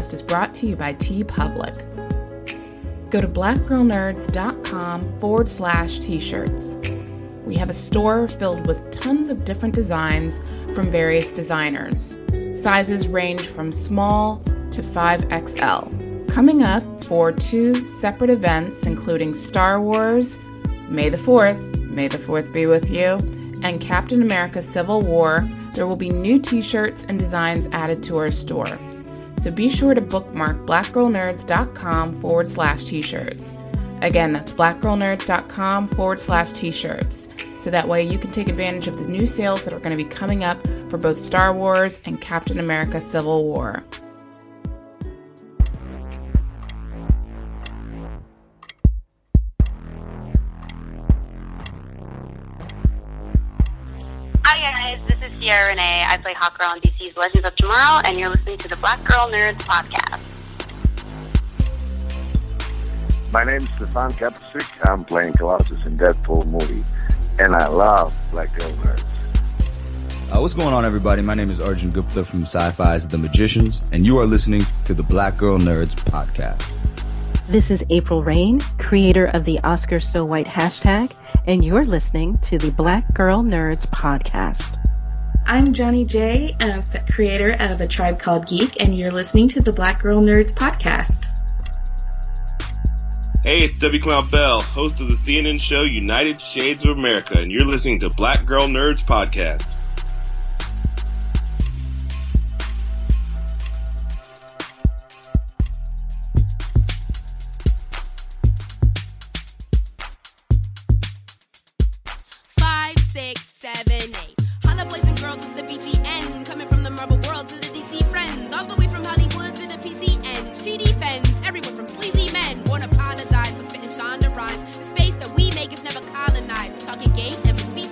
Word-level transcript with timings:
Podcast 0.00 0.14
is 0.14 0.22
brought 0.22 0.54
to 0.54 0.66
you 0.66 0.76
by 0.76 0.94
T 0.94 1.22
TeePublic. 1.24 3.10
Go 3.10 3.20
to 3.20 3.28
blackgirlnerds.com 3.28 5.18
forward 5.18 5.46
slash 5.48 5.98
t 5.98 6.18
shirts. 6.18 6.78
We 7.44 7.54
have 7.56 7.68
a 7.68 7.74
store 7.74 8.26
filled 8.26 8.66
with 8.66 8.90
tons 8.92 9.28
of 9.28 9.44
different 9.44 9.74
designs 9.74 10.40
from 10.74 10.90
various 10.90 11.32
designers. 11.32 12.16
Sizes 12.54 13.08
range 13.08 13.42
from 13.42 13.72
small 13.72 14.38
to 14.70 14.80
5XL. 14.80 16.32
Coming 16.32 16.62
up 16.62 17.04
for 17.04 17.32
two 17.32 17.84
separate 17.84 18.30
events, 18.30 18.86
including 18.86 19.34
Star 19.34 19.80
Wars, 19.82 20.38
May 20.88 21.10
the 21.10 21.18
4th, 21.18 21.82
May 21.90 22.08
the 22.08 22.18
4th 22.18 22.52
be 22.52 22.66
with 22.66 22.90
you, 22.90 23.18
and 23.62 23.80
Captain 23.80 24.22
America 24.22 24.62
Civil 24.62 25.02
War, 25.02 25.44
there 25.74 25.86
will 25.86 25.96
be 25.96 26.08
new 26.08 26.38
t 26.38 26.62
shirts 26.62 27.04
and 27.04 27.18
designs 27.18 27.68
added 27.72 28.02
to 28.04 28.16
our 28.16 28.30
store. 28.30 28.78
So 29.40 29.50
be 29.50 29.70
sure 29.70 29.94
to 29.94 30.02
bookmark 30.02 30.66
blackgirlnerds.com 30.66 32.12
forward 32.20 32.46
slash 32.46 32.84
t 32.84 33.00
shirts. 33.00 33.54
Again, 34.02 34.34
that's 34.34 34.52
blackgirlnerds.com 34.52 35.88
forward 35.88 36.20
slash 36.20 36.52
t 36.52 36.70
shirts. 36.70 37.26
So 37.56 37.70
that 37.70 37.88
way 37.88 38.02
you 38.02 38.18
can 38.18 38.32
take 38.32 38.50
advantage 38.50 38.86
of 38.86 38.98
the 38.98 39.08
new 39.08 39.26
sales 39.26 39.64
that 39.64 39.72
are 39.72 39.78
going 39.78 39.96
to 39.96 40.04
be 40.04 40.08
coming 40.08 40.44
up 40.44 40.62
for 40.90 40.98
both 40.98 41.18
Star 41.18 41.54
Wars 41.54 42.02
and 42.04 42.20
Captain 42.20 42.58
America 42.58 43.00
Civil 43.00 43.44
War. 43.44 43.82
Renee. 56.24 56.34
I 56.34 56.34
play 56.34 56.34
Hawkgirl 56.34 56.72
on 56.72 56.80
DC's 56.80 57.16
Legends 57.16 57.46
of 57.46 57.56
Tomorrow, 57.56 58.02
and 58.04 58.18
you're 58.18 58.28
listening 58.28 58.58
to 58.58 58.68
the 58.68 58.76
Black 58.76 59.02
Girl 59.04 59.26
Nerds 59.28 59.58
podcast. 59.58 60.20
My 63.32 63.44
name 63.44 63.62
is 63.62 63.74
Stefan 63.74 64.12
Kapičić. 64.12 64.90
I'm 64.90 65.04
playing 65.04 65.32
Colossus 65.34 65.76
in 65.86 65.96
Deadpool 65.96 66.50
movie, 66.52 66.82
and 67.38 67.54
I 67.54 67.68
love 67.68 68.14
Black 68.32 68.56
Girl 68.58 68.70
Nerds. 68.70 69.04
Uh, 70.32 70.40
what's 70.40 70.54
going 70.54 70.72
on, 70.72 70.84
everybody? 70.84 71.22
My 71.22 71.34
name 71.34 71.50
is 71.50 71.60
Arjun 71.60 71.90
Gupta 71.90 72.22
from 72.22 72.46
Syfy's 72.46 73.08
The 73.08 73.18
Magicians, 73.18 73.82
and 73.92 74.06
you 74.06 74.18
are 74.18 74.26
listening 74.26 74.62
to 74.84 74.94
the 74.94 75.02
Black 75.02 75.36
Girl 75.36 75.58
Nerds 75.58 75.94
podcast. 75.94 76.78
This 77.48 77.70
is 77.70 77.84
April 77.90 78.22
Reign, 78.22 78.60
creator 78.78 79.26
of 79.26 79.44
the 79.44 79.58
Oscar 79.64 79.98
So 79.98 80.24
White 80.24 80.46
hashtag, 80.46 81.10
and 81.46 81.64
you're 81.64 81.84
listening 81.84 82.38
to 82.38 82.58
the 82.58 82.70
Black 82.70 83.12
Girl 83.12 83.42
Nerds 83.42 83.86
podcast. 83.88 84.76
I'm 85.46 85.72
Johnnie 85.72 86.04
Jae, 86.04 86.54
creator 87.12 87.56
of 87.58 87.80
A 87.80 87.86
Tribe 87.86 88.20
Called 88.20 88.46
Geek, 88.46 88.80
and 88.80 88.96
you're 88.96 89.10
listening 89.10 89.48
to 89.48 89.60
the 89.60 89.72
Black 89.72 90.00
Girl 90.00 90.22
Nerds 90.22 90.52
podcast. 90.52 91.26
Hey, 93.42 93.60
it's 93.64 93.78
W. 93.78 94.00
Kamau 94.00 94.30
Bell, 94.30 94.60
host 94.60 95.00
of 95.00 95.08
the 95.08 95.14
CNN 95.14 95.60
show 95.60 95.82
United 95.82 96.40
Shades 96.40 96.84
of 96.84 96.90
America, 96.90 97.38
and 97.38 97.50
you're 97.50 97.64
listening 97.64 98.00
to 98.00 98.10
Black 98.10 98.44
Girl 98.44 98.68
Nerds 98.68 99.02
podcast. 99.02 99.66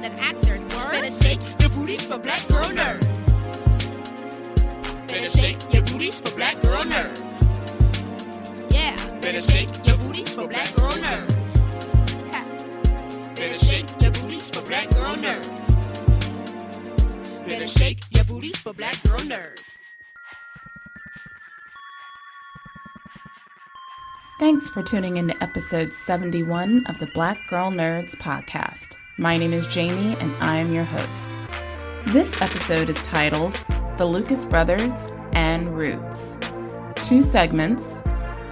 And 0.08 0.20
movies 0.20 0.50
and 0.50 0.60
actors. 0.60 0.64
Better 0.90 1.10
shake 1.10 1.60
your 1.60 1.70
booties 1.70 2.06
for 2.06 2.18
black 2.18 2.48
girl 2.48 2.64
nerds. 2.64 3.18
Better 5.08 5.28
shake 5.28 5.72
your 5.72 5.82
booties 5.84 6.20
for 6.20 6.36
black 6.36 6.60
girl 6.62 6.84
nerds. 6.84 7.24
Yeah, 8.70 9.20
better 9.20 9.40
shake 9.40 9.68
your 9.86 9.96
booties 9.98 10.34
for 10.34 10.48
black 10.48 10.74
girl 10.76 10.92
nerds. 10.92 11.58
Ha. 12.32 12.44
Better 13.34 13.54
shake 13.54 13.86
your 14.00 14.10
booties 14.12 14.50
for 14.50 14.62
black 14.66 14.90
girl 14.90 15.16
nerds. 15.16 15.68
Better 17.48 17.66
shake 17.66 18.00
your 18.10 18.24
booties 18.24 18.56
for 18.58 18.72
black 18.74 19.02
girl 19.04 19.18
nerds. 19.20 19.64
Thanks 24.38 24.68
for 24.68 24.82
tuning 24.84 25.16
in 25.16 25.28
to 25.28 25.42
episode 25.42 25.92
71 25.92 26.86
of 26.86 27.00
the 27.00 27.08
Black 27.08 27.38
Girl 27.50 27.72
Nerds 27.72 28.14
podcast. 28.16 28.96
My 29.20 29.36
name 29.36 29.52
is 29.52 29.66
Jamie 29.66 30.16
and 30.20 30.32
I 30.40 30.58
am 30.58 30.72
your 30.72 30.84
host. 30.84 31.28
This 32.06 32.40
episode 32.40 32.88
is 32.88 33.02
titled 33.02 33.60
The 33.96 34.04
Lucas 34.04 34.44
Brothers 34.44 35.10
and 35.32 35.76
Roots. 35.76 36.38
Two 36.94 37.22
segments. 37.22 38.04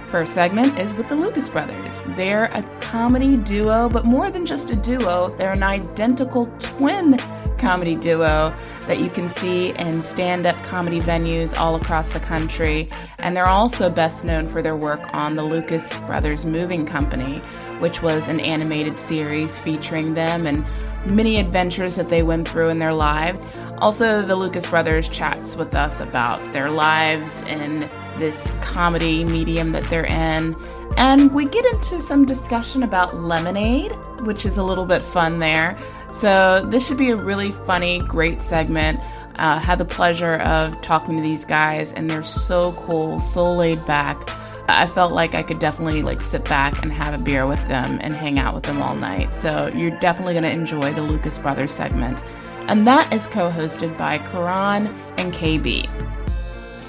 First 0.07 0.33
segment 0.33 0.77
is 0.77 0.93
with 0.93 1.07
the 1.07 1.15
Lucas 1.15 1.47
Brothers. 1.47 2.03
They're 2.17 2.51
a 2.53 2.63
comedy 2.81 3.37
duo, 3.37 3.87
but 3.87 4.03
more 4.03 4.29
than 4.29 4.45
just 4.45 4.69
a 4.69 4.75
duo, 4.75 5.29
they're 5.37 5.53
an 5.53 5.63
identical 5.63 6.47
twin 6.59 7.17
comedy 7.57 7.95
duo 7.95 8.53
that 8.81 8.99
you 8.99 9.09
can 9.09 9.27
see 9.27 9.71
in 9.75 10.01
stand 10.01 10.45
up 10.45 10.55
comedy 10.63 10.99
venues 10.99 11.57
all 11.57 11.75
across 11.75 12.11
the 12.11 12.19
country. 12.19 12.87
And 13.19 13.35
they're 13.35 13.47
also 13.47 13.89
best 13.89 14.23
known 14.23 14.47
for 14.47 14.61
their 14.61 14.75
work 14.75 15.13
on 15.13 15.35
the 15.35 15.43
Lucas 15.43 15.93
Brothers 15.99 16.45
Moving 16.45 16.85
Company, 16.85 17.39
which 17.79 18.01
was 18.01 18.27
an 18.27 18.39
animated 18.39 18.97
series 18.97 19.59
featuring 19.59 20.13
them 20.13 20.45
and 20.45 20.65
many 21.11 21.37
adventures 21.37 21.95
that 21.95 22.09
they 22.09 22.23
went 22.23 22.47
through 22.47 22.69
in 22.69 22.79
their 22.79 22.93
life. 22.93 23.37
Also, 23.79 24.21
the 24.21 24.35
Lucas 24.35 24.65
Brothers 24.65 25.07
chats 25.09 25.55
with 25.55 25.75
us 25.75 25.99
about 25.99 26.39
their 26.53 26.69
lives 26.69 27.47
in 27.47 27.89
this 28.17 28.51
comedy 28.61 29.23
medium 29.23 29.71
that 29.71 29.83
they're 29.83 30.05
in. 30.05 30.55
And 30.97 31.31
we 31.31 31.45
get 31.45 31.63
into 31.65 31.99
some 31.99 32.25
discussion 32.25 32.81
about 32.81 33.15
lemonade, 33.15 33.91
which 34.21 34.47
is 34.47 34.57
a 34.57 34.63
little 34.63 34.85
bit 34.85 35.03
fun 35.03 35.37
there. 35.37 35.77
So, 36.09 36.61
this 36.61 36.87
should 36.87 36.97
be 36.97 37.09
a 37.09 37.15
really 37.15 37.51
funny, 37.51 37.99
great 37.99 38.41
segment. 38.41 38.99
Uh, 39.37 39.59
had 39.59 39.77
the 39.77 39.85
pleasure 39.85 40.35
of 40.37 40.81
talking 40.81 41.15
to 41.17 41.21
these 41.21 41.45
guys, 41.45 41.91
and 41.91 42.09
they're 42.09 42.23
so 42.23 42.71
cool, 42.73 43.19
so 43.19 43.53
laid 43.53 43.85
back. 43.85 44.17
I 44.69 44.87
felt 44.87 45.13
like 45.13 45.35
I 45.35 45.43
could 45.43 45.59
definitely 45.59 46.01
like 46.01 46.21
sit 46.21 46.43
back 46.45 46.81
and 46.81 46.91
have 46.91 47.13
a 47.13 47.23
beer 47.23 47.45
with 47.45 47.65
them 47.67 47.99
and 48.01 48.13
hang 48.13 48.39
out 48.39 48.53
with 48.53 48.63
them 48.63 48.81
all 48.81 48.95
night. 48.95 49.35
So, 49.35 49.69
you're 49.75 49.97
definitely 49.99 50.33
going 50.33 50.43
to 50.43 50.51
enjoy 50.51 50.93
the 50.93 51.01
Lucas 51.03 51.37
Brothers 51.37 51.71
segment. 51.71 52.23
And 52.67 52.85
that 52.87 53.13
is 53.13 53.27
co 53.27 53.49
hosted 53.49 53.97
by 53.97 54.17
Karan 54.17 54.87
and 55.17 55.33
KB. 55.33 55.89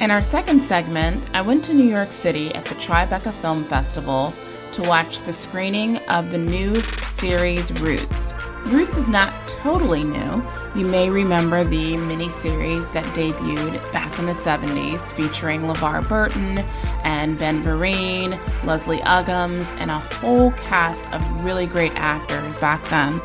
In 0.01 0.13
our 0.13 0.23
second 0.23 0.61
segment, 0.61 1.23
I 1.35 1.41
went 1.41 1.65
to 1.65 1.75
New 1.75 1.89
York 1.89 2.13
City 2.13 2.55
at 2.55 2.65
the 2.65 2.77
Tribeca 2.77 3.33
Film 3.33 3.65
Festival 3.65 4.33
to 4.73 4.83
watch 4.83 5.23
the 5.23 5.33
screening 5.33 5.97
of 6.09 6.31
the 6.31 6.39
new 6.39 6.81
series 7.09 7.73
Roots. 7.81 8.33
Roots 8.67 8.97
is 8.97 9.09
not 9.09 9.49
totally 9.49 10.05
new. 10.05 10.43
You 10.77 10.85
may 10.85 11.09
remember 11.09 11.65
the 11.65 11.95
miniseries 11.95 12.93
that 12.93 13.05
debuted 13.15 13.91
back 13.93 14.19
in 14.19 14.27
the 14.27 14.33
70s 14.33 15.13
featuring 15.13 15.63
LeVar 15.63 16.07
Burton 16.07 16.59
and 17.05 17.39
Ben 17.39 17.63
Vereen, 17.63 18.39
Leslie 18.65 18.99
Uggams, 19.01 19.75
and 19.81 19.91
a 19.91 19.99
whole 19.99 20.53
cast 20.53 21.11
of 21.15 21.45
really 21.45 21.67
great 21.67 21.93
actors 21.95 22.59
back 22.59 22.83
then. 22.89 23.21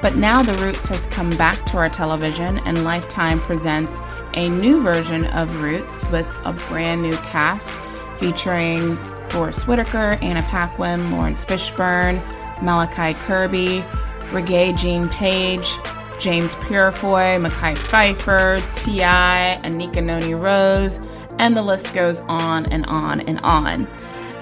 But 0.00 0.14
now 0.14 0.44
The 0.44 0.54
Roots 0.62 0.86
has 0.86 1.06
come 1.06 1.36
back 1.36 1.64
to 1.66 1.76
our 1.76 1.88
television, 1.88 2.58
and 2.58 2.84
Lifetime 2.84 3.40
presents 3.40 3.98
a 4.34 4.48
new 4.48 4.80
version 4.80 5.24
of 5.34 5.60
Roots 5.60 6.08
with 6.12 6.32
a 6.44 6.52
brand 6.68 7.02
new 7.02 7.16
cast 7.16 7.72
featuring 8.20 8.94
Forest 9.28 9.66
Whitaker, 9.66 10.16
Anna 10.22 10.42
Paquin, 10.42 11.10
Laurence 11.10 11.44
Fishburne, 11.44 12.22
Malachi 12.62 13.18
Kirby, 13.24 13.84
Regé-Jean 14.30 15.08
Page, 15.08 15.78
James 16.18 16.54
Purefoy, 16.56 17.38
Mekhi 17.38 17.76
Phifer, 17.76 18.84
T.I., 18.84 19.60
Anika 19.62 20.02
Noni 20.02 20.34
Rose, 20.34 21.00
and 21.38 21.56
the 21.56 21.62
list 21.62 21.94
goes 21.94 22.20
on 22.20 22.66
and 22.66 22.84
on 22.86 23.20
and 23.20 23.38
on. 23.42 23.88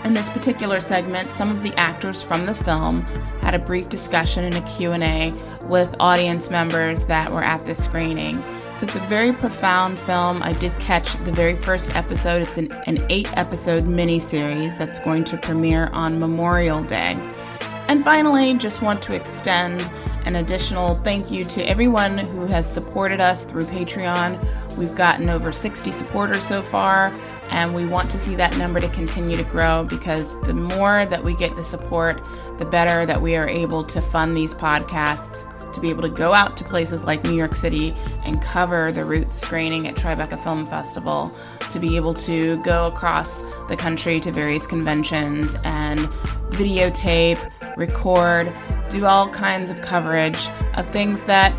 In 0.04 0.14
this 0.14 0.30
particular 0.30 0.80
segment, 0.80 1.32
some 1.32 1.50
of 1.50 1.62
the 1.62 1.74
actors 1.76 2.22
from 2.22 2.46
the 2.46 2.54
film 2.54 3.02
had 3.42 3.54
a 3.54 3.58
brief 3.58 3.88
discussion 3.88 4.44
and 4.44 4.54
a 4.54 4.60
Q&A 4.62 5.32
with 5.66 5.96
audience 5.98 6.50
members 6.50 7.06
that 7.06 7.30
were 7.30 7.42
at 7.42 7.64
the 7.64 7.74
screening. 7.74 8.36
So 8.72 8.86
it's 8.86 8.96
a 8.96 9.00
very 9.00 9.32
profound 9.32 9.98
film. 9.98 10.42
I 10.42 10.52
did 10.54 10.70
catch 10.78 11.14
the 11.16 11.32
very 11.32 11.56
first 11.56 11.94
episode. 11.96 12.42
It's 12.42 12.58
an, 12.58 12.70
an 12.86 13.04
eight 13.10 13.28
episode 13.36 13.84
miniseries 13.84 14.78
that's 14.78 14.98
going 14.98 15.24
to 15.24 15.36
premiere 15.38 15.88
on 15.92 16.20
Memorial 16.20 16.82
Day. 16.82 17.18
And 17.88 18.02
finally, 18.04 18.54
just 18.54 18.82
want 18.82 19.00
to 19.02 19.14
extend 19.14 19.80
An 20.24 20.34
additional 20.36 20.96
thank 20.96 21.30
you 21.30 21.44
to 21.44 21.62
everyone 21.62 22.18
who 22.18 22.46
has 22.46 22.70
supported 22.70 23.20
us 23.20 23.44
through 23.44 23.62
Patreon. 23.62 24.76
We've 24.76 24.94
gotten 24.96 25.30
over 25.30 25.52
60 25.52 25.92
supporters 25.92 26.44
so 26.44 26.60
far, 26.62 27.14
and 27.50 27.72
we 27.72 27.86
want 27.86 28.10
to 28.10 28.18
see 28.18 28.34
that 28.34 28.56
number 28.56 28.80
to 28.80 28.88
continue 28.88 29.36
to 29.36 29.44
grow 29.44 29.84
because 29.84 30.38
the 30.40 30.52
more 30.52 31.06
that 31.06 31.22
we 31.22 31.36
get 31.36 31.54
the 31.54 31.62
support, 31.62 32.20
the 32.58 32.64
better 32.64 33.06
that 33.06 33.22
we 33.22 33.36
are 33.36 33.48
able 33.48 33.84
to 33.84 34.02
fund 34.02 34.36
these 34.36 34.52
podcasts 34.52 35.46
to 35.72 35.80
be 35.80 35.90
able 35.90 36.02
to 36.02 36.08
go 36.08 36.34
out 36.34 36.56
to 36.56 36.64
places 36.64 37.04
like 37.04 37.22
New 37.22 37.36
York 37.36 37.54
City 37.54 37.94
and 38.24 38.42
cover 38.42 38.90
the 38.90 39.04
Roots 39.04 39.36
screening 39.36 39.86
at 39.86 39.94
Tribeca 39.94 40.42
Film 40.42 40.66
Festival, 40.66 41.30
to 41.70 41.80
be 41.80 41.96
able 41.96 42.14
to 42.14 42.62
go 42.62 42.86
across 42.86 43.42
the 43.68 43.76
country 43.76 44.20
to 44.20 44.30
various 44.30 44.66
conventions 44.66 45.56
and 45.64 46.00
videotape, 46.50 47.38
record, 47.76 48.54
do 48.88 49.04
all 49.04 49.28
kinds 49.28 49.70
of 49.70 49.80
coverage 49.82 50.48
of 50.76 50.88
things 50.88 51.24
that, 51.24 51.52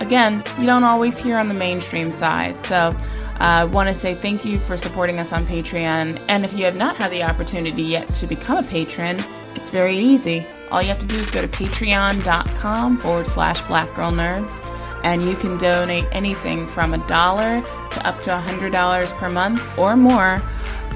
again, 0.00 0.42
you 0.58 0.66
don't 0.66 0.84
always 0.84 1.18
hear 1.18 1.36
on 1.36 1.48
the 1.48 1.54
mainstream 1.54 2.10
side. 2.10 2.58
So, 2.60 2.96
I 3.40 3.62
uh, 3.62 3.68
want 3.68 3.88
to 3.88 3.94
say 3.94 4.14
thank 4.14 4.44
you 4.44 4.58
for 4.58 4.76
supporting 4.76 5.18
us 5.18 5.32
on 5.32 5.44
Patreon. 5.44 6.22
And 6.28 6.44
if 6.44 6.52
you 6.52 6.66
have 6.66 6.76
not 6.76 6.96
had 6.96 7.10
the 7.10 7.22
opportunity 7.22 7.82
yet 7.82 8.12
to 8.14 8.26
become 8.26 8.58
a 8.58 8.62
patron, 8.62 9.18
it's 9.54 9.70
very 9.70 9.96
easy. 9.96 10.46
All 10.70 10.82
you 10.82 10.88
have 10.88 10.98
to 10.98 11.06
do 11.06 11.16
is 11.16 11.30
go 11.30 11.40
to 11.40 11.48
patreon.com 11.48 12.98
forward 12.98 13.26
slash 13.26 13.62
black 13.62 13.94
girl 13.94 14.10
nerds, 14.10 14.60
and 15.04 15.22
you 15.22 15.34
can 15.34 15.58
donate 15.58 16.04
anything 16.12 16.66
from 16.66 16.94
a 16.94 16.98
dollar 17.06 17.60
to 17.90 18.06
up 18.06 18.20
to 18.22 18.30
$100 18.30 19.12
per 19.16 19.28
month 19.28 19.78
or 19.78 19.96
more, 19.96 20.42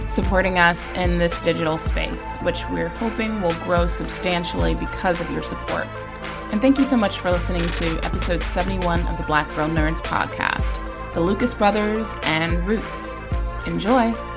supporting 0.07 0.59
us 0.59 0.93
in 0.95 1.17
this 1.17 1.41
digital 1.41 1.79
space, 1.79 2.37
which 2.43 2.69
we're 2.71 2.89
hoping 2.89 3.41
will 3.43 3.55
grow 3.63 3.87
substantially 3.87 4.75
because 4.75 5.21
of 5.21 5.31
your 5.31 5.43
support. 5.43 5.87
And 6.53 6.61
thank 6.61 6.79
you 6.79 6.85
so 6.85 6.97
much 6.97 7.19
for 7.19 7.31
listening 7.31 7.67
to 7.69 8.05
episode 8.05 8.43
71 8.43 9.07
of 9.07 9.19
the 9.19 9.25
Black 9.25 9.49
Girl 9.55 9.69
Nerds 9.69 10.01
podcast, 10.01 11.13
The 11.15 11.21
Lucas 11.21 11.55
Brothers 11.55 12.15
and 12.23 12.65
Roots. 12.67 13.21
Enjoy! 13.67 14.34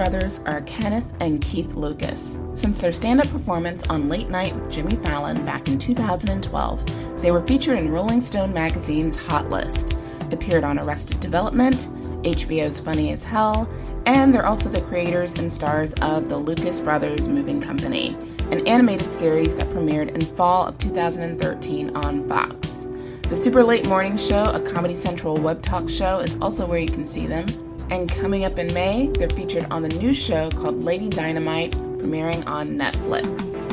Brothers 0.00 0.40
are 0.46 0.62
Kenneth 0.62 1.14
and 1.20 1.42
Keith 1.42 1.74
Lucas. 1.74 2.38
Since 2.54 2.80
their 2.80 2.90
stand 2.90 3.20
up 3.20 3.28
performance 3.28 3.86
on 3.90 4.08
Late 4.08 4.30
Night 4.30 4.54
with 4.54 4.70
Jimmy 4.70 4.96
Fallon 4.96 5.44
back 5.44 5.68
in 5.68 5.76
2012, 5.76 7.20
they 7.20 7.30
were 7.30 7.46
featured 7.46 7.78
in 7.78 7.90
Rolling 7.90 8.22
Stone 8.22 8.54
magazine's 8.54 9.22
Hot 9.26 9.50
List, 9.50 9.98
appeared 10.32 10.64
on 10.64 10.78
Arrested 10.78 11.20
Development, 11.20 11.76
HBO's 12.22 12.80
Funny 12.80 13.12
as 13.12 13.22
Hell, 13.22 13.68
and 14.06 14.34
they're 14.34 14.46
also 14.46 14.70
the 14.70 14.80
creators 14.80 15.34
and 15.34 15.52
stars 15.52 15.92
of 16.00 16.30
The 16.30 16.36
Lucas 16.38 16.80
Brothers 16.80 17.28
Moving 17.28 17.60
Company, 17.60 18.16
an 18.50 18.66
animated 18.66 19.12
series 19.12 19.54
that 19.56 19.68
premiered 19.68 20.14
in 20.14 20.22
fall 20.22 20.66
of 20.66 20.78
2013 20.78 21.94
on 21.94 22.26
Fox. 22.26 22.86
The 23.28 23.36
Super 23.36 23.62
Late 23.62 23.86
Morning 23.86 24.16
Show, 24.16 24.50
a 24.54 24.60
Comedy 24.60 24.94
Central 24.94 25.36
web 25.36 25.60
talk 25.60 25.90
show, 25.90 26.20
is 26.20 26.38
also 26.40 26.66
where 26.66 26.78
you 26.78 26.88
can 26.88 27.04
see 27.04 27.26
them. 27.26 27.44
And 27.90 28.08
coming 28.08 28.44
up 28.44 28.56
in 28.56 28.72
May, 28.72 29.08
they're 29.08 29.28
featured 29.28 29.66
on 29.72 29.82
the 29.82 29.88
new 29.88 30.14
show 30.14 30.48
called 30.50 30.84
Lady 30.84 31.08
Dynamite, 31.08 31.72
premiering 31.72 32.46
on 32.46 32.78
Netflix. 32.78 33.66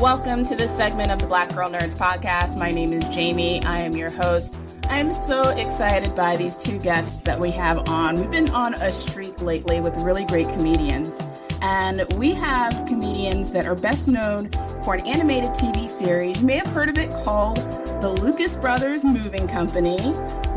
Welcome 0.00 0.42
to 0.46 0.56
this 0.56 0.76
segment 0.76 1.12
of 1.12 1.20
the 1.20 1.28
Black 1.28 1.54
Girl 1.54 1.70
Nerds 1.70 1.94
podcast. 1.94 2.58
My 2.58 2.72
name 2.72 2.92
is 2.92 3.08
Jamie. 3.10 3.62
I 3.62 3.78
am 3.78 3.92
your 3.92 4.10
host. 4.10 4.56
I'm 4.88 5.12
so 5.12 5.50
excited 5.50 6.16
by 6.16 6.36
these 6.36 6.56
two 6.56 6.80
guests 6.80 7.22
that 7.22 7.38
we 7.38 7.52
have 7.52 7.88
on. 7.88 8.16
We've 8.16 8.32
been 8.32 8.50
on 8.50 8.74
a 8.74 8.90
streak 8.90 9.40
lately 9.40 9.80
with 9.80 9.96
really 9.98 10.24
great 10.24 10.48
comedians. 10.48 11.16
And 11.62 12.12
we 12.14 12.32
have 12.32 12.72
comedians 12.88 13.52
that 13.52 13.64
are 13.64 13.76
best 13.76 14.08
known 14.08 14.50
for 14.82 14.94
an 14.94 15.06
animated 15.06 15.50
TV 15.50 15.88
series. 15.88 16.40
You 16.40 16.48
may 16.48 16.56
have 16.56 16.66
heard 16.66 16.88
of 16.88 16.98
it 16.98 17.10
called 17.22 17.58
The 18.00 18.08
Lucas 18.08 18.56
Brothers 18.56 19.04
Moving 19.04 19.46
Company. 19.46 19.98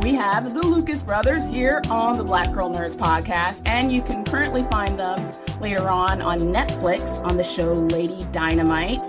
We 0.01 0.13
have 0.15 0.53
the 0.53 0.65
Lucas 0.65 1.01
Brothers 1.01 1.45
here 1.45 1.81
on 1.89 2.17
the 2.17 2.23
Black 2.23 2.53
Girl 2.53 2.69
Nerds 2.69 2.95
podcast, 2.95 3.61
and 3.67 3.91
you 3.91 4.01
can 4.01 4.23
currently 4.23 4.63
find 4.63 4.97
them 4.97 5.33
later 5.59 5.89
on 5.89 6.21
on 6.21 6.39
Netflix 6.39 7.21
on 7.25 7.35
the 7.35 7.43
show 7.43 7.73
Lady 7.73 8.25
Dynamite. 8.31 9.03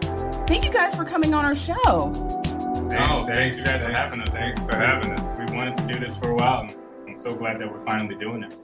Thank 0.48 0.64
you 0.64 0.72
guys 0.72 0.96
for 0.96 1.04
coming 1.04 1.32
on 1.32 1.44
our 1.44 1.54
show. 1.54 1.76
Oh, 1.86 3.24
thanks 3.32 3.56
you 3.56 3.64
guys 3.64 3.84
for 3.84 3.92
having 3.92 4.20
us. 4.20 4.28
Thanks 4.30 4.60
for 4.64 4.74
having 4.74 5.12
us. 5.12 5.38
We 5.38 5.56
wanted 5.56 5.76
to 5.76 5.86
do 5.86 6.00
this 6.00 6.16
for 6.16 6.30
a 6.30 6.34
while. 6.34 6.68
I'm 7.06 7.20
so 7.20 7.36
glad 7.36 7.60
that 7.60 7.70
we're 7.70 7.84
finally 7.84 8.16
doing 8.16 8.42
it. 8.42 8.58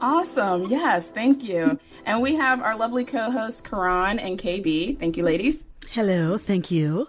Awesome. 0.00 0.64
Yes, 0.64 1.10
thank 1.10 1.44
you. 1.44 1.78
and 2.06 2.22
we 2.22 2.36
have 2.36 2.62
our 2.62 2.74
lovely 2.74 3.04
co 3.04 3.30
hosts, 3.30 3.60
Karan 3.60 4.18
and 4.18 4.38
KB. 4.38 4.98
Thank 4.98 5.18
you, 5.18 5.24
ladies. 5.24 5.66
Hello. 5.90 6.38
Thank 6.38 6.70
you. 6.70 7.08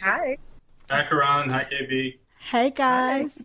Hi. 0.00 0.38
Hi, 0.90 1.04
Karan. 1.04 1.50
Hi, 1.50 1.64
KB. 1.64 2.18
Hey, 2.38 2.70
guys. 2.70 3.36
Hi. 3.38 3.44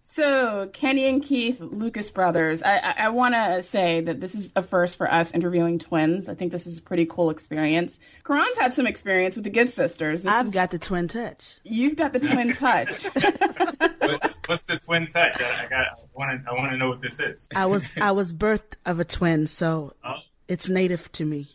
So, 0.00 0.70
Kenny 0.72 1.06
and 1.06 1.22
Keith, 1.22 1.60
Lucas 1.60 2.10
brothers. 2.10 2.62
I, 2.62 2.78
I, 2.78 2.94
I 2.96 3.08
want 3.10 3.34
to 3.34 3.62
say 3.62 4.00
that 4.00 4.18
this 4.18 4.34
is 4.34 4.50
a 4.56 4.62
first 4.62 4.96
for 4.96 5.12
us 5.12 5.30
interviewing 5.34 5.78
twins. 5.78 6.26
I 6.26 6.34
think 6.34 6.52
this 6.52 6.66
is 6.66 6.78
a 6.78 6.82
pretty 6.82 7.04
cool 7.04 7.28
experience. 7.28 8.00
Karan's 8.24 8.56
had 8.56 8.72
some 8.72 8.86
experience 8.86 9.36
with 9.36 9.44
the 9.44 9.50
Gibbs 9.50 9.74
sisters. 9.74 10.22
This 10.22 10.32
I've 10.32 10.46
is, 10.46 10.52
got 10.52 10.70
the 10.70 10.78
twin 10.78 11.06
touch. 11.06 11.56
You've 11.64 11.96
got 11.96 12.14
the 12.14 12.20
twin 12.20 12.52
touch. 12.54 13.04
what's, 13.04 14.40
what's, 14.46 14.62
the 14.62 14.78
twin 14.82 15.06
touch? 15.06 15.38
I, 15.38 15.66
I 15.66 15.68
got. 15.68 15.86
I 15.86 15.94
want 16.14 16.44
to. 16.44 16.50
I 16.50 16.54
want 16.54 16.72
to 16.72 16.78
know 16.78 16.88
what 16.88 17.02
this 17.02 17.20
is. 17.20 17.50
I 17.54 17.66
was. 17.66 17.92
I 18.00 18.12
was 18.12 18.32
birthed 18.32 18.76
of 18.86 19.00
a 19.00 19.04
twin, 19.04 19.46
so 19.46 19.92
oh. 20.04 20.14
it's 20.48 20.70
native 20.70 21.12
to 21.12 21.26
me. 21.26 21.50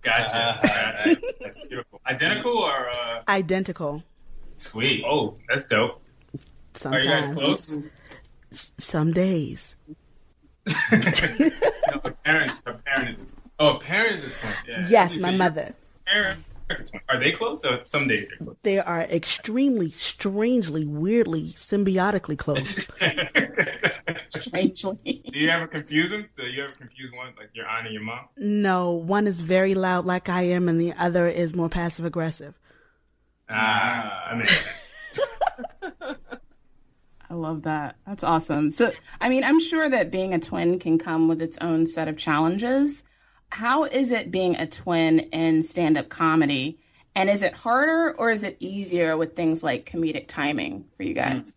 Gotcha. 0.00 0.58
Uh, 0.64 1.14
that's 1.40 1.66
beautiful. 1.66 2.00
Identical 2.06 2.56
or 2.56 2.88
uh... 2.88 3.22
identical? 3.28 4.02
Sweet. 4.56 5.04
Oh, 5.06 5.36
that's 5.48 5.66
dope. 5.66 6.02
Sometimes. 6.74 7.06
Are 7.06 7.08
you 7.08 7.14
guys 7.14 7.34
close? 7.34 7.82
some 8.52 9.12
days. 9.12 9.76
no, 10.92 11.00
a 12.04 12.10
parents, 12.24 12.62
a 12.66 12.74
parent 12.74 13.18
is. 13.18 13.34
Oh, 13.58 13.76
a 13.76 13.80
parent 13.80 14.22
is 14.22 14.36
a 14.36 14.40
twin. 14.40 14.52
Yeah. 14.68 14.86
Yes, 14.88 15.18
my 15.18 15.30
mother. 15.30 15.74
Parent, 16.06 16.44
are 17.08 17.18
they 17.18 17.32
close? 17.32 17.64
Or 17.64 17.82
some 17.82 18.08
days 18.08 18.30
are 18.32 18.44
close. 18.44 18.58
They 18.62 18.78
are 18.78 19.02
extremely, 19.02 19.90
strangely, 19.90 20.86
weirdly, 20.86 21.50
symbiotically 21.50 22.38
close. 22.38 22.88
strangely. 24.28 25.22
Do 25.32 25.38
you 25.38 25.50
ever 25.50 25.66
confuse 25.66 26.10
them? 26.10 26.28
Do 26.36 26.44
you 26.44 26.64
ever 26.64 26.72
confuse 26.72 27.12
one 27.12 27.32
like 27.38 27.50
your 27.54 27.66
aunt 27.66 27.86
and 27.86 27.94
your 27.94 28.04
mom? 28.04 28.28
No, 28.36 28.92
one 28.92 29.26
is 29.26 29.40
very 29.40 29.74
loud, 29.74 30.06
like 30.06 30.28
I 30.28 30.42
am, 30.42 30.68
and 30.68 30.80
the 30.80 30.92
other 30.94 31.28
is 31.28 31.54
more 31.54 31.68
passive 31.68 32.04
aggressive. 32.04 32.58
Ah, 33.52 34.28
I 34.30 34.34
mean. 34.34 34.46
I 37.30 37.34
love 37.34 37.62
that. 37.62 37.96
That's 38.06 38.22
awesome. 38.22 38.70
So, 38.70 38.92
I 39.20 39.30
mean, 39.30 39.42
I'm 39.42 39.58
sure 39.58 39.88
that 39.88 40.10
being 40.10 40.34
a 40.34 40.38
twin 40.38 40.78
can 40.78 40.98
come 40.98 41.28
with 41.28 41.40
its 41.40 41.56
own 41.58 41.86
set 41.86 42.06
of 42.06 42.18
challenges. 42.18 43.04
How 43.50 43.84
is 43.84 44.12
it 44.12 44.30
being 44.30 44.56
a 44.56 44.66
twin 44.66 45.18
in 45.18 45.62
stand 45.62 45.96
up 45.96 46.10
comedy? 46.10 46.78
And 47.14 47.30
is 47.30 47.42
it 47.42 47.54
harder 47.54 48.14
or 48.18 48.30
is 48.30 48.42
it 48.42 48.56
easier 48.60 49.16
with 49.16 49.34
things 49.34 49.62
like 49.62 49.86
comedic 49.86 50.28
timing 50.28 50.86
for 50.96 51.02
you 51.02 51.14
guys? 51.14 51.56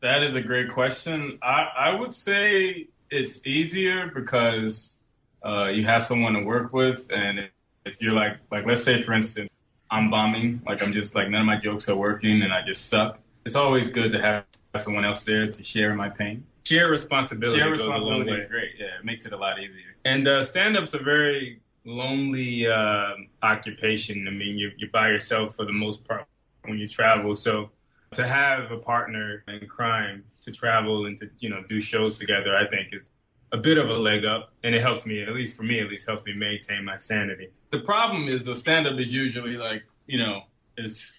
That 0.00 0.22
is 0.22 0.36
a 0.36 0.42
great 0.42 0.70
question. 0.70 1.38
I, 1.42 1.68
I 1.76 1.94
would 1.94 2.14
say 2.14 2.88
it's 3.10 3.46
easier 3.46 4.10
because 4.14 4.98
uh, 5.44 5.66
you 5.66 5.84
have 5.84 6.04
someone 6.04 6.34
to 6.34 6.42
work 6.42 6.72
with. 6.72 7.10
And 7.10 7.48
if 7.84 8.00
you're 8.00 8.12
like, 8.12 8.38
like, 8.50 8.66
let's 8.66 8.82
say, 8.82 9.02
for 9.02 9.12
instance, 9.12 9.50
I'm 9.94 10.10
bombing, 10.10 10.60
like, 10.66 10.82
I'm 10.82 10.92
just 10.92 11.14
like, 11.14 11.30
none 11.30 11.42
of 11.42 11.46
my 11.46 11.56
jokes 11.56 11.88
are 11.88 11.94
working 11.94 12.42
and 12.42 12.52
I 12.52 12.62
just 12.66 12.88
suck. 12.88 13.20
It's 13.46 13.54
always 13.54 13.90
good 13.90 14.10
to 14.10 14.20
have 14.20 14.44
someone 14.78 15.04
else 15.04 15.22
there 15.22 15.48
to 15.48 15.62
share 15.62 15.94
my 15.94 16.08
pain. 16.08 16.44
Share 16.64 16.90
responsibility. 16.90 17.60
Share 17.60 17.70
responsibility 17.70 18.32
is 18.32 18.50
great. 18.50 18.72
Yeah, 18.76 18.98
it 18.98 19.04
makes 19.04 19.24
it 19.24 19.32
a 19.32 19.36
lot 19.36 19.60
easier. 19.60 19.94
And 20.04 20.26
uh, 20.26 20.42
stand 20.42 20.76
up's 20.76 20.94
a 20.94 20.98
very 20.98 21.60
lonely 21.84 22.66
uh, 22.66 23.12
occupation. 23.44 24.26
I 24.26 24.32
mean, 24.32 24.58
you're, 24.58 24.72
you're 24.78 24.90
by 24.90 25.10
yourself 25.10 25.54
for 25.54 25.64
the 25.64 25.72
most 25.72 26.02
part 26.08 26.26
when 26.64 26.78
you 26.78 26.88
travel. 26.88 27.36
So 27.36 27.70
to 28.14 28.26
have 28.26 28.72
a 28.72 28.78
partner 28.78 29.44
in 29.46 29.68
crime 29.68 30.24
to 30.42 30.50
travel 30.50 31.06
and 31.06 31.16
to 31.18 31.30
you 31.38 31.50
know 31.50 31.62
do 31.68 31.80
shows 31.80 32.18
together, 32.18 32.56
I 32.56 32.66
think 32.66 32.88
is 32.92 33.10
a 33.52 33.56
bit 33.56 33.78
of 33.78 33.88
a 33.88 33.94
leg 33.94 34.24
up, 34.24 34.50
and 34.62 34.74
it 34.74 34.82
helps 34.82 35.06
me, 35.06 35.22
at 35.22 35.32
least 35.32 35.56
for 35.56 35.62
me, 35.62 35.80
at 35.80 35.88
least 35.88 36.06
helps 36.06 36.24
me 36.24 36.34
maintain 36.34 36.84
my 36.84 36.96
sanity. 36.96 37.48
The 37.70 37.80
problem 37.80 38.28
is 38.28 38.44
the 38.44 38.56
stand 38.56 38.86
up 38.86 38.98
is 38.98 39.12
usually 39.12 39.56
like, 39.56 39.84
you 40.06 40.18
know, 40.18 40.42
it's 40.76 41.12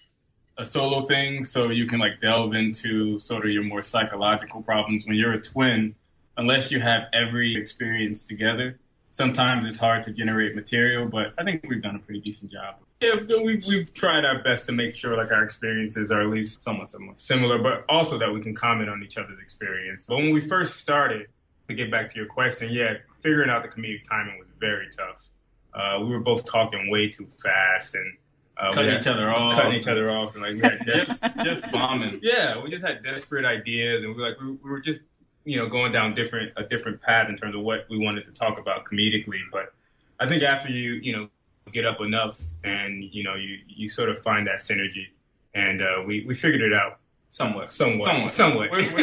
a 0.58 0.64
solo 0.64 1.06
thing, 1.06 1.44
so 1.44 1.70
you 1.70 1.86
can 1.86 1.98
like 1.98 2.20
delve 2.20 2.54
into 2.54 3.18
sort 3.18 3.44
of 3.44 3.52
your 3.52 3.64
more 3.64 3.82
psychological 3.82 4.62
problems. 4.62 5.06
When 5.06 5.16
you're 5.16 5.32
a 5.32 5.40
twin, 5.40 5.94
unless 6.36 6.70
you 6.70 6.80
have 6.80 7.04
every 7.12 7.56
experience 7.56 8.24
together, 8.24 8.78
sometimes 9.10 9.66
it's 9.66 9.78
hard 9.78 10.02
to 10.04 10.12
generate 10.12 10.54
material, 10.54 11.06
but 11.06 11.32
I 11.38 11.44
think 11.44 11.64
we've 11.68 11.82
done 11.82 11.96
a 11.96 11.98
pretty 11.98 12.20
decent 12.20 12.52
job. 12.52 12.76
Yeah, 13.00 13.16
we've, 13.44 13.62
we've 13.66 13.92
tried 13.94 14.24
our 14.24 14.42
best 14.42 14.66
to 14.66 14.72
make 14.72 14.94
sure 14.94 15.16
like 15.16 15.30
our 15.32 15.42
experiences 15.42 16.10
are 16.10 16.22
at 16.22 16.28
least 16.28 16.62
somewhat 16.62 16.88
similar, 16.88 17.12
similar, 17.16 17.58
but 17.58 17.84
also 17.88 18.18
that 18.18 18.32
we 18.32 18.40
can 18.40 18.54
comment 18.54 18.88
on 18.88 19.02
each 19.02 19.18
other's 19.18 19.38
experience. 19.38 20.06
But 20.06 20.16
when 20.16 20.32
we 20.32 20.40
first 20.40 20.80
started, 20.80 21.26
to 21.68 21.74
get 21.74 21.90
back 21.90 22.08
to 22.08 22.16
your 22.16 22.26
question, 22.26 22.72
yeah, 22.72 22.94
figuring 23.20 23.50
out 23.50 23.62
the 23.62 23.68
comedic 23.68 24.04
timing 24.04 24.38
was 24.38 24.48
very 24.58 24.88
tough. 24.90 25.28
Uh, 25.74 26.00
we 26.00 26.08
were 26.08 26.20
both 26.20 26.44
talking 26.44 26.90
way 26.90 27.08
too 27.08 27.26
fast 27.42 27.94
and 27.94 28.16
uh, 28.58 28.72
Cutting 28.72 28.96
each 28.96 29.06
other 29.06 29.30
off. 29.30 29.52
cutting 29.52 29.74
each 29.74 29.86
other 29.88 30.10
off, 30.10 30.34
and 30.34 30.42
like 30.42 30.54
we 30.54 30.60
had 30.60 30.86
just 30.86 31.22
just 31.44 31.70
bombing. 31.70 32.18
Yeah, 32.22 32.62
we 32.62 32.70
just 32.70 32.84
had 32.84 33.02
desperate 33.04 33.44
ideas, 33.44 34.02
and 34.02 34.14
we 34.14 34.22
were 34.22 34.28
like 34.28 34.40
we, 34.40 34.52
we 34.52 34.70
were 34.70 34.80
just 34.80 35.00
you 35.44 35.58
know 35.58 35.68
going 35.68 35.92
down 35.92 36.14
different 36.14 36.52
a 36.56 36.64
different 36.64 37.02
path 37.02 37.28
in 37.28 37.36
terms 37.36 37.54
of 37.54 37.60
what 37.60 37.84
we 37.90 37.98
wanted 37.98 38.24
to 38.24 38.32
talk 38.32 38.58
about 38.58 38.86
comedically. 38.86 39.40
But 39.52 39.74
I 40.18 40.26
think 40.26 40.42
after 40.42 40.70
you 40.70 40.92
you 40.94 41.14
know 41.14 41.28
get 41.72 41.84
up 41.84 42.00
enough, 42.00 42.40
and 42.64 43.04
you 43.04 43.24
know 43.24 43.34
you 43.34 43.58
you 43.66 43.90
sort 43.90 44.08
of 44.08 44.22
find 44.22 44.46
that 44.46 44.60
synergy, 44.60 45.08
and 45.52 45.82
uh, 45.82 46.02
we 46.06 46.24
we 46.26 46.34
figured 46.34 46.62
it 46.62 46.72
out 46.72 47.00
somewhat, 47.36 47.72
somewhat, 47.72 48.04
somewhat. 48.04 48.30
somewhat. 48.30 48.70
We're, 48.70 48.94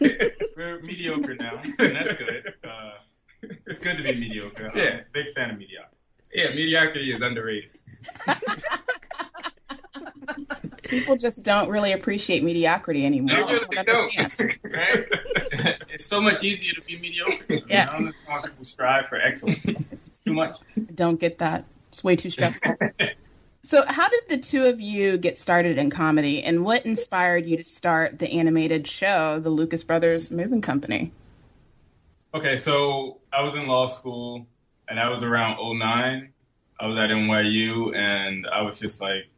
we're, 0.00 0.30
we're 0.56 0.82
mediocre 0.82 1.34
now, 1.34 1.60
and 1.78 1.96
that's 1.96 2.12
good. 2.12 2.52
Uh, 2.62 2.90
it's 3.66 3.78
good 3.78 3.96
to 3.96 4.02
be 4.02 4.14
mediocre. 4.20 4.68
I'm 4.70 4.78
Yeah. 4.78 4.84
a 5.00 5.04
big 5.12 5.34
fan 5.34 5.50
of 5.50 5.58
mediocrity. 5.58 5.96
Yeah, 6.34 6.50
mediocrity 6.50 7.12
is 7.12 7.22
underrated. 7.22 7.70
People 10.82 11.16
just 11.16 11.44
don't 11.44 11.68
really 11.68 11.92
appreciate 11.92 12.42
mediocrity 12.42 13.06
anymore. 13.06 13.46
They 13.46 13.52
really 13.52 13.66
don't 13.70 13.86
don't. 13.86 14.58
right? 14.64 15.06
it's 15.88 16.04
so 16.06 16.20
much 16.20 16.44
easier 16.44 16.72
to 16.74 16.80
be 16.84 16.98
mediocre. 16.98 17.60
Yeah. 17.66 17.82
I 17.82 17.86
don't 17.86 17.96
understand 17.96 18.26
why 18.26 18.42
people 18.48 18.64
strive 18.64 19.06
for 19.06 19.16
excellence. 19.20 19.58
It's 20.08 20.20
too 20.20 20.32
much. 20.32 20.50
I 20.76 20.80
don't 20.94 21.18
get 21.18 21.38
that. 21.38 21.64
It's 21.88 22.04
way 22.04 22.16
too 22.16 22.30
stressful. 22.30 22.76
So, 23.62 23.84
how 23.86 24.08
did 24.08 24.22
the 24.28 24.38
two 24.38 24.64
of 24.64 24.80
you 24.80 25.18
get 25.18 25.36
started 25.36 25.76
in 25.76 25.90
comedy, 25.90 26.42
and 26.42 26.64
what 26.64 26.86
inspired 26.86 27.44
you 27.44 27.58
to 27.58 27.62
start 27.62 28.18
the 28.18 28.30
animated 28.30 28.86
show, 28.86 29.38
the 29.38 29.50
Lucas 29.50 29.84
Brothers 29.84 30.30
Moving 30.30 30.62
Company? 30.62 31.12
Okay, 32.32 32.56
so 32.56 33.18
I 33.32 33.42
was 33.42 33.56
in 33.56 33.66
law 33.66 33.86
school, 33.86 34.46
and 34.88 34.98
I 34.98 35.10
was 35.10 35.22
around 35.22 35.58
09. 35.58 36.32
I 36.80 36.86
was 36.86 36.96
at 36.96 37.10
NYU, 37.10 37.94
and 37.94 38.46
I 38.46 38.62
was 38.62 38.78
just 38.78 39.02
like, 39.02 39.28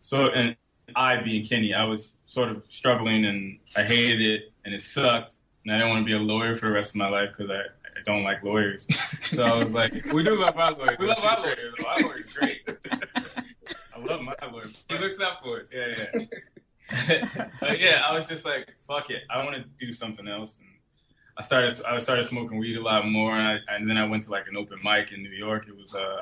so, 0.00 0.28
and 0.28 0.54
I 0.94 1.16
being 1.22 1.46
Kenny, 1.46 1.72
I 1.72 1.84
was 1.84 2.16
sort 2.26 2.50
of 2.50 2.62
struggling, 2.68 3.24
and 3.24 3.58
I 3.78 3.84
hated 3.84 4.20
it, 4.20 4.52
and 4.66 4.74
it 4.74 4.82
sucked, 4.82 5.36
and 5.64 5.74
I 5.74 5.78
didn't 5.78 5.90
want 5.90 6.02
to 6.02 6.04
be 6.04 6.12
a 6.12 6.18
lawyer 6.18 6.54
for 6.54 6.66
the 6.66 6.72
rest 6.72 6.90
of 6.90 6.96
my 6.96 7.08
life 7.08 7.30
because 7.30 7.50
I, 7.50 7.60
I 7.60 8.02
don't 8.04 8.24
like 8.24 8.42
lawyers. 8.42 8.86
so 9.22 9.42
I 9.42 9.58
was 9.58 9.72
like, 9.72 10.12
we 10.12 10.22
do 10.22 10.38
love 10.38 10.58
our 10.58 10.72
lawyers. 10.72 10.98
We 10.98 11.06
love 11.06 11.24
our 11.24 11.40
lawyers. 11.40 11.74
though. 11.78 11.86
Our 11.86 12.02
lawyers 12.02 12.24
great. 12.34 12.68
I 13.94 14.00
love 14.00 14.22
my 14.22 14.34
lawyer. 14.50 14.64
He 14.88 14.98
looks 14.98 15.20
out 15.20 15.42
for 15.42 15.60
us. 15.60 15.72
Yeah, 15.72 15.94
yeah. 16.14 17.46
but 17.60 17.80
yeah, 17.80 18.02
I 18.06 18.14
was 18.14 18.26
just 18.26 18.44
like, 18.44 18.68
fuck 18.86 19.10
it. 19.10 19.22
I 19.30 19.44
want 19.44 19.56
to 19.56 19.64
do 19.84 19.92
something 19.92 20.26
else. 20.28 20.58
And 20.58 20.68
I 21.36 21.42
started 21.42 21.80
I 21.86 21.98
started 21.98 22.26
smoking 22.26 22.58
weed 22.58 22.76
a 22.76 22.82
lot 22.82 23.06
more, 23.06 23.36
and, 23.36 23.60
I, 23.68 23.74
and 23.74 23.88
then 23.88 23.96
I 23.96 24.06
went 24.06 24.24
to 24.24 24.30
like 24.30 24.46
an 24.48 24.56
open 24.56 24.78
mic 24.82 25.12
in 25.12 25.22
New 25.22 25.30
York. 25.30 25.66
It 25.68 25.76
was 25.76 25.94
uh, 25.94 26.20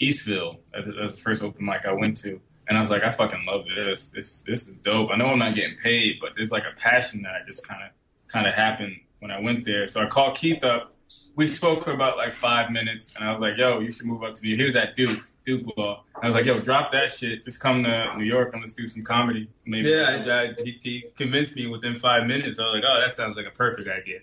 Eastville. 0.00 0.58
That 0.72 0.86
was 0.86 0.94
that 0.94 1.02
was 1.02 1.14
the 1.16 1.20
first 1.20 1.42
open 1.42 1.64
mic 1.64 1.86
I 1.86 1.92
went 1.92 2.16
to, 2.18 2.40
and 2.68 2.78
I 2.78 2.80
was 2.80 2.90
like, 2.90 3.02
I 3.02 3.10
fucking 3.10 3.44
love 3.46 3.66
this. 3.74 4.08
This 4.08 4.42
this 4.42 4.68
is 4.68 4.78
dope. 4.78 5.10
I 5.12 5.16
know 5.16 5.26
I'm 5.26 5.38
not 5.38 5.54
getting 5.54 5.76
paid, 5.76 6.18
but 6.20 6.32
there's 6.36 6.50
like 6.50 6.64
a 6.64 6.78
passion 6.78 7.22
that 7.22 7.32
I 7.32 7.44
just 7.46 7.66
kind 7.66 7.82
of 7.82 7.90
kind 8.28 8.46
of 8.46 8.54
happened 8.54 8.96
when 9.18 9.30
I 9.30 9.40
went 9.40 9.64
there. 9.64 9.86
So 9.86 10.00
I 10.00 10.06
called 10.06 10.36
Keith 10.36 10.64
up. 10.64 10.92
We 11.36 11.46
spoke 11.46 11.84
for 11.84 11.92
about 11.92 12.16
like 12.16 12.32
five 12.32 12.70
minutes, 12.70 13.14
and 13.16 13.28
I 13.28 13.32
was 13.32 13.40
like, 13.40 13.58
Yo, 13.58 13.80
you 13.80 13.90
should 13.90 14.06
move 14.06 14.22
up 14.22 14.34
to 14.34 14.42
New 14.42 14.50
York. 14.50 14.60
He 14.60 14.64
was 14.64 14.76
at 14.76 14.94
Duke. 14.94 15.28
Duke 15.48 15.78
Law. 15.78 16.04
I 16.22 16.26
was 16.26 16.34
like, 16.34 16.44
yo, 16.44 16.60
drop 16.60 16.90
that 16.90 17.10
shit. 17.10 17.42
Just 17.42 17.58
come 17.58 17.82
to 17.84 18.14
New 18.18 18.24
York 18.24 18.52
and 18.52 18.60
let's 18.60 18.74
do 18.74 18.86
some 18.86 19.02
comedy. 19.02 19.48
Maybe. 19.64 19.88
Yeah, 19.88 20.22
I, 20.26 20.42
I, 20.42 20.54
he, 20.62 20.78
he 20.82 21.04
convinced 21.16 21.56
me 21.56 21.66
within 21.66 21.98
five 21.98 22.26
minutes. 22.26 22.58
I 22.58 22.64
was 22.64 22.74
like, 22.74 22.84
oh, 22.86 23.00
that 23.00 23.12
sounds 23.12 23.38
like 23.38 23.46
a 23.46 23.50
perfect 23.50 23.88
idea. 23.88 24.20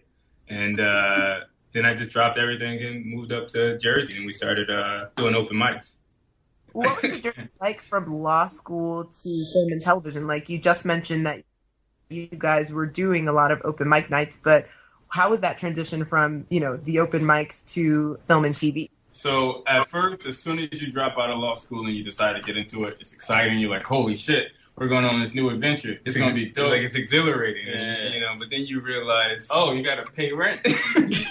And 0.50 0.80
uh, 0.80 1.40
then 1.72 1.84
I 1.84 1.96
just 1.96 2.12
dropped 2.12 2.38
everything 2.38 2.84
and 2.84 3.04
moved 3.08 3.32
up 3.32 3.48
to 3.50 3.76
Jersey, 3.80 4.18
and 4.18 4.28
we 4.28 4.34
started 4.34 4.70
uh, 4.70 5.08
doing 5.16 5.34
open 5.34 5.58
mics. 5.58 5.96
What 6.74 7.02
was 7.02 7.16
the 7.16 7.32
journey 7.32 7.50
like 7.60 7.82
from 7.82 8.22
law 8.22 8.48
school 8.48 9.06
to 9.06 9.46
film 9.52 9.72
and 9.72 9.82
television? 9.82 10.28
Like 10.28 10.48
you 10.48 10.60
just 10.60 10.86
mentioned 10.86 11.26
that 11.26 11.42
you 12.10 12.28
guys 12.28 12.72
were 12.72 12.86
doing 12.86 13.28
a 13.28 13.32
lot 13.32 13.52
of 13.52 13.62
open 13.66 13.90
mic 13.90 14.12
nights, 14.12 14.38
but 14.44 14.68
how 15.08 15.32
was 15.32 15.40
that 15.40 15.58
transition 15.58 16.06
from 16.06 16.46
you 16.50 16.60
know 16.60 16.78
the 16.78 17.00
open 17.00 17.24
mics 17.24 17.66
to 17.74 18.20
film 18.28 18.46
and 18.46 18.54
TV? 18.54 18.90
So 19.16 19.64
at 19.66 19.88
first, 19.88 20.26
as 20.26 20.38
soon 20.38 20.60
as 20.60 20.82
you 20.82 20.92
drop 20.92 21.18
out 21.18 21.30
of 21.30 21.38
law 21.40 21.54
school 21.54 21.86
and 21.86 21.96
you 21.96 22.04
decide 22.04 22.34
to 22.34 22.42
get 22.42 22.58
into 22.58 22.84
it, 22.84 22.98
it's 23.00 23.14
exciting. 23.14 23.60
You're 23.60 23.70
like, 23.70 23.86
holy 23.86 24.14
shit, 24.14 24.52
we're 24.76 24.90
going 24.90 25.06
on 25.06 25.22
this 25.22 25.34
new 25.34 25.50
adventure. 25.50 25.98
It's 26.04 26.18
gonna 26.18 26.34
be 26.34 26.48
dope. 26.48 26.72
Like 26.72 26.82
it's 26.82 26.96
exhilarating, 26.98 27.66
and, 27.74 28.14
you 28.14 28.20
know. 28.20 28.36
But 28.38 28.50
then 28.52 28.66
you 28.66 28.82
realize, 28.82 29.48
oh, 29.52 29.72
you 29.72 29.84
gotta 29.84 30.04
pay 30.04 30.34
rent. 30.34 30.60
and 30.66 31.12
you 31.16 31.24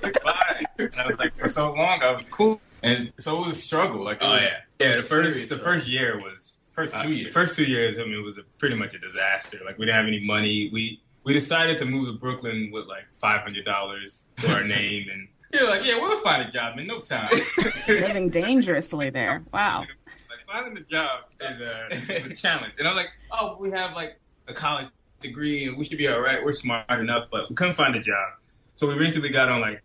just 0.00 0.22
buy. 0.24 0.64
And 0.80 0.90
I 0.98 1.06
was 1.06 1.18
like, 1.18 1.36
for 1.38 1.48
so 1.48 1.72
long, 1.72 2.02
I 2.02 2.10
was 2.10 2.28
cool, 2.28 2.60
and 2.82 3.12
so 3.20 3.40
it 3.40 3.44
was 3.46 3.52
a 3.52 3.60
struggle. 3.60 4.02
Like, 4.04 4.18
Oh, 4.20 4.32
was, 4.32 4.42
yeah. 4.80 4.88
Yeah, 4.88 4.96
the 4.96 5.02
first- 5.02 5.48
the 5.48 5.58
first 5.58 5.86
year 5.86 6.16
was- 6.18 6.56
first 6.72 6.92
uh, 6.96 7.02
two 7.04 7.12
years. 7.12 7.32
First 7.32 7.54
two 7.54 7.64
years, 7.64 8.00
I 8.00 8.02
mean, 8.02 8.14
it 8.14 8.24
was 8.24 8.36
a, 8.36 8.42
pretty 8.58 8.74
much 8.74 8.94
a 8.94 8.98
disaster. 8.98 9.58
Like, 9.64 9.78
we 9.78 9.86
didn't 9.86 9.96
have 9.98 10.06
any 10.08 10.24
money. 10.26 10.70
We 10.72 11.00
we 11.22 11.32
decided 11.34 11.78
to 11.78 11.84
move 11.84 12.12
to 12.12 12.18
Brooklyn 12.18 12.70
with 12.72 12.86
like 12.88 13.04
five 13.14 13.42
hundred 13.42 13.64
dollars 13.64 14.24
to 14.38 14.52
our 14.52 14.64
name, 14.76 15.06
and 15.12 15.28
you're 15.52 15.68
like, 15.68 15.84
yeah, 15.84 15.98
we'll 15.98 16.18
find 16.18 16.46
a 16.46 16.50
job 16.50 16.78
in 16.78 16.86
no 16.86 17.00
time. 17.00 17.30
Living 17.88 18.28
dangerously 18.30 19.10
there. 19.10 19.42
Wow. 19.52 19.80
like 19.80 20.46
finding 20.46 20.76
a 20.76 20.86
job 20.86 21.24
is 21.40 21.60
a, 21.60 21.92
is 21.92 22.26
a 22.26 22.34
challenge. 22.34 22.74
And 22.78 22.88
I'm 22.88 22.96
like, 22.96 23.10
oh, 23.30 23.56
we 23.58 23.70
have 23.70 23.94
like 23.94 24.18
a 24.48 24.54
college 24.54 24.88
degree 25.20 25.68
and 25.68 25.78
we 25.78 25.84
should 25.84 25.98
be 25.98 26.08
all 26.08 26.20
right. 26.20 26.44
We're 26.44 26.52
smart 26.52 26.90
enough, 26.90 27.28
but 27.30 27.48
we 27.48 27.54
couldn't 27.54 27.74
find 27.74 27.94
a 27.94 28.00
job. 28.00 28.34
So 28.74 28.88
we 28.88 28.94
eventually 28.94 29.30
got 29.30 29.48
on 29.48 29.60
like 29.60 29.82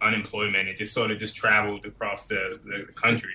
unemployment 0.00 0.68
and 0.68 0.76
just 0.76 0.92
sort 0.92 1.10
of 1.10 1.18
just 1.18 1.36
traveled 1.36 1.86
across 1.86 2.26
the, 2.26 2.58
the, 2.64 2.86
the 2.86 2.92
country, 2.92 3.34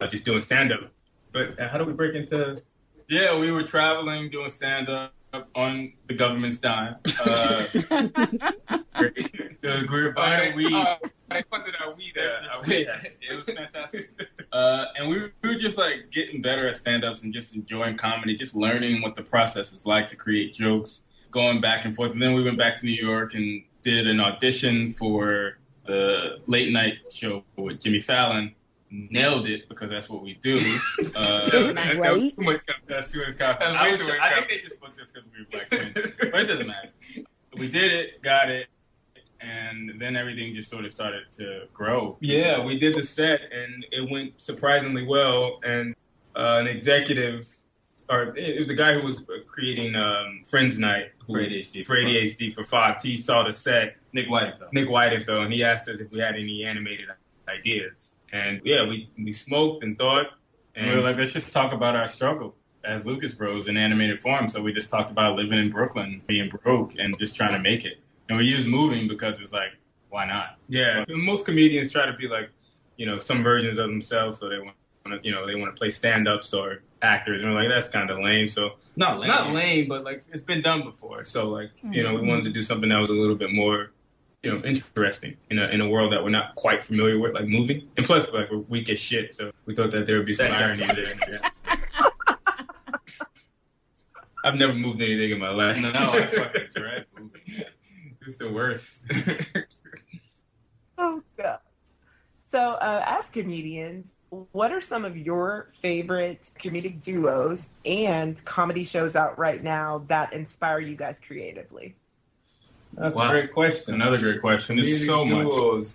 uh, 0.00 0.06
just 0.06 0.24
doing 0.24 0.40
stand 0.40 0.72
up. 0.72 0.90
But 1.32 1.58
uh, 1.60 1.68
how 1.68 1.78
do 1.78 1.84
we 1.84 1.92
break 1.92 2.14
into? 2.14 2.62
Yeah, 3.08 3.38
we 3.38 3.52
were 3.52 3.62
traveling, 3.62 4.30
doing 4.30 4.48
stand 4.48 4.88
up 4.88 5.12
on 5.54 5.92
the 6.06 6.14
government's 6.14 6.58
dime. 6.58 6.96
Uh, 7.24 7.64
the 8.94 9.84
Greer 9.86 10.12
buying 10.12 10.54
weed. 10.54 10.72
Uh, 10.72 10.96
I 11.30 11.42
funded 11.50 11.74
our 11.82 11.94
weed. 11.94 12.16
Uh, 12.16 12.54
our 12.54 12.62
weed. 12.62 12.88
It 13.20 13.36
was 13.36 13.46
fantastic. 13.46 14.10
Uh, 14.52 14.86
and 14.96 15.08
we, 15.08 15.32
we 15.42 15.48
were 15.48 15.54
just 15.54 15.78
like 15.78 16.10
getting 16.10 16.40
better 16.40 16.66
at 16.66 16.76
stand 16.76 17.04
ups 17.04 17.22
and 17.22 17.32
just 17.32 17.54
enjoying 17.54 17.96
comedy, 17.96 18.36
just 18.36 18.54
learning 18.54 19.02
what 19.02 19.16
the 19.16 19.22
process 19.22 19.72
is 19.72 19.86
like 19.86 20.06
to 20.08 20.16
create 20.16 20.54
jokes, 20.54 21.04
going 21.30 21.60
back 21.60 21.84
and 21.84 21.94
forth. 21.96 22.12
And 22.12 22.22
then 22.22 22.34
we 22.34 22.42
went 22.42 22.58
back 22.58 22.78
to 22.80 22.86
New 22.86 22.92
York 22.92 23.34
and 23.34 23.62
did 23.82 24.06
an 24.06 24.20
audition 24.20 24.92
for 24.92 25.58
the 25.86 26.38
late 26.46 26.72
night 26.72 26.98
show 27.10 27.44
with 27.56 27.80
Jimmy 27.82 28.00
Fallon. 28.00 28.54
Nailed 29.10 29.46
it 29.48 29.68
because 29.68 29.90
that's 29.90 30.08
what 30.08 30.22
we 30.22 30.34
do. 30.34 30.56
Uh, 31.16 31.48
Right. 31.52 31.74
that 32.00 32.12
was 32.14 32.32
too 32.32 32.42
much. 32.42 32.60
That's 32.86 33.10
too 33.12 33.24
much 33.24 33.36
confidence. 33.38 33.74
Way 33.74 33.78
I, 33.88 33.90
was- 33.92 34.00
too 34.00 34.06
much 34.08 34.18
I 34.20 34.34
think 34.34 34.48
they 34.48 34.58
just 34.58 34.80
booked 34.80 35.00
us 35.00 35.10
because 35.10 35.28
we 35.32 35.40
were 35.40 35.50
black 35.50 35.68
twins, 35.68 36.12
but 36.32 36.40
it 36.40 36.46
doesn't 36.46 36.66
matter. 36.66 36.88
We 37.56 37.68
did 37.68 37.92
it, 37.92 38.22
got 38.22 38.50
it, 38.50 38.66
and 39.40 40.00
then 40.00 40.16
everything 40.16 40.54
just 40.54 40.70
sort 40.70 40.84
of 40.84 40.90
started 40.92 41.30
to 41.38 41.64
grow. 41.72 42.16
Yeah, 42.20 42.64
we 42.64 42.78
did 42.78 42.94
the 42.94 43.02
set, 43.02 43.40
and 43.52 43.84
it 43.92 44.08
went 44.10 44.40
surprisingly 44.40 45.04
well. 45.06 45.60
And 45.64 45.94
uh, 46.36 46.58
an 46.60 46.66
executive, 46.66 47.48
or 48.08 48.36
it 48.36 48.58
was 48.58 48.68
the 48.68 48.74
guy 48.74 48.94
who 48.94 49.02
was 49.02 49.24
creating 49.46 49.94
um, 49.94 50.42
Friends 50.46 50.78
Night 50.78 51.12
who- 51.26 51.34
For 51.34 51.40
ADHD. 51.40 51.84
for 51.84 51.96
ADHD 51.96 52.54
for 52.54 52.64
Fox. 52.64 53.02
He 53.04 53.16
saw 53.16 53.44
the 53.44 53.52
set, 53.52 53.96
Nick 54.12 54.28
Weidenfeld. 54.28 54.72
Nick 54.72 54.88
Weidenfeld, 54.88 55.44
and 55.44 55.52
he 55.52 55.62
asked 55.64 55.88
us 55.88 56.00
if 56.00 56.10
we 56.10 56.18
had 56.20 56.34
any 56.36 56.64
animated 56.64 57.08
ideas. 57.48 58.13
And 58.34 58.60
yeah, 58.64 58.86
we, 58.88 59.08
we 59.16 59.32
smoked 59.32 59.84
and 59.84 59.96
thought, 59.96 60.26
and 60.74 60.90
we 60.90 60.96
were 60.96 61.02
like, 61.02 61.16
let's 61.16 61.32
just 61.32 61.52
talk 61.52 61.72
about 61.72 61.94
our 61.94 62.08
struggle 62.08 62.56
as 62.82 63.06
Lucas 63.06 63.32
Bros 63.32 63.68
in 63.68 63.76
animated 63.76 64.20
form. 64.20 64.50
So 64.50 64.60
we 64.60 64.72
just 64.72 64.90
talked 64.90 65.12
about 65.12 65.36
living 65.36 65.58
in 65.58 65.70
Brooklyn, 65.70 66.20
being 66.26 66.50
broke, 66.50 66.98
and 66.98 67.16
just 67.16 67.36
trying 67.36 67.52
to 67.52 67.60
make 67.60 67.84
it. 67.84 68.00
And 68.28 68.36
we 68.36 68.44
use 68.44 68.66
moving 68.66 69.06
because 69.06 69.40
it's 69.40 69.52
like, 69.52 69.70
why 70.10 70.26
not? 70.26 70.58
Yeah, 70.68 71.04
most 71.08 71.44
comedians 71.44 71.92
try 71.92 72.06
to 72.06 72.12
be 72.12 72.26
like, 72.26 72.50
you 72.96 73.06
know, 73.06 73.20
some 73.20 73.44
versions 73.44 73.78
of 73.78 73.88
themselves, 73.88 74.38
so 74.38 74.48
they 74.48 74.58
want 74.58 74.74
to, 75.06 75.20
you 75.22 75.32
know, 75.32 75.46
they 75.46 75.54
want 75.54 75.72
to 75.72 75.78
play 75.78 75.90
stand-ups 75.90 76.52
or 76.52 76.82
actors, 77.02 77.40
and 77.40 77.48
we're 77.50 77.60
like, 77.60 77.68
that's 77.68 77.88
kind 77.88 78.10
of 78.10 78.18
lame. 78.18 78.48
So 78.48 78.70
Not 78.96 79.20
lame. 79.20 79.28
not 79.28 79.52
lame, 79.52 79.86
but 79.86 80.02
like 80.02 80.24
it's 80.32 80.42
been 80.42 80.62
done 80.62 80.82
before. 80.82 81.22
So 81.22 81.50
like, 81.50 81.70
you 81.88 82.02
know, 82.02 82.14
we 82.14 82.18
mm-hmm. 82.18 82.28
wanted 82.28 82.44
to 82.44 82.50
do 82.50 82.62
something 82.64 82.88
that 82.88 82.98
was 82.98 83.10
a 83.10 83.14
little 83.14 83.36
bit 83.36 83.52
more 83.52 83.92
you 84.44 84.52
know 84.52 84.62
interesting 84.64 85.36
in 85.50 85.58
a 85.58 85.68
in 85.68 85.80
a 85.80 85.88
world 85.88 86.12
that 86.12 86.22
we're 86.22 86.30
not 86.30 86.54
quite 86.54 86.84
familiar 86.84 87.18
with, 87.18 87.32
like 87.34 87.46
moving. 87.46 87.88
And 87.96 88.04
plus, 88.04 88.30
like 88.32 88.50
we're 88.50 88.58
weak 88.58 88.90
as 88.90 89.00
shit, 89.00 89.34
so 89.34 89.50
we 89.64 89.74
thought 89.74 89.90
that 89.92 90.06
there 90.06 90.18
would 90.18 90.26
be 90.26 90.34
some 90.34 90.52
irony 90.52 90.84
there. 90.84 91.40
I've 94.44 94.56
never 94.56 94.74
moved 94.74 95.00
anything 95.00 95.30
in 95.30 95.38
my 95.38 95.48
life. 95.48 95.80
No, 95.80 95.90
I 95.90 96.26
fucking 96.26 96.68
dread 96.74 97.06
moving. 97.18 97.40
It's 98.26 98.36
the 98.36 98.50
worst. 98.50 99.10
Oh 100.96 101.22
god. 101.36 101.58
So, 102.44 102.74
uh, 102.74 103.02
as 103.04 103.28
comedians, 103.30 104.12
what 104.52 104.70
are 104.70 104.80
some 104.80 105.04
of 105.04 105.16
your 105.16 105.70
favorite 105.82 106.52
comedic 106.56 107.02
duos 107.02 107.68
and 107.84 108.42
comedy 108.44 108.84
shows 108.84 109.16
out 109.16 109.36
right 109.36 109.60
now 109.60 110.04
that 110.06 110.32
inspire 110.32 110.78
you 110.78 110.94
guys 110.94 111.18
creatively? 111.18 111.96
That's 112.96 113.16
Wow. 113.16 113.26
a 113.26 113.30
great 113.30 113.52
question. 113.52 113.94
Another 113.94 114.18
great 114.18 114.40
question. 114.40 114.76
There's 114.76 115.06
Comedic 115.06 115.06
so 115.06 115.24
much. 115.24 115.86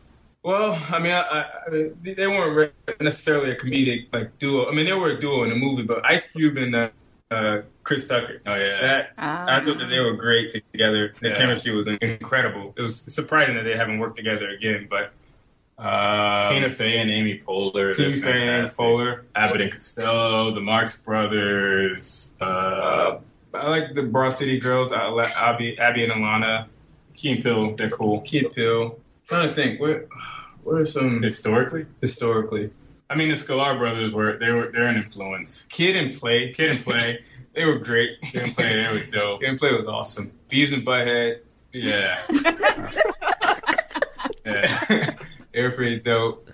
Well, 0.42 0.80
I 0.90 1.00
mean, 1.00 1.12
I, 1.12 1.20
I, 1.20 1.40
I, 1.68 1.92
they 2.04 2.28
weren't 2.28 2.74
necessarily 3.02 3.52
a 3.52 3.56
comedic 3.58 4.08
like 4.14 4.38
duo. 4.40 4.70
I 4.70 4.74
mean, 4.74 4.86
they 4.86 4.94
were 4.94 5.10
a 5.10 5.20
duo 5.20 5.44
in 5.44 5.50
the 5.50 5.56
movie, 5.56 5.84
but 5.84 6.04
Ice 6.06 6.32
Cube 6.32 6.56
and 6.58 6.74
uh, 6.76 6.90
uh, 7.30 7.62
Chris 7.84 8.08
Tucker. 8.08 8.42
Oh 8.46 8.56
yeah. 8.56 8.82
That 8.82 9.12
I 9.18 9.64
thought 9.64 9.78
that 9.80 9.88
they 9.88 10.00
were 10.00 10.14
great 10.14 10.50
together. 10.52 11.14
The 11.20 11.30
Yeah. 11.30 11.36
chemistry 11.36 11.76
was 11.76 11.88
incredible. 12.02 12.74
It 12.78 12.82
was 12.82 12.96
surprising 13.02 13.56
that 13.56 13.64
they 13.64 13.76
haven't 13.76 14.00
worked 14.00 14.16
together 14.16 14.50
again. 14.50 14.88
But 14.90 15.12
uh, 15.78 16.50
Tina 16.52 16.70
Fey 16.70 17.00
and 17.00 17.12
Amy 17.12 17.42
Poehler. 17.46 17.94
Tina 17.96 18.16
Fey 18.16 18.48
and 18.48 18.70
fantastic. 18.70 18.80
Poehler, 18.80 19.24
Abbott 19.36 19.62
and 19.62 19.72
Costello, 19.74 20.54
the 20.54 20.62
Marx 20.62 21.02
Brothers. 21.02 22.32
Uh, 22.42 23.18
I 23.54 23.68
like 23.68 23.94
the 23.94 24.04
Broad 24.04 24.30
City 24.30 24.58
Girls. 24.60 24.92
I 24.94 25.06
Abbi, 25.38 25.78
Abbi 25.78 26.04
and 26.04 26.14
Ilana. 26.14 26.68
Key 27.20 27.34
and 27.34 27.44
Peele, 27.44 27.76
they're 27.76 27.90
cool. 27.90 28.22
Key 28.22 28.46
and 28.46 28.54
Peele. 28.54 28.98
trying 29.28 29.50
to 29.50 29.54
think, 29.56 29.82
what 29.82 30.08
what 30.64 30.80
are 30.80 30.86
some 30.86 31.22
Historically, 31.22 31.86
historically? 32.00 32.72
I 33.10 33.16
mean, 33.16 33.28
the 33.28 33.34
Scalar 33.34 33.78
brothers 33.78 34.14
were 34.14 34.38
they 34.38 34.52
were 34.52 34.72
they're 34.72 34.88
an 34.88 34.96
influence. 34.96 35.66
Kid 35.70 35.98
and 35.98 36.16
Play, 36.16 36.54
Kid 36.54 36.70
and 36.70 36.80
Play, 36.80 37.26
they 37.54 37.66
were 37.66 37.78
great. 37.78 38.22
Kid 38.22 38.44
and 38.44 38.56
Play, 38.56 38.82
they 38.82 38.90
were 38.90 39.04
dope. 39.04 39.42
Kid 39.42 39.50
and 39.50 39.60
Play 39.60 39.74
was 39.74 39.86
awesome. 39.86 40.32
Beavis 40.50 40.72
and 40.72 40.88
Butthead, 40.88 41.42
yeah, 41.74 42.22
yeah, 44.46 45.16
they 45.52 45.62
were 45.62 45.72
pretty 45.72 46.00
dope. 46.00 46.50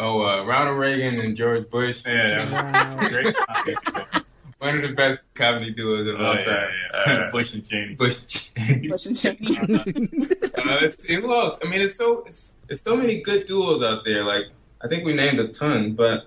Oh, 0.00 0.26
uh, 0.26 0.44
Ronald 0.44 0.78
Reagan 0.78 1.20
and 1.20 1.36
George 1.36 1.70
Bush, 1.70 2.02
yeah, 2.04 2.44
that 2.46 2.98
was 2.98 3.08
great. 3.12 4.24
Comedy. 4.60 4.76
One 4.78 4.84
of 4.84 4.90
the 4.90 4.96
best 4.96 5.20
comedy 5.34 5.70
duos 5.72 6.06
of 6.08 6.20
Oh, 6.20 6.24
all 6.26 6.34
yeah, 6.36 6.40
time. 6.42 6.68
yeah. 7.06 7.12
Uh, 7.26 7.30
Bush 7.32 7.54
and 7.54 7.68
Cheney. 7.68 7.94
Bush. 7.94 8.50
Bush 8.88 9.06
and 9.06 9.16
Cheney. 9.16 9.56
Uh, 10.60 10.76
let's 10.82 11.02
see 11.02 11.14
who 11.14 11.32
else. 11.32 11.58
I 11.64 11.68
mean, 11.68 11.80
it's 11.80 11.94
so 11.96 12.22
it's, 12.26 12.52
it's 12.68 12.82
so 12.82 12.94
many 12.94 13.22
good 13.22 13.46
duos 13.46 13.82
out 13.82 14.04
there. 14.04 14.24
Like 14.24 14.44
I 14.82 14.88
think 14.88 15.06
we 15.06 15.14
named 15.14 15.38
a 15.40 15.48
ton, 15.48 15.94
but 15.94 16.26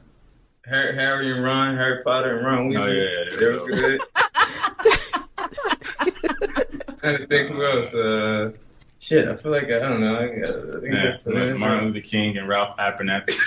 Harry, 0.66 0.96
Harry 0.96 1.32
and 1.32 1.44
Ron, 1.44 1.75
Harry 1.78 2.02
Potter 2.04 2.38
and 2.38 2.46
Ron 2.46 2.70
Weasley, 2.72 2.80
Oh, 2.80 2.88
yeah, 2.88 3.25
they 3.38 3.46
were 3.46 3.60
good. 3.68 4.02
trying 7.00 7.18
to 7.18 7.28
think 7.28 7.52
who 7.52 7.63
else. 7.66 7.94
Uh, 7.94 8.52
shit, 9.00 9.28
I 9.28 9.36
feel 9.36 9.52
like 9.52 9.66
I, 9.66 9.75
I 9.78 9.80
don't 9.80 10.02
know. 10.02 10.16
I, 10.16 10.24
I 10.24 10.30
think 10.82 10.94
Yeah, 10.94 11.10
that's 11.12 11.28
Martin 11.28 11.60
Martin 11.60 11.86
Luther 11.86 12.00
King 12.00 12.38
and 12.38 12.48
Ralph 12.48 12.75
Abernathy. 12.78 13.38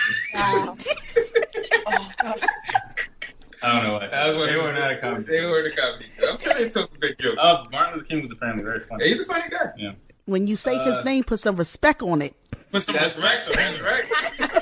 I 3.62 3.74
don't 3.74 3.84
know 3.84 3.92
what 3.94 4.02
I 4.02 4.06
That 4.08 4.26
said. 4.26 4.36
was 4.36 4.48
They 4.50 4.56
were 4.56 4.72
not 4.72 4.90
a 4.92 4.94
the- 4.94 5.00
comedy. 5.00 5.24
They 5.24 5.46
were 5.46 5.62
the 5.62 5.70
comedy. 5.76 6.06
I'm 6.28 6.38
sure 6.38 6.54
they 6.54 6.68
told 6.68 6.88
some 6.88 6.98
good 6.98 7.18
jokes. 7.18 7.38
Uh, 7.40 7.64
Martin 7.72 7.94
Luther 7.94 8.06
King 8.06 8.22
was 8.22 8.30
apparently 8.30 8.64
very 8.64 8.80
funny. 8.80 9.04
Yeah, 9.04 9.10
he's 9.14 9.20
a 9.20 9.24
funny 9.24 9.48
guy. 9.50 9.70
Yeah. 9.76 9.92
When 10.26 10.46
you 10.48 10.56
say 10.56 10.74
Uh, 10.76 10.96
his 10.96 11.04
name, 11.04 11.22
put 11.24 11.38
some 11.40 11.56
respect 11.56 12.02
on 12.02 12.20
it. 12.22 12.34
Put 12.72 12.82
some 12.82 12.96
That's 12.96 13.16
respect 13.16 13.46
on 13.46 13.52
it. 13.52 13.56
That's 13.56 13.80
right. 13.82 14.04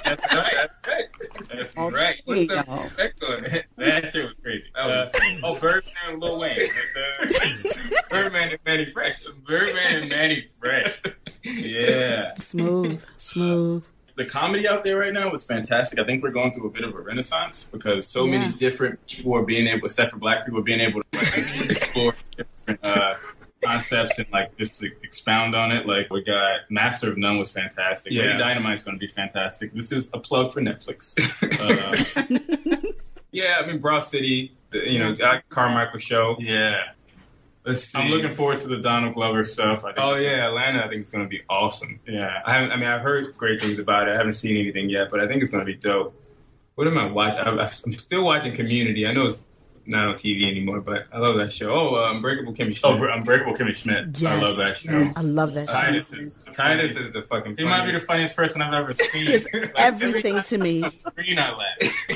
That's 0.04 0.32
right. 0.34 1.08
That's 1.50 1.74
Oh, 1.76 1.90
right. 1.90 2.20
Put 2.26 2.48
some 2.48 2.64
go. 2.66 2.82
respect 2.82 3.24
on 3.24 3.44
it. 3.46 3.64
That 3.78 4.08
shit 4.10 4.28
was 4.28 4.38
crazy. 4.38 4.64
That 4.74 4.86
Uh, 4.90 5.06
oh, 5.44 5.54
Birdman 5.58 5.92
and 6.08 6.20
Lil 6.20 6.38
Wayne. 6.38 6.66
Uh, 6.66 7.26
Birdman 8.10 8.50
and 8.50 8.58
Mannie 8.66 8.86
Fresh. 8.92 9.24
Birdman 9.46 10.00
and 10.02 10.08
Mannie 10.10 10.48
Fresh. 10.60 11.00
Yeah. 11.46 12.32
Smooth, 12.40 13.04
smooth. 13.18 13.84
The 14.16 14.24
comedy 14.24 14.68
out 14.68 14.84
there 14.84 14.98
right 14.98 15.12
now 15.12 15.32
is 15.32 15.44
fantastic. 15.44 15.98
I 15.98 16.04
think 16.04 16.22
we're 16.22 16.30
going 16.30 16.52
through 16.54 16.66
a 16.66 16.70
bit 16.70 16.84
of 16.84 16.94
a 16.94 17.00
renaissance 17.00 17.64
because 17.72 18.06
so 18.06 18.24
Yeah. 18.26 18.38
many 18.38 18.52
different 18.54 19.04
people 19.06 19.34
are 19.34 19.42
being 19.42 19.66
able, 19.66 19.86
except 19.86 20.10
for 20.12 20.18
black 20.18 20.44
people, 20.44 20.60
are 20.60 20.62
being 20.62 20.80
able 20.80 21.02
to 21.02 21.18
like, 21.18 21.70
explore 21.70 22.14
different 22.36 22.84
uh, 22.84 23.14
concepts 23.62 24.18
and 24.18 24.26
like 24.32 24.56
just 24.56 24.78
to 24.80 24.90
expound 25.02 25.54
on 25.54 25.72
it. 25.72 25.86
Like 25.86 26.10
we 26.10 26.22
got 26.22 26.60
Master 26.70 27.10
of 27.10 27.18
None 27.18 27.38
was 27.38 27.50
fantastic. 27.50 28.12
Yeah. 28.12 28.22
Lady 28.22 28.38
Dynamite 28.38 28.74
is 28.74 28.82
going 28.84 28.96
to 28.96 29.00
be 29.00 29.08
fantastic. 29.08 29.72
This 29.74 29.90
is 29.90 30.10
a 30.14 30.18
plug 30.18 30.52
for 30.52 30.60
Netflix. 30.60 31.14
Uh, 32.84 32.90
Yeah, 33.32 33.60
I 33.60 33.66
mean 33.66 33.80
Broad 33.80 33.98
City. 34.00 34.52
You 34.72 34.98
know, 35.00 35.14
Carmichael 35.48 35.98
show. 35.98 36.36
yeah, 36.38 36.82
Let's 37.64 37.80
see. 37.84 37.98
I'm 37.98 38.10
looking 38.10 38.34
forward 38.34 38.58
to 38.58 38.68
the 38.68 38.76
Donald 38.76 39.14
Glover 39.14 39.42
stuff. 39.44 39.84
I 39.84 39.92
think 39.92 39.98
Oh 39.98 40.14
yeah, 40.16 40.48
Atlanta. 40.48 40.84
I 40.84 40.88
think 40.88 41.00
it's 41.00 41.10
going 41.10 41.24
to 41.24 41.28
be 41.28 41.42
awesome. 41.48 41.98
yeah. 42.06 42.42
I 42.44 42.52
haven't. 42.54 42.72
I 42.72 42.76
mean, 42.76 42.88
I've 42.88 43.00
heard 43.00 43.34
great 43.36 43.60
things 43.60 43.78
about 43.78 44.08
it. 44.08 44.12
I 44.12 44.16
haven't 44.16 44.34
seen 44.34 44.56
anything 44.56 44.90
yet, 44.90 45.08
but 45.10 45.20
I 45.20 45.26
think 45.26 45.40
it's 45.42 45.50
going 45.50 45.64
to 45.64 45.72
be 45.72 45.78
dope. 45.78 46.14
What 46.74 46.86
am 46.86 46.98
I 46.98 47.06
watching? 47.10 47.38
I'm, 47.40 47.58
I'm 47.58 47.68
still 47.98 48.24
watching 48.24 48.52
Community. 48.52 49.06
I 49.06 49.12
know 49.12 49.26
it's 49.26 49.46
not 49.86 50.06
on 50.08 50.14
TV 50.14 50.50
anymore, 50.50 50.80
but 50.80 51.06
I 51.12 51.18
love 51.18 51.36
that 51.36 51.52
show. 51.52 51.72
Oh, 51.72 51.94
uh, 51.96 52.12
Unbreakable 52.14 52.52
Kimmy 52.54 52.74
Schmidt. 52.76 53.00
Oh, 53.00 53.12
Unbreakable 53.12 53.54
Kimmy 53.54 53.74
Schmidt. 53.74 54.22
I 54.26 54.40
love 54.40 54.56
that 54.56 54.76
show. 54.76 55.10
I 55.16 55.20
love 55.22 55.54
that. 55.54 55.68
show. 55.68 55.72
Titus 55.74 56.12
is 56.12 56.44
Titus 56.52 56.96
is 56.96 57.12
the 57.14 57.22
fucking. 57.22 57.56
He 57.56 57.64
might 57.64 57.86
be 57.86 57.92
the 57.92 58.00
funniest 58.00 58.36
person 58.36 58.60
I've 58.60 58.74
ever 58.74 58.92
seen. 58.92 59.28
It's 59.28 59.46
Like, 59.54 59.72
everything 59.78 60.42
to 60.42 60.58
me. 60.58 60.84
every 60.84 60.98
time 60.98 61.12
Screen 61.12 61.38
I 61.38 61.50
laugh. 61.52 62.08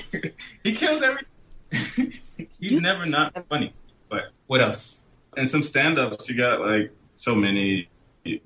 he 0.65 0.75
kills 0.75 1.01
everything. 1.03 2.21
He's 2.61 2.81
never 2.81 3.07
not 3.07 3.35
funny. 3.49 3.73
But 4.09 4.33
what 4.47 4.61
else? 4.63 4.98
And 5.39 5.49
some 5.49 5.63
stand-ups, 5.63 6.29
you 6.29 6.37
got 6.37 6.61
like 6.61 6.93
so 7.17 7.35
many. 7.35 7.89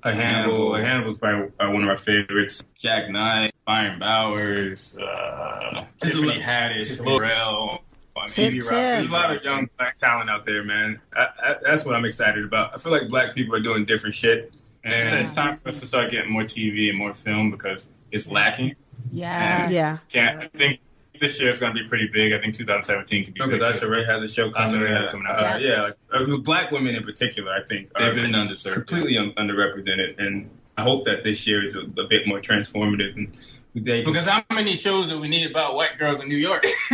A 0.03 0.13
Hannibal. 0.13 0.75
A 0.75 0.81
Hannibal's 0.81 1.17
probably 1.17 1.51
uh, 1.59 1.69
one 1.69 1.83
of 1.83 1.89
our 1.89 1.97
favorites. 1.97 2.63
Jak 2.79 3.09
Knight, 3.09 3.51
Byron 3.65 3.99
Bowers, 3.99 4.95
uh, 4.97 5.85
Tiffany 5.99 6.39
Haddish, 6.39 6.87
Tiffany- 6.87 7.09
Lorel, 7.09 7.79
on 8.15 8.29
TV. 8.29 8.61
Rock. 8.61 8.69
There's 8.69 9.09
a 9.09 9.11
lot 9.11 9.35
of 9.35 9.43
young 9.43 9.67
black 9.77 9.97
talent 9.97 10.29
out 10.29 10.45
there, 10.45 10.63
man. 10.63 11.01
I, 11.13 11.21
I, 11.21 11.55
that's 11.63 11.83
what 11.83 11.95
I'm 11.95 12.05
excited 12.05 12.45
about. 12.45 12.73
I 12.73 12.77
feel 12.77 12.91
like 12.93 13.09
black 13.09 13.35
people 13.35 13.55
are 13.55 13.59
doing 13.59 13.83
different 13.85 14.15
shit. 14.15 14.53
And 14.85 14.93
And 14.93 15.19
it's 15.19 15.33
time 15.33 15.55
for 15.55 15.69
us 15.69 15.79
to 15.81 15.85
start 15.85 16.11
getting 16.11 16.31
more 16.31 16.43
TV 16.43 16.89
and 16.89 16.97
more 16.97 17.13
film 17.13 17.51
because 17.51 17.89
it's 18.11 18.29
lacking. 18.31 18.75
Yeah. 19.11 19.69
Yeah. 19.69 19.97
Can't, 20.09 20.43
I 20.43 20.47
think 20.47 20.79
this 21.19 21.39
year 21.39 21.49
is 21.51 21.59
going 21.59 21.75
to 21.75 21.81
be 21.83 21.87
pretty 21.87 22.07
big. 22.11 22.33
I 22.33 22.39
think 22.39 22.55
2017 22.55 23.25
could 23.25 23.33
be 23.33 23.39
because 23.41 23.59
big. 23.59 23.69
Issa 23.69 23.89
Rae 23.89 24.03
has 24.05 24.23
a 24.23 24.27
show 24.27 24.51
coming. 24.51 24.69
Issa 24.69 24.79
Rae 24.83 24.89
has 24.91 25.05
out. 25.05 25.11
coming 25.11 25.27
out. 25.27 25.39
Uh, 25.39 25.57
Yes. 25.59 25.63
Yeah, 26.11 26.19
like, 26.19 26.29
uh, 26.29 26.37
black 26.37 26.71
women 26.71 26.95
in 26.95 27.03
particular, 27.03 27.51
I 27.53 27.63
think 27.65 27.91
They've 27.97 28.15
been 28.15 28.31
underserved. 28.31 28.73
completely 28.73 29.17
un- 29.17 29.33
underrepresented, 29.37 30.19
and 30.19 30.49
I 30.77 30.81
hope 30.83 31.05
that 31.05 31.23
this 31.23 31.45
year 31.47 31.63
is 31.63 31.75
a, 31.75 31.81
a 31.81 32.07
bit 32.07 32.25
more 32.27 32.39
transformative. 32.41 33.15
And 33.15 33.37
they 33.75 34.03
Because 34.03 34.27
how 34.27 34.43
many 34.51 34.75
shows 34.75 35.07
do 35.09 35.19
we 35.19 35.27
need 35.27 35.49
about 35.49 35.75
white 35.75 35.97
girls 35.97 36.21
in 36.23 36.29
New 36.29 36.37
York? 36.37 36.63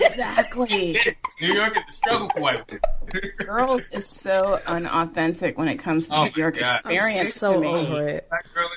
Exactly. 0.00 0.98
New 1.40 1.52
York 1.54 1.76
is 1.76 1.82
a 1.88 1.92
struggle 1.92 2.28
for 2.30 2.40
white 2.40 2.60
women. 2.68 3.32
Girls 3.38 3.82
is 3.92 4.06
so 4.06 4.60
unauthentic 4.66 5.56
when 5.56 5.68
it 5.68 5.76
comes 5.76 6.08
to 6.08 6.14
Oh 6.16 6.24
New 6.24 6.32
York 6.36 6.58
God. 6.58 6.72
experience 6.74 7.34
So 7.34 7.54
to 7.54 7.60
me. 7.60 7.66
over 7.68 8.06
it. 8.08 8.28
black 8.28 8.52
girl 8.52 8.68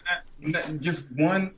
in 0.43 0.51
that, 0.53 0.69
not 0.71 0.79
just 0.81 1.11
one 1.13 1.51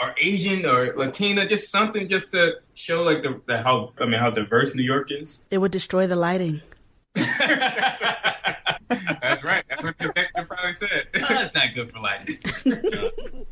or 0.00 0.14
Asian 0.18 0.66
or 0.66 0.94
Latina, 0.96 1.46
just 1.46 1.70
something 1.70 2.08
just 2.08 2.32
to 2.32 2.54
show 2.74 3.02
like 3.02 3.22
the, 3.22 3.40
the 3.46 3.62
how 3.62 3.92
I 4.00 4.06
mean 4.06 4.20
how 4.20 4.30
diverse 4.30 4.74
New 4.74 4.82
York 4.82 5.10
is. 5.10 5.42
It 5.50 5.58
would 5.58 5.72
destroy 5.72 6.06
the 6.06 6.16
lighting. 6.16 6.62
That's 7.14 7.38
right. 9.44 9.64
That's 9.68 9.82
what 9.82 9.98
the 9.98 10.04
director 10.04 10.44
probably 10.44 10.72
said. 10.72 11.08
Oh, 11.14 11.26
that's 11.28 11.54
not 11.54 11.74
good 11.74 11.92
for 11.92 12.00
lighting. 12.00 12.38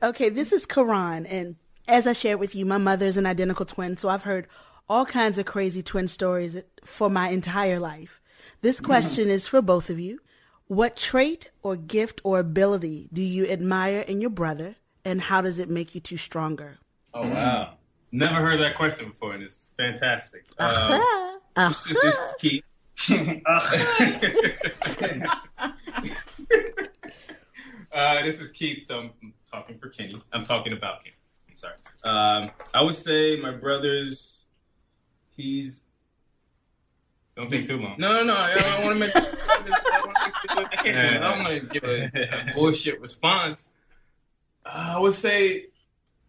Okay, 0.00 0.28
this 0.28 0.52
is 0.52 0.64
Karan, 0.64 1.26
and 1.26 1.56
as 1.88 2.06
I 2.06 2.12
shared 2.12 2.38
with 2.38 2.54
you, 2.54 2.64
my 2.64 2.78
mother's 2.78 3.16
an 3.16 3.26
identical 3.26 3.66
twin, 3.66 3.96
so 3.96 4.08
I've 4.08 4.22
heard 4.22 4.46
all 4.88 5.04
kinds 5.04 5.38
of 5.38 5.46
crazy 5.46 5.82
twin 5.82 6.06
stories 6.06 6.56
for 6.84 7.10
my 7.10 7.30
entire 7.30 7.80
life. 7.80 8.20
This 8.62 8.76
mm-hmm. 8.76 8.86
question 8.86 9.28
is 9.28 9.48
for 9.48 9.60
both 9.60 9.90
of 9.90 9.98
you. 9.98 10.20
What 10.68 10.96
trait 10.96 11.50
or 11.62 11.76
gift 11.76 12.20
or 12.24 12.38
ability 12.38 13.08
do 13.10 13.22
you 13.22 13.46
admire 13.46 14.00
in 14.00 14.20
your 14.20 14.28
brother, 14.28 14.76
and 15.02 15.18
how 15.18 15.40
does 15.40 15.58
it 15.58 15.70
make 15.70 15.94
you 15.94 16.00
two 16.02 16.18
stronger? 16.18 16.76
Oh 17.14 17.26
wow. 17.26 17.74
Never 18.12 18.34
heard 18.34 18.60
that 18.60 18.74
question 18.74 19.08
before, 19.08 19.32
and 19.32 19.42
it's 19.42 19.72
fantastic. 19.78 20.44
Um, 20.58 21.00
this 21.56 21.86
is 21.86 22.02
just 22.02 22.38
Keith. 22.38 22.64
uh, 27.92 28.22
this 28.22 28.40
is 28.40 28.50
Keith. 28.50 28.90
I'm 28.90 29.12
talking 29.50 29.78
for 29.78 29.88
Kenny. 29.88 30.22
I'm 30.34 30.44
talking 30.44 30.74
about 30.74 31.02
Kenny. 31.02 31.16
Sorry. 31.54 31.74
Um, 32.04 32.50
I 32.74 32.82
would 32.82 32.94
say 32.94 33.40
my 33.40 33.52
brother's. 33.52 34.44
He's 35.34 35.82
Don't 37.38 37.48
think 37.48 37.68
too 37.68 37.78
long. 37.78 37.94
No, 37.98 38.14
no, 38.14 38.24
no. 38.24 38.34
I, 38.34 38.50
I 38.50 38.84
want 38.84 38.98
to 38.98 39.06
make. 39.06 39.12
I 40.84 41.18
don't 41.20 41.44
want 41.44 41.60
to 41.60 41.66
give 41.66 41.84
a, 41.84 42.50
a 42.50 42.52
bullshit 42.56 43.00
response. 43.00 43.70
Uh, 44.66 44.94
I 44.96 44.98
would 44.98 45.12
say 45.12 45.66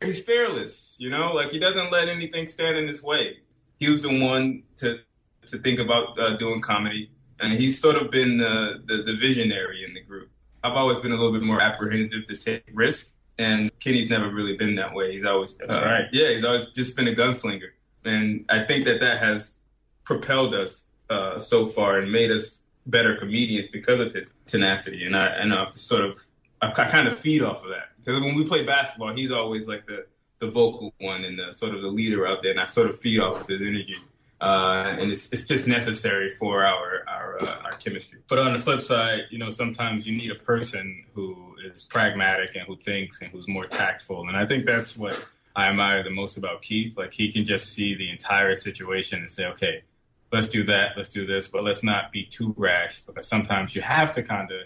he's 0.04 0.22
fearless. 0.22 0.98
You 1.00 1.10
know, 1.10 1.34
like 1.34 1.50
he 1.50 1.58
doesn't 1.58 1.92
let 1.92 2.10
anything 2.10 2.46
stand 2.46 2.78
in 2.78 2.88
his 2.88 3.02
way. 3.02 3.40
He 3.80 3.90
was 3.90 4.04
the 4.04 4.24
one 4.24 4.62
to 4.76 5.00
to 5.48 5.58
think 5.58 5.80
about 5.80 6.20
uh, 6.20 6.36
doing 6.36 6.62
comedy, 6.62 7.10
and 7.40 7.54
he's 7.54 7.82
sort 7.82 7.96
of 7.96 8.12
been 8.12 8.38
the, 8.38 8.80
the 8.86 9.02
the 9.02 9.18
visionary 9.18 9.84
in 9.84 9.96
the 9.96 10.02
group. 10.02 10.30
I've 10.64 10.74
always 10.74 11.00
been 11.00 11.12
a 11.12 11.16
little 11.16 11.34
bit 11.34 11.42
more 11.42 11.60
apprehensive 11.60 12.28
to 12.28 12.38
take 12.38 12.66
risk, 12.72 13.10
and 13.40 13.72
Kenny's 13.80 14.12
never 14.12 14.30
really 14.30 14.56
been 14.58 14.76
that 14.76 14.94
way. 14.94 15.14
He's 15.14 15.26
always 15.26 15.58
That's 15.58 15.74
uh, 15.74 15.82
right. 15.82 16.06
Yeah, 16.12 16.34
he's 16.34 16.44
always 16.44 16.66
just 16.76 16.96
been 16.96 17.08
a 17.08 17.16
gunslinger, 17.16 17.72
and 18.06 18.46
I 18.48 18.64
think 18.66 18.86
that 18.86 19.00
that 19.00 19.18
has 19.18 19.56
propelled 20.04 20.54
us 20.54 20.86
uh, 21.10 21.40
so 21.40 21.68
far 21.68 22.00
and 22.00 22.12
made 22.12 22.32
us 22.32 22.62
better 22.86 23.16
comedians 23.16 23.68
because 23.72 24.00
of 24.00 24.14
his 24.14 24.34
tenacity. 24.46 25.06
And 25.06 25.16
I 25.16 25.26
and 25.26 25.54
I've 25.54 25.74
sort 25.74 26.06
of 26.06 26.20
I, 26.62 26.72
kind 26.72 27.08
of 27.08 27.18
feed 27.18 27.42
off 27.42 27.64
of 27.64 27.70
that 27.70 27.90
because 27.98 28.22
when 28.22 28.36
we 28.36 28.46
play 28.46 28.66
basketball, 28.66 29.14
he's 29.14 29.32
always 29.32 29.68
like 29.68 29.86
the 29.86 30.06
the 30.40 30.50
vocal 30.50 30.94
one 31.00 31.24
and 31.26 31.38
the 31.38 31.54
sort 31.54 31.76
of 31.76 31.82
the 31.82 31.88
leader 31.88 32.26
out 32.26 32.42
there, 32.42 32.52
and 32.52 32.60
I 32.60 32.66
sort 32.66 32.90
of 32.90 33.00
feed 33.00 33.20
off 33.20 33.42
of 33.42 33.48
his 33.48 33.62
energy. 33.62 33.98
Uh, 34.42 34.96
and 34.98 35.12
it's 35.12 35.32
it's 35.34 35.46
just 35.46 35.68
necessary 35.68 36.30
for 36.30 36.64
our 36.66 37.04
our 37.08 37.42
uh, 37.44 37.62
our 37.66 37.72
chemistry. 37.74 38.20
But 38.30 38.40
on 38.40 38.54
the 38.54 38.60
flip 38.60 38.82
side, 38.82 39.24
you 39.32 39.38
know, 39.38 39.50
sometimes 39.50 40.08
you 40.08 40.18
need 40.18 40.32
a 40.32 40.36
person 40.36 41.04
who 41.14 41.56
is 41.66 41.84
pragmatic 41.84 42.56
and 42.56 42.64
who 42.66 42.78
thinks 42.78 43.22
and 43.22 43.30
who's 43.32 43.50
more 43.50 43.66
tactful. 43.66 44.28
And 44.30 44.38
I 44.38 44.46
think 44.46 44.66
that's 44.66 44.98
what 44.98 45.28
I 45.58 45.68
admire 45.68 46.04
the 46.04 46.10
most 46.10 46.38
about 46.38 46.62
Keith. 46.62 46.98
Like 46.98 47.12
he 47.12 47.34
can 47.34 47.44
just 47.44 47.74
see 47.74 47.96
the 47.96 48.10
entire 48.10 48.56
situation 48.56 49.20
and 49.20 49.30
say, 49.30 49.46
okay, 49.48 49.84
let's 50.32 50.48
do 50.48 50.64
that, 50.66 50.92
let's 50.98 51.10
do 51.10 51.26
this, 51.26 51.48
but 51.48 51.64
let's 51.64 51.84
not 51.84 52.12
be 52.12 52.24
too 52.26 52.54
rash 52.58 53.02
because 53.02 53.28
sometimes 53.28 53.76
you 53.76 53.82
have 53.82 54.12
to 54.14 54.24
kind 54.24 54.50
of 54.52 54.62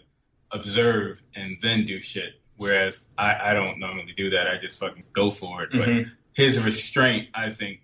observe 0.52 1.24
and 1.36 1.58
then 1.62 1.86
do 1.86 2.00
shit. 2.02 2.42
Whereas 2.58 3.08
I, 3.18 3.52
I 3.52 3.54
don't 3.54 3.80
normally 3.80 4.14
do 4.14 4.30
that. 4.32 4.48
I 4.48 4.58
just 4.58 4.80
fucking 4.80 5.04
go 5.14 5.32
for 5.32 5.64
it. 5.64 5.70
But 5.72 5.88
Mhm. 5.90 6.12
his 6.34 6.60
restraint, 6.64 7.30
I 7.34 7.50
think, 7.50 7.82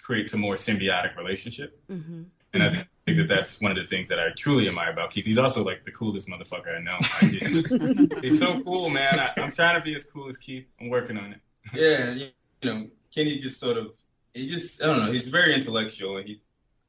creates 0.00 0.32
a 0.32 0.36
more 0.36 0.54
symbiotic 0.54 1.16
relationship. 1.16 1.80
Mm-hmm. 1.90 2.22
And 2.54 2.62
I 2.62 2.70
think, 2.70 2.86
think 3.06 3.18
that 3.18 3.28
that's 3.28 3.60
one 3.60 3.70
of 3.72 3.76
the 3.78 3.86
things 3.86 4.08
that 4.10 4.20
I 4.20 4.28
truly 4.36 4.68
admire 4.68 4.90
about 4.92 5.10
Keith. 5.10 5.24
He's 5.24 5.38
also 5.38 5.64
like 5.64 5.84
the 5.84 5.90
coolest 5.90 6.28
motherfucker 6.28 6.76
I 6.76 6.80
know. 6.82 6.98
Like, 7.22 7.32
he's, 7.42 8.20
he's 8.22 8.38
so 8.38 8.60
cool, 8.62 8.90
man. 8.90 9.18
I, 9.18 9.30
I'm 9.40 9.50
trying 9.52 9.78
to 9.80 9.84
be 9.84 9.94
as 9.94 10.04
cool 10.04 10.28
as 10.28 10.36
Keith. 10.36 10.66
I'm 10.80 10.88
working 10.90 11.16
on 11.18 11.32
it. 11.32 11.40
Yeah, 11.74 12.10
you 12.12 12.28
you 12.62 12.72
know, 12.74 12.90
Kenny 13.14 13.38
just 13.38 13.58
sort 13.58 13.76
of 13.76 13.92
he 14.34 14.48
just 14.48 14.82
I 14.82 14.86
don't 14.86 15.00
know. 15.00 15.10
He's 15.12 15.28
very 15.28 15.54
intellectual 15.54 16.16
and 16.18 16.28
he 16.28 16.40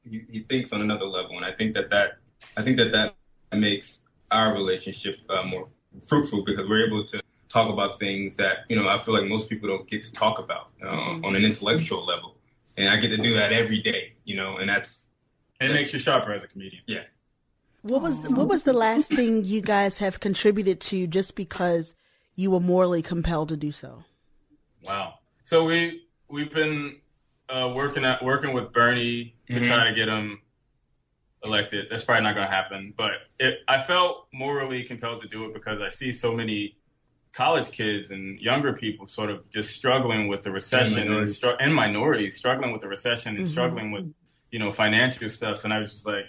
he, 0.08 0.24
he 0.28 0.40
thinks 0.40 0.72
on 0.72 0.80
another 0.80 1.06
level, 1.06 1.36
and 1.36 1.44
I 1.44 1.52
think 1.52 1.74
that 1.74 1.90
that 1.90 2.18
I 2.56 2.62
think 2.62 2.76
that 2.78 2.92
that 2.92 3.14
makes 3.56 4.02
our 4.30 4.52
relationship 4.52 5.18
uh, 5.28 5.42
more 5.44 5.68
fruitful 6.06 6.44
because 6.44 6.68
we're 6.68 6.86
able 6.86 7.04
to 7.04 7.20
talk 7.48 7.70
about 7.70 7.98
things 7.98 8.36
that 8.36 8.58
you 8.68 8.76
know 8.76 8.88
I 8.88 8.98
feel 8.98 9.14
like 9.14 9.28
most 9.28 9.48
people 9.48 9.68
don't 9.68 9.88
get 9.88 10.04
to 10.04 10.12
talk 10.12 10.38
about 10.38 10.70
uh, 10.82 10.88
on 11.26 11.36
an 11.36 11.44
intellectual 11.44 12.04
level, 12.04 12.36
and 12.76 12.88
I 12.88 12.96
get 12.96 13.08
to 13.08 13.16
do 13.16 13.34
that 13.34 13.52
every 13.52 13.80
day, 13.80 14.14
you 14.24 14.36
know, 14.36 14.58
and 14.58 14.68
that's 14.68 15.00
And 15.60 15.70
it 15.70 15.74
makes 15.74 15.92
you 15.92 15.98
sharper 15.98 16.32
as 16.32 16.44
a 16.44 16.48
comedian. 16.48 16.82
Yeah. 16.86 17.04
What 17.82 18.02
was 18.02 18.18
what 18.30 18.48
was 18.48 18.64
the 18.64 18.72
last 18.72 19.12
thing 19.12 19.44
you 19.44 19.60
guys 19.60 19.98
have 19.98 20.20
contributed 20.20 20.80
to 20.82 21.06
just 21.06 21.36
because 21.36 21.94
you 22.34 22.50
were 22.50 22.60
morally 22.60 23.02
compelled 23.02 23.50
to 23.50 23.56
do 23.56 23.72
so? 23.72 24.04
Wow. 24.86 25.18
So 25.42 25.64
we 25.64 26.06
we've 26.28 26.52
been 26.52 26.96
uh, 27.48 27.72
working 27.74 28.04
at 28.04 28.22
working 28.22 28.52
with 28.52 28.72
Bernie 28.72 29.34
to 29.50 29.60
Mhm. 29.60 29.66
try 29.66 29.84
to 29.88 29.94
get 29.94 30.08
him 30.08 30.40
elected. 31.44 31.88
That's 31.90 32.02
probably 32.04 32.24
not 32.24 32.34
going 32.34 32.46
to 32.46 32.52
happen, 32.52 32.94
but 32.96 33.12
it, 33.38 33.58
I 33.68 33.80
felt 33.80 34.28
morally 34.32 34.82
compelled 34.82 35.20
to 35.22 35.28
do 35.28 35.44
it 35.44 35.52
because 35.54 35.80
I 35.80 35.90
see 35.90 36.12
so 36.12 36.34
many 36.34 36.78
college 37.32 37.70
kids 37.70 38.10
and 38.10 38.38
younger 38.40 38.72
people 38.72 39.06
sort 39.06 39.28
of 39.28 39.50
just 39.50 39.74
struggling 39.74 40.28
with 40.28 40.42
the 40.42 40.50
recession 40.52 41.00
and, 41.00 41.08
minorities. 41.10 41.36
str- 41.36 41.56
and 41.60 41.74
minorities 41.74 42.36
struggling 42.36 42.72
with 42.72 42.80
the 42.80 42.88
recession 42.88 43.36
and 43.36 43.44
Mhm. 43.44 43.48
struggling 43.48 43.90
with 43.90 44.14
you 44.50 44.58
know 44.58 44.70
financial 44.72 45.28
stuff. 45.28 45.64
And 45.64 45.72
I 45.74 45.80
was 45.80 45.90
just 45.92 46.06
like, 46.06 46.26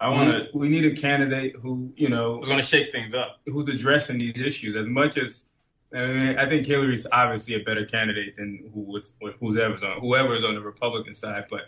I 0.00 0.08
want 0.08 0.30
to. 0.30 0.48
we 0.56 0.68
need 0.70 0.86
a 0.86 0.96
candidate 0.96 1.56
who 1.56 1.92
you 1.94 2.08
know 2.08 2.40
is 2.40 2.48
going 2.48 2.58
to 2.60 2.66
shake 2.66 2.90
things 2.90 3.14
up, 3.14 3.40
who's 3.46 3.68
addressing 3.68 4.18
these 4.18 4.38
issues 4.38 4.74
as 4.76 4.86
much 4.86 5.16
as. 5.18 5.44
I 5.92 6.06
mean, 6.06 6.38
I 6.38 6.48
think 6.48 6.66
Hillary's 6.66 7.06
obviously 7.12 7.54
a 7.54 7.60
better 7.60 7.84
candidate 7.84 8.36
than 8.36 8.70
who 8.72 9.00
whoever's 9.40 9.82
on 9.82 10.00
whoever's 10.00 10.44
on 10.44 10.54
the 10.54 10.60
Republican 10.60 11.14
side, 11.14 11.46
but 11.50 11.62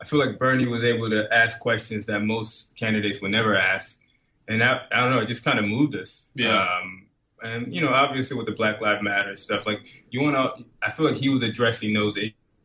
I 0.00 0.04
feel 0.04 0.18
like 0.18 0.38
Bernie 0.38 0.66
was 0.66 0.84
able 0.84 1.10
to 1.10 1.26
ask 1.32 1.60
questions 1.60 2.06
that 2.06 2.20
most 2.20 2.76
candidates 2.76 3.20
would 3.20 3.32
never 3.32 3.54
ask, 3.54 4.00
and 4.48 4.60
that, 4.60 4.88
I 4.92 5.00
don't 5.00 5.10
know, 5.10 5.20
it 5.20 5.26
just 5.26 5.44
kind 5.44 5.58
of 5.58 5.66
moved 5.66 5.94
us. 5.94 6.30
Yeah. 6.34 6.58
Um, 6.58 7.06
and 7.42 7.74
you 7.74 7.80
know, 7.82 7.92
obviously 7.92 8.36
with 8.36 8.46
the 8.46 8.52
Black 8.52 8.80
Lives 8.80 9.02
Matter 9.02 9.36
stuff, 9.36 9.66
like 9.66 9.80
you 10.10 10.22
want 10.22 10.36
to, 10.36 10.64
I 10.82 10.90
feel 10.90 11.06
like 11.06 11.16
he 11.16 11.28
was 11.28 11.42
addressing 11.42 11.92
those 11.92 12.16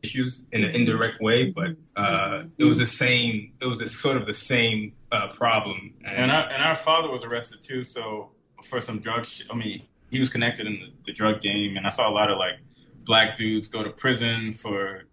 issues 0.02 0.46
in 0.52 0.64
an 0.64 0.74
indirect 0.74 1.20
way, 1.20 1.50
but 1.50 1.70
uh, 1.96 2.44
it 2.58 2.64
was 2.64 2.78
the 2.78 2.86
same. 2.86 3.52
It 3.60 3.66
was 3.66 3.80
a, 3.80 3.86
sort 3.86 4.16
of 4.16 4.26
the 4.26 4.34
same 4.34 4.94
uh, 5.10 5.28
problem. 5.28 5.94
And 6.04 6.30
our, 6.30 6.48
and 6.48 6.62
our 6.62 6.76
father 6.76 7.10
was 7.10 7.22
arrested 7.22 7.62
too. 7.62 7.84
So 7.84 8.30
for 8.64 8.80
some 8.80 8.98
drug, 8.98 9.26
sh- 9.26 9.42
I 9.50 9.54
mean, 9.54 9.82
he 10.12 10.20
was 10.20 10.30
connected 10.30 10.66
in 10.66 10.74
the, 10.74 10.92
the 11.06 11.12
drug 11.12 11.40
game, 11.40 11.76
and 11.76 11.86
I 11.86 11.90
saw 11.90 12.08
a 12.08 12.14
lot 12.14 12.30
of 12.30 12.38
like 12.38 12.54
black 13.04 13.34
dudes 13.36 13.66
go 13.66 13.82
to 13.82 13.90
prison 13.90 14.52
for 14.52 15.04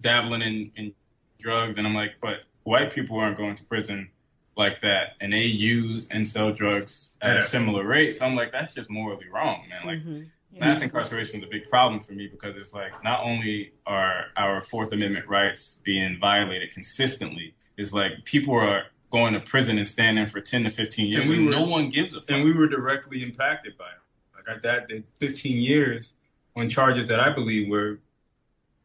dabbling 0.00 0.42
in, 0.42 0.72
in 0.76 0.94
drugs, 1.38 1.78
and 1.78 1.86
I'm 1.86 1.94
like, 1.94 2.14
but 2.20 2.38
white 2.64 2.92
people 2.92 3.18
aren't 3.20 3.36
going 3.36 3.54
to 3.56 3.64
prison 3.64 4.10
like 4.56 4.80
that, 4.80 5.10
and 5.20 5.32
they 5.32 5.44
use 5.44 6.08
and 6.10 6.26
sell 6.26 6.50
drugs 6.52 7.16
at 7.20 7.34
Yeah. 7.34 7.38
a 7.38 7.42
similar 7.42 7.84
rate. 7.84 8.16
So 8.16 8.24
I'm 8.26 8.34
like, 8.34 8.50
that's 8.52 8.74
just 8.74 8.90
morally 8.90 9.28
wrong, 9.32 9.64
man. 9.68 9.86
Like. 9.86 9.98
Mm-hmm. 10.00 10.22
Mass 10.58 10.80
incarceration 10.80 11.40
is 11.40 11.44
a 11.44 11.48
big 11.48 11.68
problem 11.68 12.00
for 12.00 12.12
me 12.14 12.28
because 12.28 12.56
it's 12.56 12.72
like 12.72 12.92
not 13.04 13.20
only 13.22 13.74
are 13.86 14.26
our 14.38 14.62
Fourth 14.62 14.90
Amendment 14.90 15.28
rights 15.28 15.82
being 15.84 16.16
violated 16.18 16.70
consistently, 16.72 17.54
it's 17.76 17.92
like 17.92 18.12
people 18.24 18.54
are 18.54 18.84
going 19.10 19.34
to 19.34 19.40
prison 19.40 19.76
and 19.76 19.86
standing 19.86 20.26
for 20.26 20.40
ten 20.40 20.64
to 20.64 20.70
fifteen 20.70 21.08
years, 21.08 21.28
and, 21.28 21.38
we 21.38 21.44
were- 21.44 21.50
no 21.50 21.60
one 21.62 21.90
gives 21.90 22.14
a 22.14 22.20
fuck. 22.20 22.30
and 22.30 22.42
we 22.42 22.52
were 22.54 22.68
directly 22.68 23.22
impacted 23.22 23.76
by 23.76 23.84
it. 23.84 24.00
Like 24.46 24.56
I 24.58 24.60
that 24.60 24.88
did 24.88 25.04
15 25.18 25.56
years 25.60 26.14
on 26.54 26.68
charges 26.68 27.08
that 27.08 27.20
I 27.20 27.30
believe 27.30 27.68
were. 27.68 28.00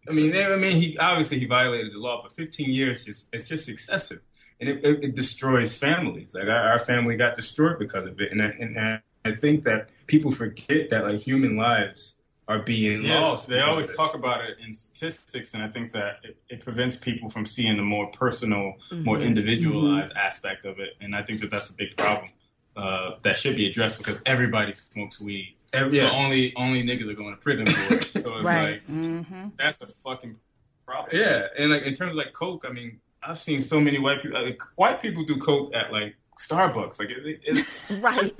I 0.10 0.14
mean, 0.14 0.32
they, 0.32 0.46
I 0.46 0.56
mean, 0.56 0.82
he 0.82 0.98
obviously 0.98 1.40
he 1.40 1.46
violated 1.46 1.94
the 1.94 2.00
law, 2.00 2.22
but 2.24 2.32
15 2.36 2.70
years 2.72 3.06
just 3.06 3.28
it's 3.32 3.48
just 3.48 3.70
excessive, 3.70 4.22
and 4.60 4.70
it, 4.70 4.84
it, 4.84 5.04
it 5.04 5.16
destroys 5.16 5.76
families. 5.78 6.34
Like 6.34 6.46
our, 6.48 6.72
our 6.74 6.80
family 6.80 7.16
got 7.16 7.36
destroyed 7.36 7.78
because 7.78 8.08
of 8.08 8.20
it, 8.20 8.32
and 8.32 8.42
I, 8.42 8.46
and 8.60 8.80
I, 8.80 9.00
I 9.26 9.36
think 9.36 9.64
that 9.64 9.92
people 10.08 10.32
forget 10.32 10.90
that 10.90 11.04
like 11.06 11.20
human 11.20 11.56
lives 11.56 12.16
are 12.48 12.60
being 12.60 13.04
Yeah, 13.04 13.20
lost. 13.20 13.48
they 13.48 13.62
always 13.62 13.88
this. 13.88 13.96
talk 13.96 14.16
about 14.16 14.44
it 14.44 14.58
in 14.66 14.74
statistics, 14.74 15.54
and 15.54 15.62
I 15.64 15.70
think 15.70 15.92
that 15.92 16.18
it, 16.24 16.38
it 16.50 16.62
prevents 16.62 16.96
people 16.96 17.30
from 17.30 17.46
seeing 17.46 17.78
the 17.78 17.84
more 17.84 18.08
personal, 18.08 18.74
more 19.04 19.18
Mhm. 19.20 19.26
individualized 19.26 20.14
aspect 20.16 20.66
of 20.66 20.80
it, 20.80 20.94
and 21.00 21.16
I 21.16 21.22
think 21.22 21.42
that 21.42 21.52
that's 21.52 21.70
a 21.70 21.74
big 21.74 21.96
problem 21.96 22.28
uh, 22.76 23.12
that 23.24 23.38
should 23.38 23.56
be 23.56 23.70
addressed 23.70 23.98
because 23.98 24.22
everybody 24.26 24.74
smokes 24.74 25.20
weed. 25.20 25.56
Every- 25.74 25.98
yeah. 25.98 26.04
But 26.06 26.14
only 26.14 26.54
only 26.56 26.84
niggas 26.84 27.10
are 27.10 27.14
going 27.14 27.34
to 27.36 27.42
prison 27.42 27.66
for 27.68 27.96
it. 27.96 28.04
So 28.04 28.38
it's 28.38 28.46
Right. 28.46 28.82
like 28.90 29.58
that's 29.58 29.82
a 29.82 29.88
fucking 29.88 30.38
problem. 30.86 31.10
Yeah, 31.20 31.48
and 31.58 31.72
like 31.72 31.84
in 31.84 31.94
terms 31.96 32.12
of 32.12 32.16
like 32.18 32.34
coke, 32.34 32.66
I 32.68 32.72
mean, 32.72 33.00
I've 33.24 33.40
seen 33.40 33.62
so 33.62 33.80
many 33.80 34.00
white 34.00 34.22
people. 34.22 34.42
Like, 34.44 34.62
white 34.76 35.02
people 35.02 35.24
do 35.26 35.38
coke 35.38 35.74
at 35.74 35.92
like 35.92 36.16
Starbucks, 36.40 37.00
like 37.00 37.10
it, 37.12 37.26
it, 37.26 37.40
it's 37.46 37.92
right. 38.00 38.34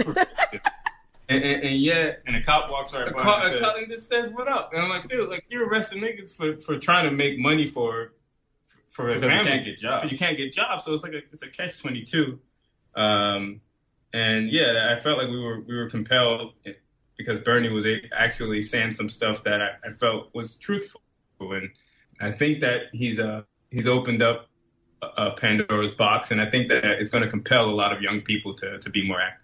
and, 1.30 1.44
and, 1.44 1.64
and 1.64 1.78
yet, 1.80 2.22
and 2.26 2.36
a 2.36 2.42
cop 2.44 2.70
walks 2.70 2.94
right 2.94 3.08
a 3.08 3.12
by 3.12 3.22
cop, 3.22 3.44
and 3.46 3.54
a 3.56 3.58
says- 3.60 3.62
cop 3.62 3.88
just 3.88 4.08
says, 4.10 4.30
"What 4.32 4.48
up?" 4.48 4.74
And 4.74 4.82
I'm 4.82 4.90
like, 4.90 5.08
dude, 5.08 5.30
like 5.30 5.46
you're 5.50 5.68
arresting 5.68 6.02
niggas 6.02 6.36
for 6.36 6.58
for 6.60 6.78
trying 6.78 7.06
to 7.06 7.12
make 7.12 7.38
money 7.40 7.68
for 7.68 8.14
for 8.90 9.10
a 9.10 9.14
Because 9.14 9.22
they 9.22 9.28
family. 9.30 9.52
can't 9.52 9.66
get 9.66 9.78
jobs. 9.78 10.12
You 10.12 10.18
can't 10.18 10.36
get 10.38 10.52
jobs, 10.52 10.84
so 10.84 10.94
it's 10.94 11.04
like 11.04 11.14
a, 11.14 11.18
it's 11.32 11.44
a 11.44 11.48
catch 11.48 11.80
twenty 11.80 12.02
two. 12.04 12.40
Um, 12.96 13.62
and 14.14 14.52
yeah, 14.52 14.94
I 14.96 15.00
felt 15.00 15.18
like 15.18 15.30
we 15.30 15.40
were 15.40 15.62
we 15.62 15.76
were 15.76 15.90
compelled 15.90 16.54
because 17.18 17.40
Bernie 17.40 17.70
was 17.70 17.86
actually 18.16 18.62
saying 18.62 18.94
some 18.94 19.10
stuff 19.10 19.44
that 19.44 19.62
I, 19.62 19.70
I 19.88 19.92
felt 19.92 20.34
was 20.34 20.56
truthful, 20.56 21.02
and 21.40 21.70
I 22.20 22.32
think 22.32 22.62
that 22.62 22.84
he's 22.94 23.20
uh 23.20 23.44
he's 23.70 23.88
opened 23.88 24.22
up 24.22 24.50
a, 25.02 25.32
Pandora's 25.32 25.92
box, 25.92 26.32
and 26.32 26.42
I 26.42 26.50
think 26.50 26.68
that 26.70 26.84
it's 26.84 27.10
going 27.10 27.24
to 27.24 27.30
compel 27.30 27.70
a 27.70 27.72
lot 27.72 27.94
of 27.94 28.02
young 28.02 28.22
people 28.22 28.54
to 28.56 28.80
to 28.80 28.90
be 28.90 29.08
more 29.08 29.22
active. 29.22 29.38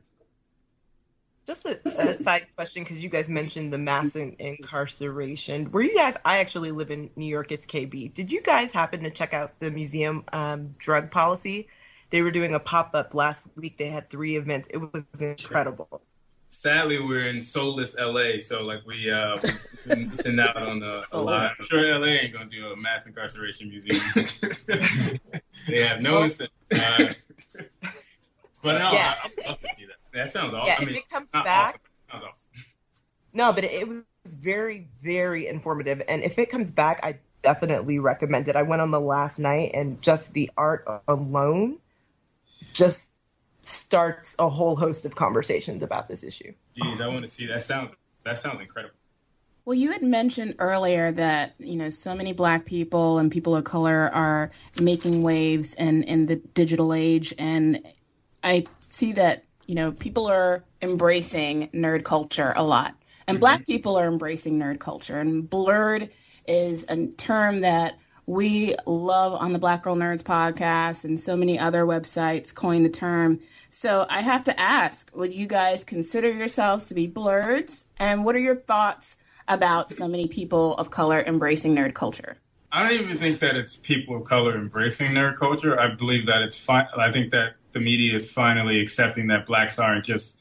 Just 1.45 1.65
a, 1.65 1.79
a 1.87 2.21
side 2.21 2.47
question, 2.57 2.83
because 2.83 2.97
you 2.97 3.07
guys 3.07 3.29
mentioned 3.29 3.71
the 3.71 3.77
mass 3.77 4.15
in- 4.17 4.35
incarceration. 4.37 5.71
Were 5.71 5.81
you 5.81 5.95
guys? 5.95 6.15
I 6.25 6.39
actually 6.39 6.71
live 6.71 6.91
in 6.91 7.09
New 7.15 7.25
York. 7.25 7.53
It's 7.53 7.65
KB. 7.65 8.13
Did 8.13 8.33
you 8.33 8.41
guys 8.41 8.73
happen 8.73 9.01
to 9.03 9.09
check 9.09 9.33
out 9.33 9.57
the 9.61 9.71
museum 9.71 10.25
um, 10.33 10.75
drug 10.77 11.09
policy? 11.09 11.69
They 12.09 12.21
were 12.21 12.31
doing 12.31 12.53
a 12.55 12.59
pop 12.59 12.91
up 12.95 13.13
last 13.13 13.47
week. 13.55 13.77
They 13.77 13.87
had 13.87 14.09
three 14.09 14.37
events. 14.37 14.67
It 14.71 14.77
was 14.77 15.03
incredible. 15.19 16.01
Sadly, 16.49 17.01
we're 17.01 17.27
in 17.27 17.41
soulless 17.41 17.95
LA, 17.99 18.37
so 18.39 18.63
like 18.63 18.85
we 18.87 19.11
uh 19.11 19.37
we've 19.43 19.59
been 19.87 20.09
missing 20.09 20.39
out 20.39 20.55
on 20.55 20.81
a, 20.81 21.01
a 21.11 21.19
lot. 21.21 21.51
I'm 21.59 21.65
sure 21.65 21.99
LA 21.99 22.07
ain't 22.07 22.31
gonna 22.33 22.45
do 22.45 22.71
a 22.71 22.75
mass 22.77 23.05
incarceration 23.05 23.69
museum. 23.69 23.99
They 25.67 25.81
have 25.81 26.01
no 26.01 26.23
incentive. 26.23 26.53
Uh, 26.73 27.09
but 28.63 28.79
no, 28.79 28.91
Yeah. 28.93 29.15
I, 29.21 29.25
I 29.25 29.29
would 29.35 29.45
love 29.47 29.59
to 29.61 29.67
see 29.75 29.85
that. 29.85 29.95
That 30.13 30.31
sounds 30.31 30.53
awesome. 30.53 30.67
Yeah, 30.67 30.75
I 30.79 30.81
if 30.83 30.87
mean, 30.87 30.95
it 30.97 31.09
comes 31.09 31.29
back- 31.31 31.45
awesome. 31.45 31.79
Sounds 32.11 32.23
awesome. 32.23 32.49
No, 33.33 33.51
but 33.51 33.65
it, 33.65 33.71
it 33.73 33.87
was 33.87 34.03
very, 34.25 34.87
very 35.01 35.47
informative. 35.47 36.01
And 36.07 36.23
if 36.23 36.39
it 36.39 36.49
comes 36.49 36.71
back, 36.71 37.01
I 37.03 37.17
definitely 37.43 37.99
recommend 37.99 38.47
it. 38.47 38.55
I 38.55 38.61
went 38.61 38.81
on 38.81 38.91
the 38.91 39.01
last 39.01 39.39
night, 39.39 39.71
and 39.73 40.01
just 40.01 40.31
the 40.33 40.49
art 40.57 40.85
alone 41.09 41.79
just 42.67 43.11
starts 43.63 44.33
a 44.39 44.47
whole 44.47 44.75
host 44.75 45.05
of 45.05 45.15
conversations 45.15 45.83
about 45.83 46.07
this 46.07 46.23
issue. 46.23 46.53
Jeez, 46.77 47.01
I 47.01 47.07
want 47.07 47.23
to 47.23 47.31
see 47.31 47.47
that. 47.47 47.61
Sounds 47.61 47.93
that 48.23 48.39
sounds 48.39 48.59
incredible. 48.59 48.95
Well, 49.65 49.75
you 49.75 49.91
had 49.91 50.01
mentioned 50.01 50.55
earlier 50.59 51.11
that 51.11 51.55
you 51.59 51.75
know 51.75 51.89
so 51.89 52.15
many 52.15 52.31
Black 52.31 52.65
people 52.65 53.19
and 53.19 53.31
people 53.31 53.55
of 53.55 53.65
color 53.65 54.09
are 54.13 54.51
making 54.79 55.23
waves 55.23 55.73
in 55.73 56.03
in 56.03 56.25
the 56.25 56.37
digital 56.37 56.93
age, 56.93 57.33
and 57.37 57.85
I 58.43 58.65
see 58.79 59.11
that 59.13 59.43
you 59.65 59.75
know 59.75 59.91
people 59.91 60.27
are 60.27 60.63
embracing 60.81 61.67
nerd 61.69 62.05
culture 62.05 62.53
a 62.55 62.63
lot, 62.63 62.95
and 63.27 63.39
Black 63.41 63.61
mm-hmm. 63.61 63.73
people 63.73 63.97
are 63.97 64.07
embracing 64.07 64.57
nerd 64.57 64.79
culture, 64.79 65.19
and 65.19 65.49
blurred 65.49 66.09
is 66.47 66.85
a 66.87 67.07
term 67.07 67.59
that 67.59 67.97
we 68.27 68.75
love 68.85 69.33
on 69.33 69.53
the 69.53 69.59
Black 69.59 69.81
Girl 69.81 69.95
Nerds 69.95 70.21
podcast, 70.21 71.03
and 71.03 71.19
so 71.19 71.35
many 71.35 71.57
other 71.57 71.85
websites 71.85 72.53
coin 72.53 72.83
the 72.83 72.89
term. 72.89 73.39
So 73.71 74.05
I 74.07 74.21
have 74.21 74.43
to 74.43 74.59
ask: 74.59 75.09
Would 75.15 75.33
you 75.33 75.47
guys 75.47 75.83
consider 75.83 76.31
yourselves 76.31 76.85
to 76.87 76.93
be 76.93 77.07
blurreds? 77.07 77.85
And 77.97 78.23
what 78.23 78.35
are 78.35 78.39
your 78.39 78.55
thoughts? 78.55 79.17
about 79.47 79.91
so 79.91 80.07
many 80.07 80.27
people 80.27 80.75
of 80.75 80.91
color 80.91 81.21
embracing 81.21 81.75
nerd 81.75 81.93
culture? 81.93 82.37
I 82.71 82.83
don't 82.83 83.01
even 83.01 83.17
think 83.17 83.39
that 83.39 83.55
it's 83.55 83.77
people 83.77 84.17
of 84.17 84.25
color 84.25 84.55
embracing 84.55 85.11
nerd 85.11 85.37
culture. 85.37 85.79
I 85.79 85.93
believe 85.95 86.25
that 86.25 86.41
it's 86.41 86.57
fine. 86.57 86.87
I 86.97 87.11
think 87.11 87.31
that 87.31 87.55
the 87.71 87.79
media 87.79 88.13
is 88.13 88.29
finally 88.29 88.81
accepting 88.81 89.27
that 89.27 89.45
blacks 89.45 89.79
aren't 89.79 90.05
just 90.05 90.37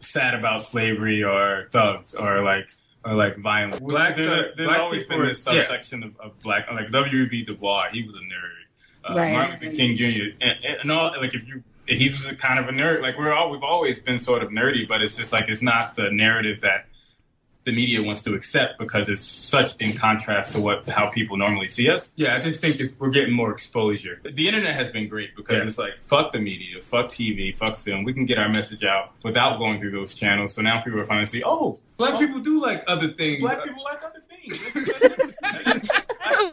sad 0.00 0.34
about 0.34 0.62
slavery 0.62 1.22
or 1.22 1.68
thugs 1.70 2.14
or 2.14 2.42
like 2.42 2.68
or 3.04 3.14
like 3.14 3.36
violent. 3.36 3.82
Blacks 3.86 4.16
there's, 4.16 4.28
are- 4.32 4.52
there's 4.56 4.68
black 4.68 4.80
always 4.80 5.04
been 5.04 5.20
are- 5.20 5.26
this 5.26 5.46
yeah. 5.46 5.52
subsection 5.60 6.02
of, 6.02 6.16
of 6.20 6.38
black, 6.40 6.70
like 6.72 6.90
W.E.B. 6.90 7.44
Du 7.44 7.54
Bois. 7.54 7.84
He 7.92 8.02
was 8.04 8.16
a 8.16 8.20
nerd. 8.20 9.10
Uh, 9.10 9.14
Right. 9.16 9.32
Martin 9.32 9.60
Luther 9.60 9.76
King 9.76 9.96
Jr. 9.96 10.36
And, 10.40 10.64
and 10.82 10.92
all 10.92 11.12
like 11.20 11.34
if 11.34 11.46
you. 11.46 11.62
He 11.84 12.08
was 12.10 12.26
a 12.26 12.36
kind 12.36 12.60
of 12.60 12.68
a 12.68 12.70
nerd. 12.70 13.02
Like 13.02 13.18
we're 13.18 13.32
all, 13.32 13.50
we've 13.50 13.64
always 13.64 13.98
been 13.98 14.20
sort 14.20 14.44
of 14.44 14.50
nerdy, 14.50 14.86
but 14.86 15.02
it's 15.02 15.16
just 15.16 15.32
like 15.32 15.48
it's 15.48 15.62
not 15.62 15.96
the 15.96 16.10
narrative 16.12 16.60
that 16.60 16.86
the 17.64 17.72
media 17.72 18.02
wants 18.02 18.22
to 18.24 18.34
accept 18.34 18.78
because 18.78 19.08
it's 19.08 19.22
such 19.22 19.76
in 19.76 19.92
contrast 19.94 20.52
to 20.52 20.60
what 20.60 20.88
how 20.88 21.08
people 21.08 21.36
normally 21.36 21.68
see 21.68 21.88
us. 21.88 22.12
Yeah, 22.16 22.34
I 22.34 22.40
just 22.40 22.60
think 22.60 22.80
it's, 22.80 22.92
we're 22.98 23.10
getting 23.10 23.34
more 23.34 23.52
exposure. 23.52 24.20
The 24.24 24.48
internet 24.48 24.74
has 24.74 24.88
been 24.88 25.08
great 25.08 25.36
because 25.36 25.66
it's 25.66 25.78
like 25.78 25.92
fuck 26.06 26.32
the 26.32 26.40
media, 26.40 26.80
fuck 26.82 27.06
TV, 27.06 27.54
fuck 27.54 27.76
film. 27.76 28.04
We 28.04 28.12
can 28.12 28.24
get 28.24 28.38
our 28.38 28.48
message 28.48 28.84
out 28.84 29.12
without 29.22 29.58
going 29.58 29.78
through 29.78 29.92
those 29.92 30.14
channels. 30.14 30.54
So 30.54 30.62
now 30.62 30.80
people 30.80 31.00
are 31.00 31.04
finally 31.04 31.26
see, 31.26 31.42
oh, 31.44 31.78
Black 31.96 32.14
oh. 32.14 32.18
people 32.18 32.40
do 32.40 32.60
like 32.60 32.82
other 32.86 33.08
things. 33.08 33.40
black 33.40 33.62
people 33.62 33.84
like 33.84 34.02
other 34.02 34.20
things. 34.20 34.58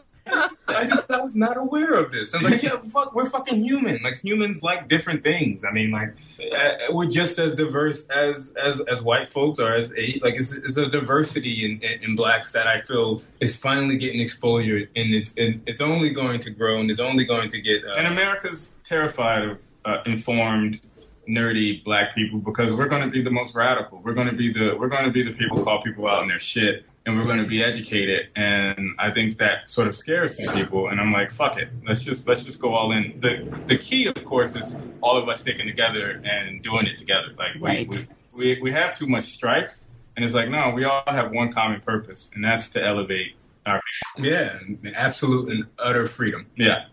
I 0.26 0.84
just 0.86 1.10
I 1.10 1.20
was 1.20 1.34
not 1.34 1.56
aware 1.56 1.94
of 1.94 2.12
this. 2.12 2.34
I'm 2.34 2.42
like, 2.42 2.62
yeah, 2.62 2.76
fuck, 2.92 3.14
we're 3.14 3.26
fucking 3.26 3.62
human. 3.62 4.02
Like 4.02 4.22
humans 4.22 4.62
like 4.62 4.88
different 4.88 5.22
things. 5.22 5.64
I 5.64 5.72
mean, 5.72 5.90
like 5.90 6.14
uh, 6.40 6.92
we're 6.92 7.06
just 7.06 7.38
as 7.38 7.54
diverse 7.54 8.08
as 8.10 8.52
as 8.62 8.80
as 8.80 9.02
white 9.02 9.28
folks 9.28 9.58
are. 9.58 9.74
as 9.74 9.90
like 9.90 10.34
it's, 10.34 10.54
it's 10.54 10.76
a 10.76 10.86
diversity 10.86 11.64
in, 11.64 11.80
in 11.82 12.10
in 12.10 12.16
blacks 12.16 12.52
that 12.52 12.66
I 12.66 12.80
feel 12.82 13.22
is 13.40 13.56
finally 13.56 13.96
getting 13.96 14.20
exposure, 14.20 14.88
and 14.96 15.14
it's 15.14 15.36
and 15.36 15.62
it's 15.66 15.80
only 15.80 16.10
going 16.10 16.40
to 16.40 16.50
grow 16.50 16.80
and 16.80 16.90
it's 16.90 17.00
only 17.00 17.24
going 17.24 17.48
to 17.50 17.60
get. 17.60 17.84
Uh, 17.84 17.94
and 17.96 18.06
America's 18.06 18.72
terrified 18.84 19.44
of 19.44 19.66
uh, 19.84 19.98
informed, 20.06 20.80
nerdy 21.28 21.82
black 21.84 22.14
people 22.14 22.38
because 22.38 22.72
we're 22.72 22.88
going 22.88 23.02
to 23.02 23.08
be 23.08 23.22
the 23.22 23.30
most 23.30 23.54
radical. 23.54 24.00
We're 24.04 24.14
going 24.14 24.28
to 24.28 24.36
be 24.36 24.52
the 24.52 24.76
we're 24.78 24.88
going 24.88 25.04
to 25.04 25.10
be 25.10 25.22
the 25.22 25.32
people 25.32 25.62
call 25.62 25.80
people 25.80 26.08
out 26.08 26.20
on 26.20 26.28
their 26.28 26.38
shit, 26.38 26.86
and 27.06 27.16
we're 27.16 27.24
going 27.24 27.38
to 27.38 27.48
be 27.48 27.62
educated. 27.62 28.28
And 28.36 28.94
I 28.98 29.10
think 29.10 29.38
that 29.38 29.68
sort 29.68 29.88
of 29.88 29.96
scares 29.96 30.42
some 30.42 30.54
people. 30.54 30.88
And 30.88 31.00
I'm 31.00 31.12
like, 31.12 31.30
fuck 31.30 31.56
it, 31.58 31.68
let's 31.86 32.02
just 32.02 32.28
let's 32.28 32.44
just 32.44 32.60
go 32.60 32.74
all 32.74 32.92
in. 32.92 33.18
the 33.20 33.48
The 33.66 33.78
key, 33.78 34.06
of 34.06 34.22
course, 34.24 34.54
is 34.56 34.76
all 35.00 35.16
of 35.16 35.28
us 35.28 35.40
sticking 35.40 35.66
together 35.66 36.20
and 36.24 36.62
doing 36.62 36.86
it 36.86 36.98
together. 36.98 37.28
Like 37.38 37.54
we 37.54 37.60
Right. 37.60 38.08
we, 38.38 38.54
we, 38.56 38.62
we 38.62 38.72
have 38.72 38.96
too 38.96 39.06
much 39.06 39.24
strife, 39.24 39.80
and 40.16 40.24
it's 40.24 40.34
like 40.34 40.48
no, 40.48 40.70
we 40.70 40.84
all 40.84 41.02
have 41.06 41.32
one 41.32 41.52
common 41.52 41.80
purpose, 41.80 42.30
and 42.34 42.44
that's 42.44 42.68
to 42.70 42.84
elevate 42.84 43.34
our 43.66 43.80
yeah, 44.18 44.58
and 44.60 44.92
absolute 44.94 45.50
and 45.50 45.66
utter 45.78 46.06
freedom. 46.06 46.46
yeah. 46.56 46.86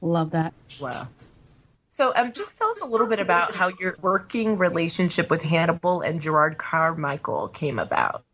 Love 0.00 0.32
that. 0.32 0.52
Wow. 0.80 1.08
So, 1.90 2.12
um, 2.16 2.32
just 2.32 2.58
tell 2.58 2.68
us 2.70 2.80
a 2.80 2.86
little 2.86 3.06
bit 3.06 3.20
about 3.20 3.54
how 3.54 3.70
your 3.80 3.94
working 4.02 4.58
relationship 4.58 5.30
with 5.30 5.42
Hannibal 5.42 6.00
and 6.00 6.20
Jerrod 6.20 6.58
Carmichael 6.58 7.48
came 7.48 7.78
about. 7.78 8.24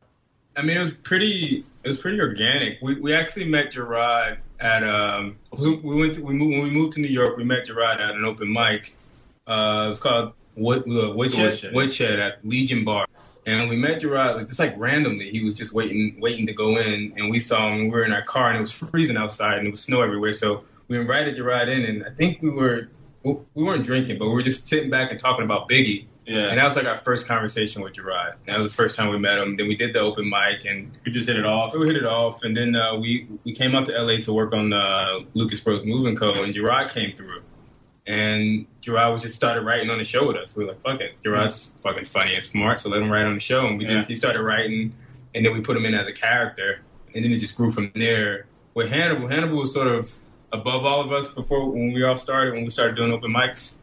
I 0.57 0.63
mean, 0.63 0.77
it 0.77 0.81
was 0.81 0.95
pretty. 0.95 1.65
It 1.83 1.89
was 1.89 1.99
pretty 1.99 2.21
organic. 2.21 2.79
We 2.83 3.01
we 3.01 3.15
actually 3.15 3.47
met 3.47 3.73
Jerrod 3.73 4.39
at 4.59 4.85
um. 4.85 5.37
We 5.53 5.77
went 5.77 6.17
to, 6.17 6.25
we 6.25 6.35
moved 6.35 6.53
when 6.53 6.63
we 6.63 6.71
moved 6.71 6.95
to 6.95 7.01
New 7.01 7.09
York. 7.09 7.37
We 7.37 7.45
met 7.45 7.67
Jerrod 7.67 8.01
at 8.01 8.15
an 8.15 8.25
open 8.25 8.53
mic. 8.53 8.97
Uh, 9.47 9.85
it 9.87 9.89
was 9.91 9.99
called 9.99 10.33
Wood, 10.57 10.83
uh, 10.83 11.13
Woodshed, 11.13 11.45
Woodshed. 11.45 11.75
Woodshed 11.75 12.19
at 12.19 12.45
Legion 12.45 12.85
Bar. 12.85 13.07
And 13.47 13.71
we 13.71 13.77
met 13.77 14.01
Jerrod 14.01 14.37
like 14.37 14.47
just 14.47 14.59
like 14.59 14.75
randomly. 14.77 15.31
He 15.31 15.43
was 15.43 15.55
just 15.55 15.73
waiting 15.73 16.21
waiting 16.21 16.47
to 16.47 16.53
go 16.53 16.77
in, 16.77 17.15
and 17.17 17.31
we 17.31 17.41
saw 17.41 17.73
him. 17.73 17.85
We 17.85 17.91
were 17.91 18.05
in 18.05 18.13
our 18.13 18.23
car, 18.23 18.49
and 18.49 18.59
it 18.59 18.61
was 18.61 18.73
freezing 18.73 19.17
outside, 19.17 19.59
and 19.59 19.67
it 19.67 19.71
was 19.71 19.81
snow 19.81 20.03
everywhere. 20.03 20.33
So 20.33 20.65
we 20.89 20.99
invited 20.99 21.37
Jerrod 21.37 21.69
in, 21.69 21.85
and 21.85 22.05
I 22.05 22.11
think 22.11 22.43
we 22.43 22.51
were 22.51 22.89
we 23.23 23.35
weren't 23.55 23.85
drinking, 23.85 24.19
but 24.19 24.27
we 24.27 24.33
were 24.33 24.43
just 24.43 24.69
sitting 24.69 24.91
back 24.91 25.11
and 25.11 25.19
talking 25.19 25.45
about 25.45 25.69
Biggie. 25.69 26.07
Yeah. 26.31 26.49
And 26.51 26.59
that 26.59 26.65
was 26.65 26.77
like 26.77 26.87
our 26.87 26.97
first 26.97 27.27
conversation 27.27 27.83
with 27.83 27.95
Jerrod. 27.95 28.35
That 28.47 28.59
was 28.61 28.69
the 28.71 28.75
first 28.75 28.95
time 28.95 29.09
we 29.11 29.19
met 29.19 29.39
him. 29.39 29.57
Then 29.57 29.67
we 29.69 29.75
did 29.75 29.93
the 29.95 29.99
open 30.01 30.29
mic 30.31 30.65
and 30.65 30.97
We 31.05 31.11
just 31.11 31.27
hit 31.29 31.37
it 31.37 31.45
off. 31.45 31.75
we 31.75 31.87
hit 31.87 31.97
it 31.97 32.07
off. 32.07 32.45
And 32.45 32.57
then 32.57 32.77
uh, 32.77 32.97
we 32.97 33.27
we 33.45 33.53
came 33.53 33.75
out 33.75 33.87
to 33.87 33.93
LA 34.01 34.21
to 34.21 34.33
work 34.33 34.53
on 34.53 34.73
uh, 34.73 35.21
Lucas 35.35 35.61
Bros 35.61 35.85
Moving 35.85 36.15
Co. 36.17 36.33
And 36.43 36.55
Jerrod 36.55 36.91
came 36.91 37.17
through. 37.17 37.43
And 38.07 38.67
Jerrod 38.81 39.13
was 39.13 39.23
just 39.23 39.35
started 39.35 39.63
writing 39.63 39.91
on 39.91 39.99
the 39.99 40.05
show 40.05 40.27
with 40.27 40.37
us. 40.37 40.57
We 40.57 40.65
were 40.65 40.71
like, 40.73 40.81
fuck 40.83 41.01
it. 41.01 41.19
Jerrod's 41.25 41.79
fucking 41.83 42.07
funny 42.07 42.35
and 42.35 42.43
smart, 42.45 42.81
so 42.81 42.89
let 42.89 43.03
him 43.03 43.11
write 43.11 43.27
on 43.27 43.35
the 43.35 43.41
show. 43.41 43.67
And 43.67 43.79
we 43.79 43.85
Yeah. 43.85 43.95
just 43.97 44.09
he 44.09 44.15
started 44.15 44.43
writing 44.43 44.95
and 45.35 45.45
then 45.45 45.53
we 45.53 45.61
put 45.61 45.77
him 45.77 45.85
in 45.85 45.95
as 45.95 46.07
a 46.07 46.13
character. 46.13 46.81
And 47.15 47.25
then 47.25 47.33
it 47.33 47.39
just 47.39 47.57
grew 47.57 47.71
from 47.71 47.91
there. 47.95 48.47
With 48.75 48.91
Hannibal, 48.91 49.27
Hannibal 49.29 49.59
was 49.59 49.75
sort 49.75 49.89
of 49.89 50.13
above 50.53 50.85
all 50.85 51.01
of 51.01 51.13
us 51.13 51.29
before 51.33 51.69
when 51.71 51.93
we 51.93 52.03
all 52.05 52.17
started, 52.17 52.55
when 52.55 52.65
we 52.65 52.71
started 52.71 52.97
doing 52.97 53.13
open 53.13 53.33
mics. 53.33 53.79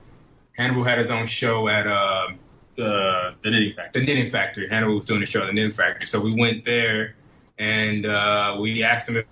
Hannibal 0.57 0.83
had 0.83 0.97
his 0.97 1.11
own 1.11 1.25
show 1.27 1.67
at 1.67 1.85
uh, 1.87 2.29
The 2.75 3.35
the 3.43 3.51
knitting 3.51 3.73
factory. 3.73 4.01
the 4.01 4.05
Knitting 4.07 4.31
Factory. 4.31 4.67
Hannibal 4.69 4.95
was 4.95 5.05
doing 5.05 5.23
a 5.23 5.25
show 5.25 5.41
at 5.41 5.47
the 5.47 5.53
Knitting 5.53 5.71
Factory. 5.71 6.07
So 6.07 6.19
we 6.19 6.33
went 6.35 6.65
there 6.65 7.15
and 7.59 8.05
uh, 8.05 8.57
we 8.59 8.83
asked 8.83 9.07
him 9.09 9.17
if, 9.17 9.25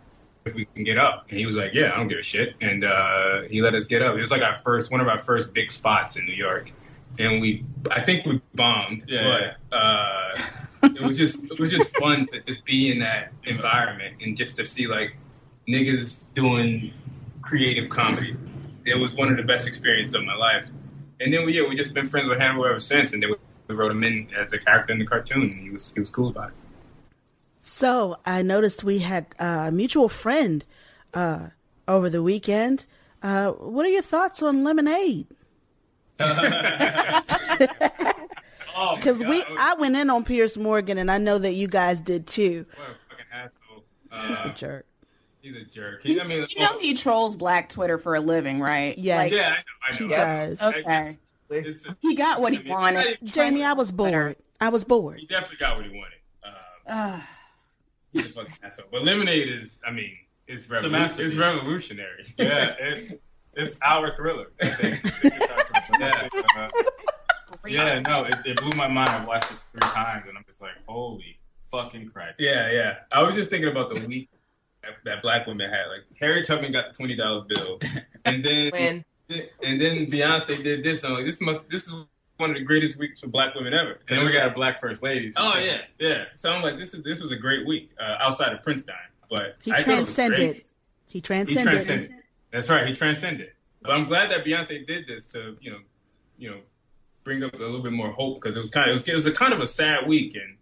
if 0.46 0.54
we 0.56 0.66
can 0.66 0.84
get 0.84 0.98
up. 0.98 1.26
And 1.30 1.38
he 1.40 1.46
was 1.46 1.56
like, 1.56 1.74
Yeah, 1.74 1.92
I 1.94 1.98
don't 1.98 2.08
give 2.08 2.20
a 2.20 2.24
shit. 2.24 2.56
And 2.62 2.84
uh, 2.86 3.42
he 3.50 3.62
let 3.62 3.74
us 3.76 3.86
get 3.86 4.02
up. 4.02 4.16
It 4.16 4.22
was 4.22 4.32
like 4.32 4.42
our 4.44 4.54
first, 4.56 4.92
one 4.92 5.02
of 5.02 5.08
our 5.08 5.20
first 5.20 5.54
big 5.54 5.72
spots 5.72 6.16
in 6.16 6.26
New 6.26 6.34
York. 6.34 6.72
And 7.18 7.42
we, 7.42 7.64
I 7.92 8.02
think 8.02 8.26
we 8.26 8.42
bombed. 8.54 9.04
Yeah. 9.08 9.54
But 9.72 9.76
uh, 9.78 10.32
it 10.84 11.02
was 11.02 11.18
just, 11.18 11.50
it 11.52 11.60
was 11.60 11.72
just 11.72 11.96
fun 11.98 12.26
to 12.26 12.42
just 12.42 12.66
be 12.66 12.92
in 12.92 13.00
that 13.00 13.32
environment 13.46 14.16
and 14.22 14.36
just 14.38 14.56
to 14.58 14.68
see 14.68 14.86
like 14.88 15.16
niggas 15.68 16.24
doing 16.34 16.94
creative 17.42 17.90
comedy. 17.90 18.36
It 18.86 18.96
was 19.00 19.14
one 19.16 19.30
of 19.30 19.38
the 19.38 19.44
best 19.44 19.68
experiences 19.68 20.14
of 20.16 20.24
my 20.26 20.36
life. 20.36 20.68
And 21.20 21.34
then 21.34 21.46
we, 21.46 21.54
yeah, 21.60 21.68
we 21.68 21.76
just 21.76 21.94
been 21.94 22.08
friends 22.08 22.28
with 22.28 22.40
Hannibal 22.40 22.66
ever 22.66 22.80
since. 22.80 23.14
And 23.14 23.22
then 23.24 23.30
we, 23.32 23.36
we 23.68 23.76
wrote 23.76 23.92
him 23.92 24.04
in 24.04 24.28
as 24.38 24.52
a 24.54 24.58
character 24.60 24.92
in 24.94 25.00
the 25.00 25.06
cartoon. 25.06 25.44
And 25.44 25.60
he 25.60 25.70
was, 25.72 25.94
he 25.94 26.00
was 26.00 26.10
cool 26.10 26.30
about 26.30 26.50
it. 26.50 26.56
So 27.62 28.18
I 28.26 28.42
noticed 28.44 28.84
we 28.84 29.00
had 29.00 29.28
a 29.40 29.72
mutual 29.72 30.10
friend 30.10 30.64
uh, 31.14 31.48
over 31.88 32.10
the 32.10 32.22
weekend. 32.22 32.86
Uh, 33.24 33.52
what 33.54 33.86
are 33.86 33.90
your 33.90 34.02
thoughts 34.04 34.42
on 34.44 34.64
lemonade? 34.64 35.28
Oh, 38.78 38.98
Because 38.98 39.20
we, 39.24 39.42
I 39.58 39.76
went 39.80 39.96
in 39.96 40.10
on 40.10 40.26
Piers 40.26 40.58
Morgan, 40.58 40.98
and 40.98 41.10
I 41.10 41.18
know 41.18 41.38
that 41.38 41.54
you 41.54 41.66
guys 41.70 42.02
did 42.02 42.28
too. 42.28 42.66
What 42.76 42.90
a 42.90 42.96
fucking 43.10 43.26
asshole. 43.32 43.84
He's 44.12 44.46
a 44.46 44.50
Uh, 44.50 44.54
jerk. 44.54 44.86
He's 45.46 45.56
a 45.56 45.64
jerk. 45.66 46.04
He, 46.04 46.14
He, 46.14 46.22
I 46.22 46.26
mean, 46.26 46.46
you 46.50 46.60
know 46.62 46.80
he 46.80 46.94
trolls 46.94 47.36
Black 47.36 47.70
Twitter 47.70 47.98
for 47.98 48.16
a 48.16 48.20
living, 48.20 48.60
right? 48.60 48.98
Yes. 48.98 49.18
Like, 49.18 49.32
yeah, 49.34 49.56
I 49.88 49.92
know. 49.92 49.98
I 49.98 49.98
He 49.98 50.08
does. 50.08 50.62
Okay. 50.62 51.18
It's, 51.50 51.88
He 52.02 52.16
got 52.16 52.42
what 52.42 52.54
he 52.54 52.68
wanted. 52.70 53.20
Jamie, 53.24 53.64
I 53.64 53.74
was 53.74 53.92
bored. 53.92 54.36
I 54.60 54.70
was 54.70 54.84
bored. 54.84 55.20
he 55.20 55.28
definitely 55.28 55.58
got 55.58 55.78
what 55.78 55.86
he 55.86 55.92
wanted. 55.92 56.18
Uh, 56.44 56.50
Ah. 56.88 57.30
he's 58.14 58.26
a 58.28 58.30
fucking 58.30 58.54
asshole. 58.64 58.88
But 58.92 59.04
Lemonade 59.04 59.50
is, 59.50 59.80
I 59.86 59.92
mean, 59.92 60.12
it's, 60.48 60.66
a 60.66 60.70
revolu- 60.70 61.20
it's 61.20 61.36
revolutionary. 61.36 62.26
Yeah, 62.38 62.74
it's 62.80 63.14
it's 63.54 63.80
our 63.84 64.16
thriller. 64.16 64.52
I 64.62 64.66
think. 64.68 65.02
yeah, 66.00 66.28
uh, 66.58 66.70
yeah, 67.68 68.00
no, 68.00 68.26
it, 68.26 68.36
it 68.46 68.58
blew 68.62 68.76
my 68.76 68.88
mind. 68.88 69.10
I 69.10 69.24
watched 69.26 69.52
it 69.52 69.58
three 69.72 69.90
times, 69.92 70.26
and 70.28 70.38
I'm 70.38 70.44
just 70.46 70.62
like, 70.62 70.72
holy 70.88 71.40
fucking 71.72 72.10
Christ. 72.10 72.36
Yeah, 72.40 72.70
yeah. 72.72 72.96
I 73.12 73.24
was 73.24 73.36
just 73.36 73.50
thinking 73.50 73.70
about 73.70 73.94
the 73.94 74.06
week 74.08 74.30
that 75.06 75.22
black 75.22 75.48
women 75.48 75.70
had. 75.70 75.86
Like 75.88 76.04
Harriet 76.20 76.46
Tubman 76.46 76.72
got 76.72 76.92
the 76.92 76.98
twenty 76.98 77.16
dollar 77.16 77.44
bill, 77.48 77.80
and 78.26 78.44
then 78.44 78.72
When? 78.72 79.06
and 79.64 79.82
then 79.82 80.06
Beyonce 80.08 80.62
did 80.64 80.84
this. 80.84 81.04
I'm 81.04 81.14
like, 81.14 81.26
this 81.26 81.42
must 81.42 81.70
this 81.70 81.88
is 81.88 81.94
one 82.38 82.50
of 82.50 82.56
the 82.58 82.64
greatest 82.64 82.98
weeks 83.00 83.22
for 83.22 83.28
black 83.28 83.56
women 83.56 83.74
ever. 83.74 84.00
And 84.10 84.18
then 84.20 84.26
we 84.26 84.32
got 84.34 84.48
a 84.48 84.54
black 84.54 84.80
first 84.82 85.02
lady. 85.02 85.32
so- 85.32 85.40
Oh 85.42 85.58
yeah, 85.58 85.82
yeah. 86.00 86.26
So 86.36 86.52
I'm 86.52 86.62
like, 86.62 86.78
this 86.78 86.94
is 86.94 87.04
this 87.04 87.22
was 87.22 87.32
a 87.32 87.38
great 87.38 87.66
week 87.66 87.92
uh, 88.00 88.18
outside 88.20 88.52
of 88.54 88.62
Prince 88.64 88.84
dying, 88.84 88.98
but 89.30 89.56
He 89.64 89.72
I 89.72 89.78
thought 89.84 89.98
it 89.98 90.02
was 90.02 90.14
transcended. 90.16 90.38
great. 90.54 90.66
He 91.08 91.18
He 91.18 91.22
transcended. 91.22 91.64
transcended. 91.74 92.12
That's 92.52 92.70
right. 92.70 92.86
He 92.88 92.94
transcended. 92.94 93.52
But 93.82 93.92
I'm 93.92 94.06
glad 94.06 94.32
that 94.32 94.44
Beyonce 94.46 94.86
did 94.86 95.08
this 95.08 95.28
to 95.28 95.58
you 95.62 95.72
know, 95.72 95.80
you 96.38 96.50
know, 96.52 96.58
bring 97.24 97.42
up 97.44 97.54
a 97.54 97.58
little 97.58 97.82
bit 97.82 97.94
more 97.94 98.12
hope 98.12 98.42
because 98.42 98.58
it 98.58 98.62
was 98.62 98.70
kind 98.70 98.88
of 98.90 98.92
it 98.92 98.96
was, 98.96 99.08
it 99.08 99.16
was 99.16 99.28
a 99.28 99.32
kind 99.32 99.54
of 99.54 99.62
a 99.62 99.66
sad 99.68 100.08
week 100.08 100.36
and 100.36 100.58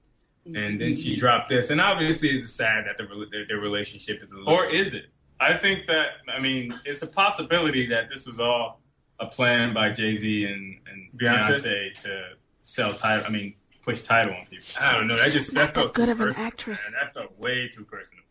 and 0.45 0.79
then 0.81 0.95
she 0.95 1.15
dropped 1.15 1.49
this 1.49 1.69
and 1.69 1.79
obviously 1.79 2.29
it's 2.29 2.51
sad 2.51 2.85
that 2.85 2.97
the, 2.97 3.27
their, 3.31 3.47
their 3.47 3.59
relationship 3.59 4.21
is 4.21 4.31
a 4.31 4.35
little 4.35 4.53
Or 4.53 4.65
is 4.65 4.93
it? 4.93 5.07
I 5.39 5.53
think 5.53 5.87
that 5.87 6.07
I 6.27 6.39
mean 6.39 6.73
it's 6.85 7.01
a 7.01 7.07
possibility 7.07 7.85
that 7.87 8.09
this 8.09 8.27
was 8.27 8.39
all 8.39 8.81
a 9.19 9.25
plan 9.25 9.73
by 9.73 9.89
Jay 9.89 10.15
Z 10.15 10.45
and, 10.45 10.79
and 10.89 11.09
Beyonce? 11.19 11.63
Beyonce. 11.63 12.01
to 12.03 12.23
sell 12.63 12.93
Tidal. 12.93 13.25
I 13.25 13.29
mean, 13.29 13.53
push 13.81 14.01
Tidal 14.03 14.33
on 14.33 14.45
people. 14.47 14.65
I 14.79 14.93
don't 14.93 15.07
know. 15.07 15.17
That 15.17 15.31
just 15.31 15.53
that 15.53 15.73
felt 15.73 15.93
good 15.93 16.05
too 16.05 16.11
of 16.11 16.21
an 16.21 16.27
personal, 16.27 16.47
actress. 16.47 16.79
Man. 16.83 17.01
That 17.01 17.13
felt 17.13 17.39
way 17.39 17.69
too 17.69 17.85
personal. 17.85 18.23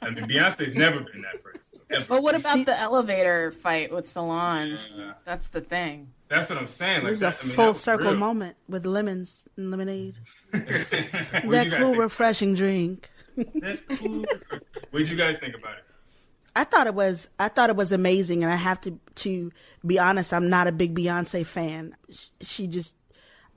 I 0.00 0.10
mean, 0.10 0.24
Beyonce's 0.24 0.74
never 0.74 1.00
been 1.00 1.22
that 1.22 1.42
personal. 1.42 1.61
Ever. 1.92 2.04
But 2.08 2.22
what 2.22 2.34
about 2.34 2.64
the 2.66 2.78
elevator 2.78 3.50
fight 3.50 3.92
with 3.92 4.08
Solange? 4.08 4.90
Yeah. 4.96 5.12
That's 5.24 5.48
the 5.48 5.60
thing. 5.60 6.08
That's 6.28 6.48
what 6.48 6.58
I'm 6.58 6.66
saying. 6.66 7.02
Like 7.02 7.10
This 7.10 7.12
is 7.14 7.22
a 7.22 7.24
that, 7.26 7.38
I 7.42 7.46
mean, 7.46 7.56
full 7.56 7.74
circle 7.74 8.10
real. 8.12 8.16
moment 8.18 8.56
with 8.68 8.86
lemons 8.86 9.46
and 9.56 9.70
lemonade. 9.70 10.16
That 10.52 11.42
cool, 11.78 11.90
think? 11.92 11.98
refreshing 11.98 12.54
drink. 12.54 13.10
What 13.36 14.98
did 14.98 15.08
you 15.10 15.16
guys 15.16 15.38
think 15.38 15.54
about 15.54 15.78
it? 15.78 15.84
I 16.54 16.64
thought 16.64 16.86
it 16.86 16.94
was 16.94 17.28
I 17.38 17.48
thought 17.48 17.70
it 17.70 17.76
was 17.76 17.92
amazing, 17.92 18.42
and 18.44 18.52
I 18.52 18.56
have 18.56 18.80
to 18.82 18.98
to 19.16 19.50
be 19.86 19.98
honest. 19.98 20.32
I'm 20.32 20.50
not 20.50 20.66
a 20.66 20.72
big 20.72 20.94
Beyonce 20.94 21.44
fan. 21.46 21.96
Sh- 22.10 22.26
She 22.42 22.66
just 22.66 22.94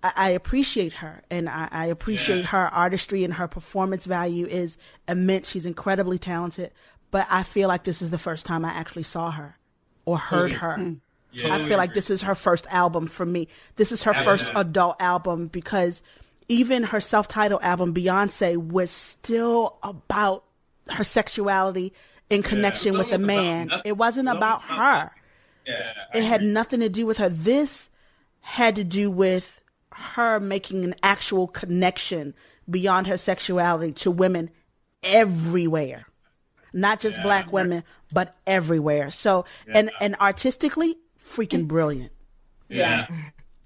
I, 0.02 0.14
I 0.16 0.30
appreciate 0.30 0.94
her, 0.94 1.22
and 1.30 1.50
I, 1.50 1.68
I 1.72 1.86
appreciate 1.88 2.40
Yeah. 2.42 2.46
her 2.48 2.68
artistry 2.74 3.24
and 3.26 3.34
her 3.34 3.48
performance 3.50 4.06
value 4.06 4.46
is 4.46 4.78
immense. 5.10 5.50
She's 5.50 5.66
incredibly 5.66 6.18
talented, 6.18 6.72
but 7.12 7.28
I 7.30 7.44
feel 7.44 7.68
like 7.68 7.84
this 7.84 8.02
is 8.02 8.12
the 8.12 8.18
first 8.18 8.46
time 8.46 8.66
I 8.66 8.70
actually 8.72 9.04
saw 9.04 9.32
her 9.32 9.58
or 10.06 10.18
heard 10.18 10.52
Totally. 10.52 10.60
her. 10.60 10.78
Mm. 10.78 11.00
I 11.34 11.38
Totally 11.38 11.66
feel 11.68 11.78
like 11.78 11.90
agree. 11.90 11.96
this 12.00 12.10
is 12.10 12.22
her 12.24 12.36
first 12.36 12.66
album 12.70 13.08
for 13.08 13.26
me. 13.26 13.48
This 13.76 13.92
is 13.92 14.04
her 14.04 14.14
first 14.14 14.52
adult 14.56 15.02
album 15.02 15.48
because 15.48 16.02
even 16.48 16.84
her 16.84 17.02
self-titled 17.02 17.62
album 17.62 17.94
Beyonce 17.94 18.56
was 18.58 18.92
still 18.92 19.78
about 19.84 20.44
her 20.92 21.04
sexuality 21.04 21.92
in 22.30 22.42
connection 22.44 22.96
it 22.96 22.98
with 23.00 23.12
a 23.12 23.18
man. 23.18 23.68
nothing. 23.68 23.82
It 23.86 23.98
wasn't 23.98 24.30
It 24.30 24.36
about 24.38 24.64
about 24.66 24.78
her. 24.78 25.12
Yeah, 25.68 25.92
It 26.14 26.24
had 26.24 26.42
nothing 26.44 26.80
to 26.82 26.90
do 26.90 27.06
with 27.06 27.18
her. 27.18 27.28
This 27.30 27.90
had 28.42 28.76
to 28.78 28.84
do 28.84 29.10
with 29.12 29.60
her 29.94 30.40
making 30.40 30.84
an 30.86 30.94
actual 31.04 31.48
connection 31.48 32.34
beyond 32.70 33.08
her 33.08 33.18
sexuality 33.18 33.92
to 33.94 34.12
women 34.12 34.52
everywhere. 35.04 36.06
Not 36.76 37.00
just 37.00 37.18
Yeah. 37.18 37.24
black 37.24 37.52
women, 37.54 37.84
but 38.14 38.36
everywhere. 38.46 39.10
So 39.10 39.46
and 39.74 39.90
and 40.02 40.16
artistically, 40.18 40.98
freaking 41.26 41.68
brilliant. 41.68 42.12
Yeah. 42.70 43.08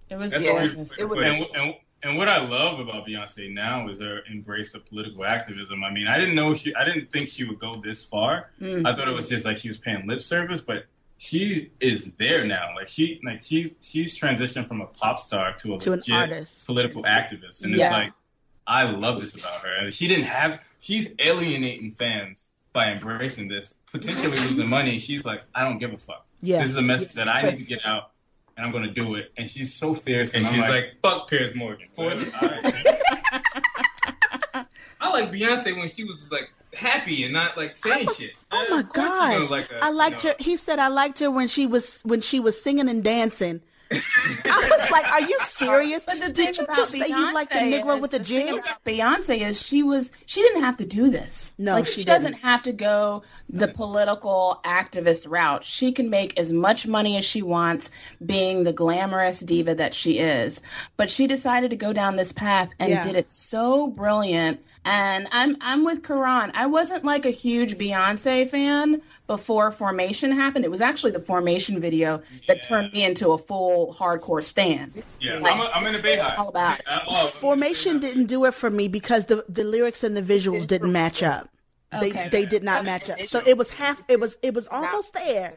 It 0.09 0.15
was 0.17 0.31
That's 0.31 0.45
gorgeous. 0.45 0.97
what 0.99 1.09
we- 1.09 1.25
and, 1.25 1.45
and, 1.55 1.75
and 2.03 2.17
what 2.17 2.27
I 2.29 2.37
love 2.45 2.79
about 2.79 3.05
Beyonce 3.07 3.53
now 3.53 3.87
is 3.89 3.99
her 3.99 4.21
embrace 4.31 4.73
of 4.73 4.85
political 4.85 5.25
activism. 5.25 5.83
I 5.83 5.91
mean, 5.91 6.07
I 6.07 6.17
didn't 6.17 6.35
know 6.35 6.53
she, 6.53 6.73
I 6.75 6.83
didn't 6.83 7.11
think 7.11 7.29
she 7.29 7.43
would 7.45 7.59
go 7.59 7.75
this 7.75 8.03
far. 8.05 8.51
Mm. 8.61 8.87
I 8.87 8.95
thought 8.95 9.07
it 9.07 9.11
was 9.13 9.27
just 9.29 9.43
like 9.45 9.57
she 9.57 9.67
was 9.69 9.77
paying 9.77 10.07
lip 10.07 10.21
service, 10.21 10.61
but 10.61 10.85
she 11.17 11.71
is 11.79 12.13
there 12.13 12.45
now. 12.45 12.73
Like 12.75 12.87
she, 12.87 13.19
like 13.25 13.41
she's 13.43 13.75
she's 13.81 14.17
transitioned 14.17 14.67
from 14.67 14.81
a 14.81 14.85
pop 14.87 15.19
star 15.19 15.53
to 15.57 15.75
a 15.75 15.79
To 15.79 15.93
an 15.93 16.01
artist. 16.11 16.65
political 16.65 17.03
activist, 17.03 17.63
and 17.63 17.75
Yeah. 17.75 17.85
it's 17.87 17.93
like 17.93 18.13
I 18.67 18.83
love 18.83 19.19
this 19.19 19.35
about 19.35 19.55
her. 19.55 19.89
She 19.91 20.07
didn't 20.07 20.25
have, 20.25 20.61
she's 20.79 21.11
alienating 21.19 21.91
fans 21.91 22.51
by 22.73 22.91
embracing 22.91 23.47
this, 23.47 23.75
potentially 23.91 24.37
losing 24.37 24.67
money. 24.69 24.99
She's 24.99 25.25
like, 25.25 25.41
I 25.55 25.63
don't 25.63 25.77
give 25.79 25.93
a 25.93 25.97
fuck. 25.97 26.25
Yeah. 26.41 26.61
This 26.61 26.69
is 26.71 26.77
a 26.77 26.81
message 26.81 27.13
that 27.13 27.27
I 27.27 27.41
need 27.49 27.57
to 27.57 27.63
get 27.63 27.85
out, 27.85 28.11
and 28.55 28.65
I'm 28.65 28.71
going 28.71 28.83
to 28.85 28.91
do 28.91 29.15
it. 29.15 29.31
And 29.37 29.49
she's 29.49 29.73
so 29.73 29.93
fierce, 29.93 30.33
and, 30.33 30.45
And 30.45 30.55
she's 30.55 30.63
like, 30.63 30.71
like, 30.71 30.85
fuck 31.01 31.27
Piers 31.29 31.53
Morgan. 31.55 31.87
I 35.01 35.09
like 35.11 35.31
Beyonce 35.31 35.77
when 35.77 35.87
she 35.89 36.03
was 36.03 36.31
like 36.31 36.51
happy 36.73 37.23
and 37.23 37.33
not 37.33 37.57
like 37.57 37.75
saying 37.75 38.07
shit. 38.17 38.31
Oh 38.51 38.67
my 38.69 38.79
Of 38.81 38.89
course 38.89 39.07
gosh. 39.07 39.49
like 39.49 39.71
a- 39.71 39.83
I 39.83 39.89
liked 39.89 40.23
you 40.23 40.29
know, 40.31 40.35
her 40.37 40.43
he 40.43 40.57
said 40.57 40.77
I 40.79 40.87
liked 40.89 41.19
her 41.19 41.31
when 41.31 41.47
she 41.47 41.65
was 41.65 42.01
when 42.03 42.21
she 42.21 42.39
was 42.39 42.61
singing 42.61 42.89
and 42.89 43.03
dancing. 43.03 43.61
I 43.91 44.77
was 44.79 44.91
like, 44.91 45.07
"Are 45.11 45.21
you 45.21 45.37
serious? 45.47 46.05
But 46.05 46.19
the 46.19 46.27
Did 46.27 46.35
thing 46.35 46.53
you 46.57 46.63
about 46.63 46.75
just 46.75 46.91
say 46.91 47.07
you 47.07 47.33
like 47.33 47.49
the 47.49 47.55
Beyonce 47.55 47.83
Negro 47.83 48.01
with 48.01 48.11
the 48.11 48.19
thing 48.19 48.47
jig?" 48.47 48.61
Beyonce 48.85 49.39
is 49.41 49.61
she 49.65 49.83
was 49.83 50.11
she 50.25 50.41
didn't 50.41 50.61
have 50.61 50.77
to 50.77 50.85
do 50.85 51.09
this. 51.09 51.55
No, 51.57 51.73
like 51.73 51.85
she 51.85 51.93
she, 52.01 52.03
doesn't 52.03 52.33
have 52.33 52.61
to 52.63 52.71
go 52.71 53.23
the 53.49 53.67
political 53.67 54.59
activist 54.63 55.29
route. 55.29 55.63
She 55.63 55.91
can 55.91 56.09
make 56.09 56.37
as 56.39 56.53
much 56.53 56.87
money 56.87 57.17
as 57.17 57.25
she 57.25 57.41
wants 57.41 57.89
being 58.25 58.63
the 58.63 58.73
glamorous 58.73 59.39
diva 59.39 59.73
that 59.75 59.93
she 59.93 60.19
is. 60.19 60.61
But 60.97 61.09
she 61.09 61.25
decided 61.27 61.71
to 61.71 61.75
go 61.75 61.93
down 61.93 62.15
this 62.15 62.31
path 62.31 62.69
and 62.79 62.89
Yeah. 62.89 63.03
did 63.03 63.15
it 63.15 63.31
so 63.31 63.87
brilliant. 63.87 64.59
And 64.85 65.27
I'm 65.31 65.57
I'm 65.61 65.83
with 65.83 66.03
Karan. 66.03 66.51
I 66.53 66.67
wasn't 66.67 67.03
like 67.03 67.25
a 67.25 67.31
huge 67.31 67.77
Beyonce 67.77 68.47
fan 68.47 69.01
before 69.27 69.71
Formation 69.71 70.31
happened. 70.31 70.63
It 70.65 70.71
was 70.71 70.81
actually 70.81 71.11
the 71.11 71.19
Formation 71.19 71.79
video 71.79 72.21
that 72.47 72.63
turned 72.67 72.93
me 72.93 73.03
into 73.03 73.31
a 73.31 73.37
full 73.37 73.78
hardcore 73.87 74.43
stand. 74.43 75.01
Yeah, 75.19 75.39
Like, 75.39 75.53
I'm, 75.53 75.61
a, 75.61 75.69
I'm 75.75 75.85
in 75.87 75.95
a 75.95 75.99
Beyhive. 75.99 76.37
all 76.39 76.49
about 76.49 76.79
it. 76.79 76.85
I- 76.87 77.27
Formation 77.35 77.99
didn't 77.99 78.25
do 78.25 78.45
it 78.45 78.53
for 78.53 78.69
me 78.69 78.87
because 78.87 79.25
the 79.25 79.45
the 79.49 79.63
lyrics 79.63 80.03
and 80.03 80.15
the 80.15 80.21
visuals 80.21 80.67
didn't 80.67 80.91
match 80.91 81.23
up. 81.23 81.49
They 81.91 82.09
Okay. 82.11 82.29
they 82.31 82.45
did 82.45 82.63
not 82.63 82.85
match 82.85 83.09
up. 83.09 83.19
So 83.21 83.41
it 83.45 83.57
was 83.57 83.69
half. 83.71 84.03
It 84.07 84.19
was 84.19 84.37
it 84.41 84.53
was 84.53 84.67
almost 84.67 85.13
there. 85.13 85.55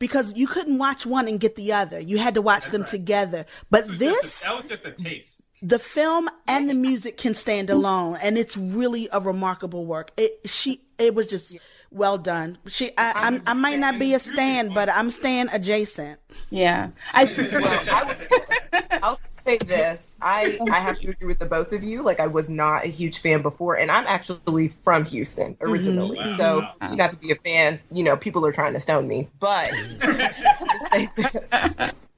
Because 0.00 0.32
you 0.34 0.46
couldn't 0.48 0.78
watch 0.78 1.06
one 1.06 1.28
and 1.28 1.38
get 1.38 1.54
the 1.54 1.72
other, 1.72 2.00
you 2.00 2.18
had 2.18 2.34
to 2.34 2.42
watch 2.42 2.66
them 2.66 2.84
together. 2.84 3.46
But 3.70 3.86
Just 3.86 3.98
this, 4.00 4.40
a- 4.40 4.44
that 4.44 4.56
was 4.62 4.68
just 4.70 4.84
a 4.84 4.90
taste. 4.92 5.42
the 5.62 5.78
film 5.78 6.28
and 6.48 6.68
the 6.68 6.74
music 6.74 7.16
can 7.16 7.32
stand 7.34 7.70
alone 7.70 8.18
and 8.20 8.36
it's 8.36 8.56
really 8.56 9.08
a 9.12 9.20
remarkable 9.20 9.86
work 9.86 10.10
it 10.16 10.32
she 10.44 10.82
it 10.98 11.14
was 11.14 11.26
just 11.28 11.56
well 11.94 12.18
done 12.18 12.58
she 12.66 12.90
i 12.98 13.12
I'm, 13.14 13.42
i 13.46 13.54
might 13.54 13.78
not 13.78 13.98
be 13.98 14.12
a 14.14 14.18
stan 14.18 14.74
but 14.74 14.88
i'm 14.90 15.10
stan 15.10 15.48
adjacent 15.52 16.20
Yeah. 16.50 16.90
I 17.14 17.24
well, 17.24 17.80
I 17.92 18.04
was, 18.04 18.28
I'll 19.02 19.18
say 19.46 19.58
this. 19.58 20.12
I, 20.22 20.58
I 20.70 20.78
have 20.80 20.98
to 21.00 21.10
agree 21.10 21.26
with 21.26 21.38
the 21.38 21.46
both 21.46 21.72
of 21.72 21.82
you. 21.84 22.02
Like, 22.02 22.18
I 22.20 22.26
was 22.28 22.48
not 22.48 22.84
a 22.84 22.88
huge 22.88 23.18
fan 23.20 23.42
before, 23.42 23.74
and 23.76 23.90
I'm 23.90 24.06
actually 24.06 24.72
from 24.84 25.04
Houston 25.04 25.56
originally. 25.60 26.16
Mhm. 26.18 26.36
So, 26.38 26.60
Wow. 26.80 26.94
not 26.94 27.10
to 27.10 27.16
be 27.16 27.30
a 27.32 27.36
fan, 27.36 27.80
you 27.92 28.04
know, 28.04 28.16
people 28.16 28.44
are 28.46 28.52
trying 28.52 28.72
to 28.74 28.80
stone 28.80 29.06
me. 29.08 29.28
But 29.40 29.68
to 30.00 30.88
say 30.92 31.08
this, 31.16 31.36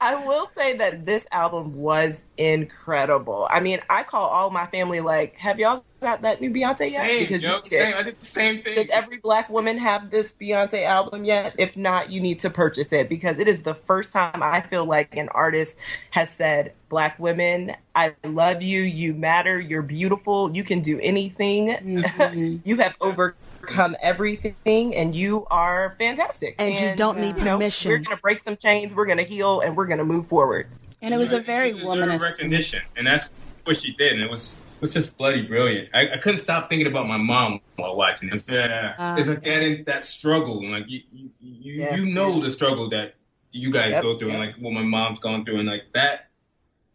I 0.07 0.15
will 0.15 0.49
say 0.57 0.77
that 0.77 1.05
this 1.05 1.27
album 1.33 1.75
was 1.75 2.23
incredible. 2.37 3.49
I 3.51 3.59
mean, 3.59 3.81
I 3.91 4.05
call 4.05 4.29
all 4.29 4.51
my 4.51 4.67
family, 4.67 5.01
like, 5.01 5.35
have 5.35 5.59
y'all 5.59 5.83
got 6.01 6.23
that 6.23 6.41
new 6.41 6.49
Beyonce 6.49 6.93
yet? 6.93 7.09
Same, 7.09 7.33
you 7.33 7.39
yo, 7.39 7.61
same. 7.65 7.97
I 7.97 8.03
did 8.05 8.17
the 8.19 8.25
same 8.25 8.63
thing. 8.63 8.77
Does 8.77 8.91
every 8.91 9.17
black 9.17 9.51
woman 9.51 9.79
have 9.79 10.13
this 10.13 10.33
Beyonce 10.33 10.85
album 10.85 11.25
yet? 11.25 11.57
If 11.59 11.77
not, 11.77 12.09
you 12.09 12.21
need 12.21 12.39
to 12.41 12.51
purchase 12.51 12.93
it 12.93 13.09
because 13.09 13.41
it 13.41 13.49
is 13.49 13.63
the 13.63 13.75
first 13.75 14.13
time 14.13 14.45
I 14.45 14.61
feel 14.61 14.85
like 14.85 15.17
an 15.17 15.29
artist 15.31 15.77
has 16.11 16.31
said, 16.31 16.75
Black 16.89 17.19
women, 17.19 17.75
I 17.97 18.15
love 18.23 18.63
you, 18.63 18.83
you 18.83 19.13
matter, 19.13 19.59
you're 19.59 19.83
beautiful, 19.83 20.55
you 20.55 20.63
can 20.63 20.83
do 20.83 21.01
anything, 21.01 21.67
Mm-hmm. 21.67 22.59
you 22.65 22.77
have 22.77 22.95
overcome 23.01 23.46
everything, 23.71 24.95
and 24.95 25.15
you 25.15 25.47
are 25.51 25.95
fantastic. 25.99 26.55
And 26.59 26.75
you 26.75 26.95
don't 26.97 27.19
need 27.19 27.37
you 27.39 27.45
know, 27.45 27.57
permission. 27.57 27.91
we're 27.91 27.99
gonna 27.99 28.17
break 28.17 28.41
some 28.41 28.57
chains, 28.57 28.95
we're 28.95 29.07
gonna 29.07 29.23
heal, 29.23 29.61
and 29.61 29.77
we're 29.77 29.87
gonna 29.87 30.05
move 30.05 30.27
forward. 30.27 30.69
and 31.03 31.13
it 31.15 31.19
was 31.19 31.33
a 31.33 31.41
very 31.41 31.73
She 31.73 31.79
deserved 31.79 31.99
womanist. 32.01 32.21
recognition, 32.23 32.83
and 32.97 33.07
that's 33.07 33.29
what 33.65 33.77
she 33.77 33.93
did, 33.93 34.13
and 34.13 34.23
it 34.23 34.31
was 34.31 34.63
it 34.77 34.83
was 34.83 34.93
just 34.93 35.17
bloody 35.17 35.43
brilliant. 35.43 35.89
I, 35.95 36.15
I 36.15 36.19
couldn't 36.19 36.39
stop 36.39 36.69
thinking 36.69 36.87
about 36.87 37.07
my 37.09 37.17
mom 37.17 37.61
while 37.77 37.97
watching 37.97 38.29
it. 38.31 38.45
Yeah, 38.49 38.95
Uh, 38.99 39.17
it's 39.19 39.29
like 39.29 39.43
that 39.45 39.63
in, 39.63 39.85
that 39.85 40.05
struggle, 40.05 40.59
and 40.61 40.73
like 40.73 40.85
you 40.89 41.01
you 41.13 41.31
you, 41.41 41.75
Yeah. 41.83 41.97
you 41.97 42.07
know 42.07 42.41
the 42.41 42.51
struggle 42.51 42.89
that 42.91 43.15
you 43.53 43.71
guys 43.73 43.93
Yep, 43.93 44.03
go 44.03 44.19
through, 44.19 44.31
and 44.31 44.39
like 44.39 44.55
what 44.57 44.73
my 44.73 44.83
mom's 44.83 45.19
gone 45.19 45.45
through, 45.45 45.59
and 45.61 45.69
like 45.69 45.85
that. 45.95 46.29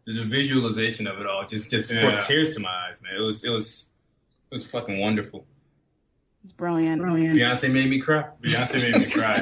There's 0.04 0.18
a 0.18 0.24
visualization 0.24 1.06
of 1.06 1.20
it 1.20 1.26
all. 1.26 1.46
Just 1.46 1.70
just 1.70 1.90
Yeah. 1.92 2.00
brought 2.10 2.22
tears 2.22 2.54
to 2.56 2.60
my 2.60 2.70
eyes, 2.88 3.00
man. 3.02 3.14
It 3.16 3.20
was 3.20 3.44
it 3.44 3.50
was 3.50 3.90
it 4.50 4.54
was 4.54 4.64
fucking 4.64 4.98
wonderful. 4.98 5.46
It's 6.42 6.52
brilliant. 6.52 7.00
Beyonce 7.02 7.72
made 7.72 7.88
me 7.88 8.00
cry. 8.00 8.24
Beyonce 8.42 8.82
made 8.82 9.00
me 9.00 9.06
cry. 9.10 9.40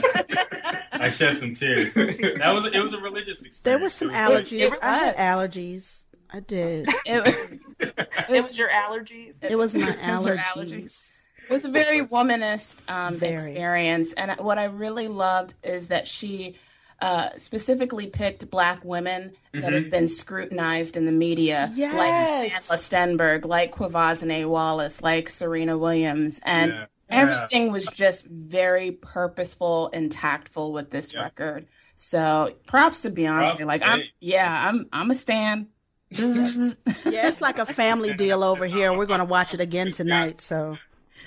I 0.92 1.08
shed 1.08 1.34
some 1.34 1.52
tears. 1.52 1.94
That 1.94 2.50
was 2.54 2.66
it 2.66 2.82
was 2.82 2.92
a 2.92 3.00
religious 3.00 3.42
experience. 3.42 3.60
there 3.60 3.78
were 3.78 3.88
some 3.90 4.08
was 4.08 4.16
allergies 4.16 4.60
it 4.72 4.78
i 4.82 4.98
had 4.98 5.16
allergies 5.16 6.04
i 6.30 6.40
did 6.40 6.86
It 7.06 7.24
was, 7.24 7.94
It 8.28 8.42
was 8.44 8.58
your 8.58 8.68
allergies. 8.68 9.34
it 9.42 9.56
was 9.56 9.74
my 9.74 9.86
was 9.86 10.26
allergies 10.26 11.10
It 11.48 11.52
was 11.52 11.64
a 11.64 11.70
very 11.70 12.02
womanist 12.06 12.88
um, 12.90 13.16
Very. 13.16 13.32
experience, 13.32 14.12
and 14.12 14.32
what 14.38 14.58
I 14.58 14.64
really 14.64 15.08
loved 15.08 15.54
is 15.64 15.88
that 15.88 16.06
she 16.06 16.56
uh, 17.00 17.30
specifically 17.36 18.06
picked 18.06 18.50
black 18.50 18.84
women 18.84 19.32
that 19.52 19.62
Mhm. 19.62 19.72
have 19.74 19.90
been 19.90 20.06
scrutinized 20.08 20.96
in 20.96 21.06
the 21.06 21.12
media, 21.12 21.70
Yes. 21.74 21.94
like 21.94 22.52
Amandla 22.52 22.78
Stenberg, 22.78 23.44
like 23.46 23.72
Quvenzhané 23.72 24.46
Wallis, 24.46 25.02
like 25.02 25.28
Serena 25.28 25.78
Williams, 25.78 26.40
and 26.44 26.72
Yeah. 26.72 26.84
everything 27.08 27.72
was 27.72 27.86
just 27.86 28.26
very 28.26 28.90
purposeful 28.92 29.88
and 29.92 30.12
tactful 30.12 30.72
with 30.72 30.90
this 30.90 31.14
record. 31.14 31.66
So 31.94 32.54
props 32.66 33.02
to 33.02 33.10
Beyonce. 33.10 33.56
Props, 33.56 33.64
like 33.64 33.82
I'm, 33.84 34.02
yeah, 34.20 34.68
I'm, 34.68 34.86
I'm 34.92 35.10
a 35.10 35.14
stan. 35.14 35.68
Yeah, 36.18 37.28
it's 37.28 37.40
like 37.40 37.58
a 37.58 37.66
family 37.66 38.12
deal 38.14 38.42
over 38.42 38.66
here. 38.66 38.92
We're 38.92 39.06
gonna 39.06 39.24
watch 39.24 39.54
it 39.54 39.60
again 39.60 39.92
tonight. 39.92 40.40
So 40.40 40.76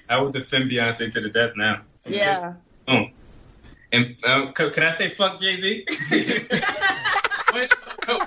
I 0.09 0.21
would 0.21 0.33
defend 0.33 0.69
Beyonce 0.71 1.11
to 1.13 1.21
the 1.21 1.29
death 1.29 1.53
now. 1.55 1.81
yeah. 2.05 2.53
Oh. 2.87 3.05
And 3.93 4.15
uh, 4.23 4.47
c- 4.57 4.69
can 4.71 4.83
I 4.83 4.91
say 4.91 5.09
fuck 5.09 5.39
Jay 5.39 5.55
Z? 5.61 5.85
we 7.53 7.67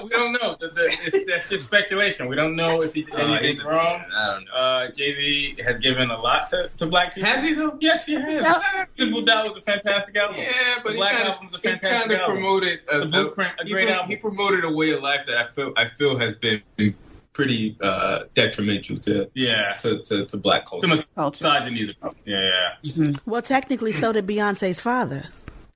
don't 0.09 0.33
know. 0.33 0.57
The, 0.61 0.69
the, 0.69 0.85
it's, 0.87 1.25
that's 1.27 1.49
just 1.49 1.65
speculation. 1.67 2.29
We 2.29 2.37
don't 2.37 2.55
know 2.55 2.83
if 2.83 2.95
he 2.95 3.03
did 3.03 3.15
Uh, 3.15 3.19
anything 3.19 3.57
he's- 3.57 3.65
wrong. 3.67 4.05
I 4.15 4.27
don't 4.27 4.45
know. 4.45 4.53
Uh, 4.53 4.89
Jay 4.93 5.13
Z 5.13 5.57
has 5.65 5.79
given 5.81 6.11
a 6.11 6.19
lot 6.21 6.49
to, 6.51 6.71
to 6.79 6.87
black 6.87 7.15
people. 7.15 7.29
Has 7.31 7.43
he 7.43 7.55
though? 7.55 7.77
Yes, 7.81 8.07
he 8.07 8.15
has. 8.15 8.47
Simple 8.99 9.23
Doubt 9.23 9.45
was 9.49 9.57
a 9.57 9.61
fantastic 9.63 10.17
album. 10.17 10.37
Yeah, 10.39 10.77
but 10.77 10.85
the 10.85 10.91
he 10.93 10.97
Black 10.99 11.17
kinda- 11.17 11.33
album's 11.33 11.55
a 11.55 11.57
he 11.59 11.63
fantastic 11.69 12.11
kinda 12.11 12.23
album. 12.23 12.37
promoted 12.37 12.81
a- 12.91 13.01
the 13.01 13.07
Blueprint, 13.07 13.53
a 13.59 13.69
great 13.69 13.87
pro- 13.89 13.95
album. 13.97 14.11
he 14.11 14.17
promoted 14.17 14.65
a 14.65 14.71
way 14.71 14.91
of 14.93 15.03
life 15.03 15.27
that 15.27 15.37
I 15.37 15.53
feel 15.53 15.73
I 15.77 15.89
feel 15.89 16.19
has 16.19 16.35
been 16.37 16.63
pretty 17.33 17.77
uh, 17.83 18.21
detrimental 18.33 18.97
to 18.99 19.29
yeah 19.35 19.75
to, 19.81 20.03
to, 20.05 20.25
to 20.27 20.37
black 20.39 20.65
culture. 20.67 20.87
The 20.87 20.95
misogyny 21.27 21.81
is 21.83 21.91
a 21.91 21.95
problem. 21.95 22.21
Yeah, 22.25 22.51
yeah. 22.85 23.13
well, 23.27 23.43
technically, 23.43 23.93
so 23.93 24.13
did 24.13 24.27
Beyonce's 24.27 24.81
father. 24.81 25.25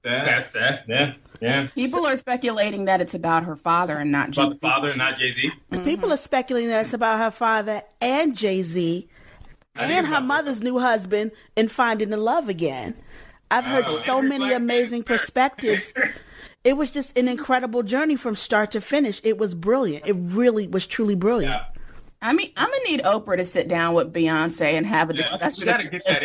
That's 0.02 0.52
that. 0.52 0.84
Yeah, 0.88 1.12
yeah. 1.40 1.66
People 1.74 2.06
are 2.06 2.16
speculating 2.16 2.86
that 2.86 3.00
it's 3.00 3.14
about 3.14 3.44
her 3.44 3.56
father 3.56 3.96
and 3.98 4.10
not 4.10 4.28
About 4.28 4.48
Jay. 4.48 4.48
the 4.54 4.58
father, 4.60 4.96
not 4.96 5.18
Jay 5.18 5.30
Z. 5.30 5.50
People 5.84 6.12
are 6.12 6.16
speculating 6.16 6.70
that 6.70 6.80
it's 6.82 6.94
about 6.94 7.18
her 7.18 7.30
father 7.30 7.82
and 8.00 8.34
Jay 8.36 8.62
Z 8.62 9.08
and 9.76 10.06
her 10.06 10.20
mother's 10.20 10.62
new 10.62 10.78
husband 10.78 11.32
and 11.56 11.70
finding 11.70 12.10
the 12.10 12.16
love 12.16 12.48
again. 12.48 12.94
I've 13.50 13.64
heard 13.64 13.84
Oh, 13.86 13.96
so 13.98 14.22
many 14.22 14.52
amazing 14.52 15.02
perspectives. 15.02 15.92
It 16.62 16.76
was 16.76 16.90
just 16.90 17.16
an 17.18 17.26
incredible 17.28 17.82
journey 17.82 18.16
from 18.16 18.36
start 18.36 18.70
to 18.72 18.80
finish. 18.80 19.20
It 19.24 19.38
was 19.38 19.54
brilliant. 19.54 20.06
It 20.06 20.12
really 20.18 20.66
was 20.68 20.86
truly 20.86 21.14
brilliant. 21.14 21.60
I 22.22 22.34
mean, 22.34 22.50
I'm 22.56 22.68
gonna 22.70 22.84
need 22.84 23.00
Oprah 23.02 23.36
to 23.38 23.44
sit 23.46 23.66
down 23.66 23.94
with 23.94 24.12
Beyonce 24.12 24.72
and 24.74 24.86
have 24.86 25.08
a 25.08 25.14
discussion. 25.14 25.66
we 25.66 25.72
gotta 25.72 25.88
get 25.88 26.04
that 26.04 26.22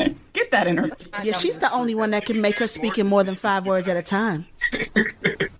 in 0.00 0.16
Get 0.32 0.50
that 0.50 0.66
in 0.66 0.76
her. 0.76 0.90
Yeah, 1.22 1.32
she's 1.34 1.56
the 1.58 1.72
only 1.72 1.94
one 1.94 2.10
that 2.10 2.26
can 2.26 2.40
make 2.40 2.58
her 2.58 2.66
speak 2.66 2.98
in 2.98 3.06
more 3.06 3.22
than 3.22 3.36
five 3.36 3.64
words 3.64 3.86
at 3.88 3.96
a 3.96 4.02
time. 4.02 4.46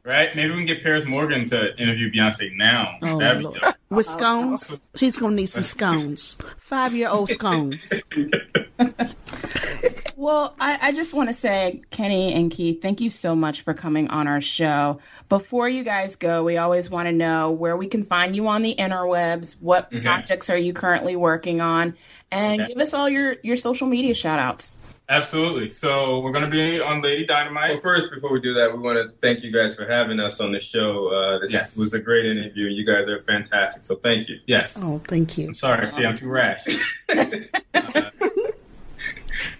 Right? 0.04 0.36
Maybe 0.36 0.50
we 0.52 0.58
can 0.58 0.66
get 0.66 0.84
Piers 0.84 1.04
Morgan 1.04 1.46
to 1.46 1.76
interview 1.82 2.12
Beyonce 2.12 2.54
now. 2.56 2.96
Oh, 3.02 3.18
That'd 3.18 3.38
be 3.38 3.44
Lord. 3.46 3.58
dope. 3.60 3.74
With 3.90 4.06
scones, 4.06 4.76
he's 4.96 5.16
gonna 5.16 5.34
need 5.34 5.46
some 5.46 5.64
scones. 5.64 6.36
Five 6.58 6.94
year 6.94 7.08
old 7.08 7.28
scones. 7.28 7.92
Well, 10.18 10.56
I, 10.58 10.78
I 10.80 10.92
just 10.92 11.12
want 11.12 11.28
to 11.28 11.34
say, 11.34 11.82
Kenny 11.90 12.32
and 12.32 12.50
Keith, 12.50 12.80
thank 12.80 13.02
you 13.02 13.10
so 13.10 13.36
much 13.36 13.60
for 13.60 13.74
coming 13.74 14.08
on 14.08 14.26
our 14.26 14.40
show. 14.40 14.98
Before 15.28 15.68
you 15.68 15.84
guys 15.84 16.16
go, 16.16 16.42
we 16.42 16.56
always 16.56 16.88
want 16.88 17.04
to 17.04 17.12
know 17.12 17.50
where 17.50 17.76
we 17.76 17.86
can 17.86 18.02
find 18.02 18.34
you 18.34 18.48
on 18.48 18.62
the 18.62 18.74
interwebs. 18.78 19.56
What 19.60 19.86
Okay. 19.92 20.00
projects 20.00 20.48
are 20.48 20.56
you 20.56 20.72
currently 20.72 21.16
working 21.16 21.60
on? 21.60 21.94
And 22.30 22.62
Okay. 22.62 22.72
give 22.72 22.82
us 22.82 22.94
all 22.94 23.10
your, 23.10 23.36
your 23.42 23.56
social 23.56 23.86
media 23.86 24.14
shout 24.14 24.38
outs. 24.38 24.78
Absolutely. 25.10 25.68
So 25.68 26.18
we're 26.20 26.32
gonna 26.32 26.48
be 26.48 26.80
on 26.80 27.00
Lady 27.02 27.24
Dynamite. 27.26 27.72
Well, 27.74 27.80
first, 27.80 28.10
before 28.10 28.32
we 28.32 28.40
do 28.40 28.54
that, 28.54 28.72
we 28.72 28.80
want 28.82 28.96
to 28.96 29.14
thank 29.20 29.44
you 29.44 29.52
guys 29.52 29.76
for 29.76 29.86
having 29.86 30.18
us 30.18 30.40
on 30.40 30.50
the 30.50 30.58
show. 30.58 31.08
Uh, 31.14 31.38
this 31.40 31.52
Yes. 31.52 31.76
was 31.76 31.92
a 31.94 32.00
great 32.00 32.24
interview. 32.24 32.66
You 32.68 32.84
guys 32.86 33.06
are 33.06 33.22
fantastic. 33.22 33.84
So 33.84 33.96
thank 33.96 34.28
you. 34.30 34.40
Yes. 34.46 34.80
Oh, 34.82 35.00
thank 35.06 35.36
you. 35.38 35.48
I'm 35.48 35.54
sorry. 35.54 35.86
See, 35.86 36.04
I'm 36.06 36.16
too 36.16 36.30
rash. 36.30 36.64
Uh, 37.74 38.10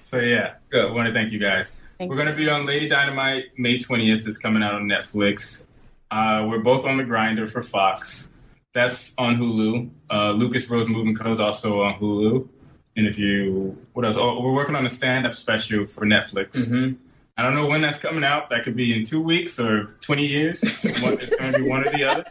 so 0.07 0.21
yeah, 0.21 0.55
good. 0.71 0.87
I 0.87 0.93
want 0.93 1.09
to 1.09 1.13
thank 1.13 1.33
you 1.33 1.41
guys. 1.41 1.73
Thank 1.99 2.09
we're 2.09 2.17
going 2.17 2.29
to 2.29 2.35
be 2.35 2.49
on 2.49 2.65
Lady 2.65 2.89
Dynamite 2.89 3.59
May 3.59 3.77
20th. 3.77 4.25
It's 4.25 4.39
coming 4.39 4.63
out 4.63 4.73
on 4.73 4.83
Netflix. 4.83 5.67
Uh, 6.13 6.47
we're 6.49 6.61
both 6.61 6.87
on 6.87 6.97
the 6.97 7.03
grinder 7.03 7.49
for 7.49 7.61
Fox. 7.61 8.31
That's 8.73 9.15
on 9.19 9.37
Hulu. 9.37 9.91
Uh, 10.09 10.31
Lucas 10.31 10.65
Bros 10.65 10.89
Moving 10.89 11.17
Co. 11.17 11.33
is 11.33 11.41
also 11.41 11.83
on 11.83 11.95
Hulu. 11.95 12.49
And 12.97 13.09
if 13.09 13.19
you, 13.19 13.77
what 13.95 14.05
else? 14.05 14.17
Oh, 14.17 14.41
we're 14.41 14.53
working 14.53 14.77
on 14.77 14.87
a 14.87 14.91
stand-up 14.91 15.35
special 15.35 15.87
for 15.87 16.07
Netflix. 16.07 16.51
Mm-hmm. 16.53 17.03
I 17.37 17.43
don't 17.43 17.57
know 17.57 17.67
when 17.67 17.81
that's 17.81 17.99
coming 17.99 18.23
out. 18.23 18.49
That 18.51 18.63
could 18.63 18.77
be 18.77 18.97
in 18.97 19.03
two 19.03 19.21
weeks 19.21 19.59
or 19.59 19.97
20 20.03 20.25
years. 20.25 20.63
It's 20.85 21.01
going 21.37 21.53
to 21.53 21.59
be 21.59 21.69
one 21.69 21.85
or 21.85 21.91
the 21.91 22.05
other. 22.05 22.25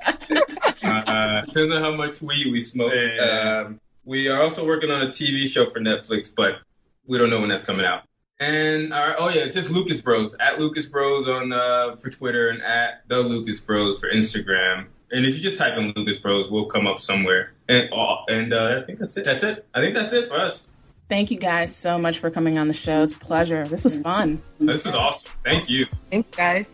Uh, 0.82 1.42
Depends 1.42 1.74
on 1.74 1.82
how 1.82 1.94
much 1.94 2.22
weed 2.22 2.54
we 2.54 2.62
smoke. 2.62 2.94
Yeah. 2.96 3.66
Um, 3.66 3.82
we 4.06 4.30
are 4.30 4.42
also 4.42 4.66
working 4.66 4.92
on 4.92 5.02
a 5.02 5.08
TV 5.08 5.50
show 5.50 5.70
for 5.70 5.82
Netflix, 5.82 6.34
but 6.34 6.60
we 7.08 7.18
don't 7.18 7.30
know 7.30 7.40
when 7.40 7.50
that's 7.50 7.64
coming 7.64 7.86
out. 7.86 8.04
And 8.40 8.94
our, 8.94 9.16
oh 9.18 9.30
yeah, 9.30 9.44
it's 9.44 9.56
just 9.56 9.72
Lucas 9.72 10.02
Bros 10.02 10.36
at 10.40 10.60
Lucas 10.60 10.86
Bros 10.86 11.28
on 11.28 11.54
uh, 11.54 11.96
for 11.96 12.10
Twitter 12.10 12.50
and 12.50 12.62
at 12.62 13.08
the 13.08 13.22
Lucas 13.22 13.60
Bros 13.60 14.00
for 14.00 14.10
Instagram. 14.10 14.88
And 15.12 15.26
if 15.26 15.36
you 15.36 15.42
just 15.42 15.58
type 15.58 15.78
in 15.78 15.94
Lucas 15.96 16.18
Bros, 16.18 16.50
we'll 16.50 16.66
come 16.66 16.88
up 16.88 17.00
somewhere. 17.00 17.54
And 17.70 17.90
uh, 17.94 18.18
and 18.28 18.54
uh, 18.54 18.82
I 18.82 18.86
think 18.86 19.00
that's 19.00 19.16
it. 19.16 19.24
That's 19.24 19.44
it. 19.44 19.66
I 19.74 19.80
think 19.80 19.94
that's 19.94 20.12
it 20.12 20.28
for 20.28 20.40
us. 20.40 20.70
Thank 21.08 21.32
you 21.32 21.38
guys 21.38 21.74
so 21.74 21.98
much 21.98 22.20
for 22.20 22.32
coming 22.32 22.58
on 22.58 22.68
the 22.68 22.74
show. 22.74 23.04
It's 23.04 23.16
a 23.16 23.20
pleasure. 23.20 23.68
This 23.68 23.84
was 23.84 23.98
fun. 24.02 24.42
This 24.60 24.84
was 24.86 24.96
awesome. 24.96 25.32
Thank 25.44 25.70
you. 25.70 25.86
Thanks, 26.10 26.30
guys. 26.36 26.68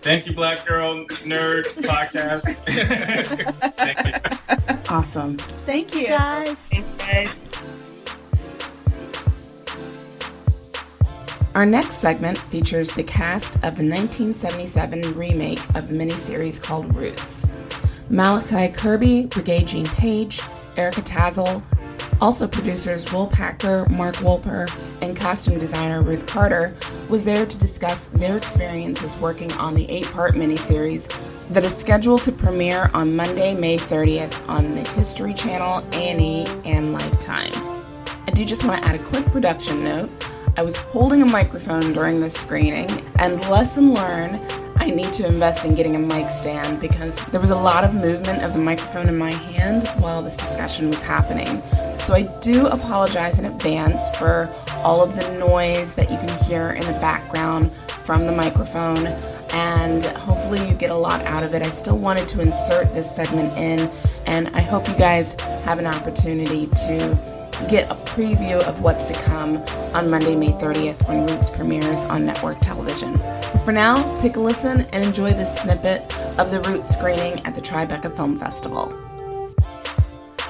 Thank 0.00 0.26
you, 0.26 0.32
Black 0.32 0.64
Girl 0.64 1.04
Nerd 1.04 1.64
Podcast. 1.82 2.42
Thank 3.74 4.06
you. 4.06 4.94
Awesome. 4.94 5.36
Thank 5.36 5.94
you, 5.94 6.06
guys. 6.06 6.56
Thanks, 6.68 6.90
guys. 6.96 7.47
Our 11.58 11.66
next 11.66 11.96
segment 11.96 12.38
features 12.38 12.92
the 12.92 13.02
cast 13.02 13.56
of 13.56 13.74
the 13.74 13.84
1977 13.84 15.14
remake 15.14 15.58
of 15.74 15.88
the 15.88 15.94
miniseries 15.96 16.62
called 16.62 16.94
Roots. 16.94 17.52
Malachi 18.10 18.72
Kirby, 18.72 19.24
Regé-Jean 19.24 19.86
Page, 19.86 20.40
Erica 20.76 21.00
Tazel, 21.00 21.64
also 22.20 22.46
producers 22.46 23.10
Will 23.10 23.26
Packer, 23.26 23.88
Mark 23.88 24.14
Wolper, 24.18 24.70
and 25.02 25.16
costume 25.16 25.58
designer 25.58 26.00
Ruth 26.00 26.28
Carter 26.28 26.76
was 27.08 27.24
there 27.24 27.44
to 27.44 27.58
discuss 27.58 28.06
their 28.06 28.36
experiences 28.36 29.16
working 29.20 29.50
on 29.54 29.74
the 29.74 29.90
eight-part 29.90 30.34
miniseries 30.34 31.08
that 31.48 31.64
is 31.64 31.76
scheduled 31.76 32.22
to 32.22 32.30
premiere 32.30 32.88
on 32.94 33.16
Monday, 33.16 33.58
May 33.58 33.78
30th 33.78 34.48
on 34.48 34.62
the 34.76 34.88
History 34.90 35.34
Channel, 35.34 35.82
A&E, 35.92 36.46
and 36.64 36.92
Lifetime. 36.92 37.50
I 38.28 38.30
do 38.32 38.44
just 38.44 38.62
want 38.62 38.80
to 38.80 38.88
add 38.88 38.94
a 38.94 39.02
quick 39.02 39.26
production 39.26 39.82
note. 39.82 40.08
I 40.58 40.62
was 40.62 40.76
holding 40.76 41.22
a 41.22 41.24
microphone 41.24 41.92
during 41.92 42.18
this 42.18 42.34
screening, 42.34 42.90
and 43.20 43.40
lesson 43.42 43.94
learned, 43.94 44.42
I 44.78 44.90
need 44.90 45.12
to 45.12 45.24
invest 45.24 45.64
in 45.64 45.76
getting 45.76 45.94
a 45.94 46.00
mic 46.00 46.28
stand 46.28 46.80
because 46.80 47.24
there 47.26 47.40
was 47.40 47.52
a 47.52 47.56
lot 47.56 47.84
of 47.84 47.94
movement 47.94 48.42
of 48.42 48.54
the 48.54 48.58
microphone 48.58 49.08
in 49.08 49.16
my 49.16 49.30
hand 49.30 49.86
while 50.00 50.20
this 50.20 50.36
discussion 50.36 50.88
was 50.88 51.00
happening. 51.00 51.62
So 52.00 52.12
I 52.12 52.26
do 52.42 52.66
apologize 52.66 53.38
in 53.38 53.44
advance 53.44 54.10
for 54.18 54.52
all 54.82 55.00
of 55.00 55.14
the 55.14 55.38
noise 55.38 55.94
that 55.94 56.10
you 56.10 56.16
can 56.16 56.44
hear 56.46 56.70
in 56.70 56.84
the 56.84 56.98
background 56.98 57.70
from 57.70 58.26
the 58.26 58.32
microphone, 58.32 59.06
and 59.52 60.04
hopefully 60.06 60.68
you 60.68 60.74
get 60.74 60.90
a 60.90 60.96
lot 60.96 61.20
out 61.20 61.44
of 61.44 61.54
it. 61.54 61.62
I 61.62 61.68
still 61.68 61.98
wanted 61.98 62.26
to 62.30 62.40
insert 62.40 62.92
this 62.94 63.08
segment 63.14 63.56
in, 63.56 63.88
and 64.26 64.48
I 64.48 64.62
hope 64.62 64.88
you 64.88 64.96
guys 64.96 65.40
have 65.40 65.78
an 65.78 65.86
opportunity 65.86 66.66
to 66.88 67.37
get 67.66 67.90
a 67.90 67.94
preview 67.94 68.60
of 68.62 68.82
what's 68.82 69.06
to 69.06 69.14
come 69.24 69.56
on 69.94 70.08
Monday, 70.08 70.36
May 70.36 70.52
30th 70.52 71.08
when 71.08 71.26
Roots 71.26 71.50
premieres 71.50 72.04
on 72.06 72.24
network 72.24 72.60
television. 72.60 73.16
For 73.64 73.72
now, 73.72 74.16
take 74.18 74.36
a 74.36 74.40
listen 74.40 74.82
and 74.92 75.04
enjoy 75.04 75.32
this 75.32 75.60
snippet 75.60 76.02
of 76.38 76.50
the 76.50 76.60
Roots 76.66 76.90
screening 76.90 77.44
at 77.44 77.54
the 77.54 77.60
Tribeca 77.60 78.14
Film 78.14 78.36
Festival. 78.36 78.96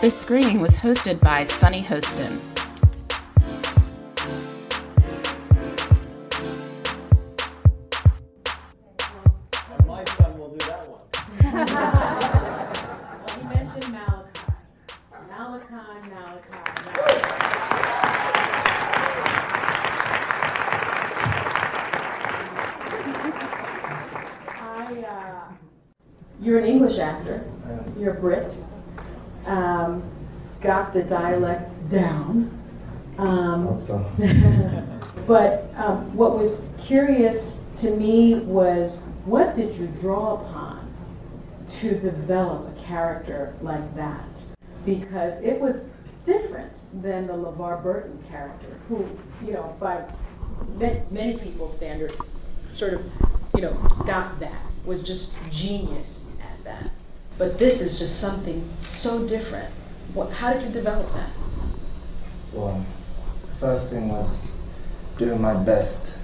This 0.01 0.17
screening 0.17 0.61
was 0.61 0.77
hosted 0.77 1.21
by 1.21 1.45
Sunny 1.45 1.83
Hostin. 1.83 2.39
Got 30.89 30.95
the 30.95 31.09
dialect 31.09 31.91
down. 31.91 32.51
Um, 33.19 33.81
so. 33.81 34.11
but 35.27 35.67
um, 35.77 36.17
what 36.17 36.39
was 36.39 36.75
curious 36.79 37.65
to 37.77 37.95
me 37.97 38.37
was 38.37 39.03
what 39.25 39.55
did 39.55 39.77
you 39.77 39.87
draw 40.01 40.41
upon 40.41 40.91
to 41.69 41.99
develop 42.01 42.75
a 42.75 42.81
character 42.81 43.55
like 43.61 43.95
that? 43.97 44.43
Because 44.87 45.43
it 45.43 45.61
was 45.61 45.91
different 46.25 46.81
than 47.03 47.27
the 47.27 47.35
LeVar 47.35 47.83
Burton 47.83 48.23
character, 48.31 48.79
who, 48.89 49.07
you 49.45 49.53
know, 49.53 49.77
by 49.79 50.05
many, 50.79 51.03
many 51.11 51.37
people's 51.37 51.77
standard, 51.77 52.13
sort 52.73 52.95
of, 52.95 53.05
you 53.55 53.63
know, 53.63 53.75
got 54.07 54.41
that, 54.41 54.63
was 54.87 55.03
just 55.03 55.37
genius 55.51 56.31
at 56.41 56.65
that. 56.65 56.91
But 57.37 57.59
this 57.59 57.83
is 57.83 57.99
just 57.99 58.21
something 58.21 58.67
so 58.79 59.27
different. 59.29 59.73
What, 60.15 60.31
how 60.31 60.53
did 60.53 60.63
you 60.63 60.71
develop 60.71 61.13
that? 61.15 61.31
Well, 62.53 62.85
the 63.43 63.57
first 63.57 63.91
thing 63.91 64.09
was 64.09 64.63
doing 65.19 65.41
my 65.41 65.55
best 65.55 66.19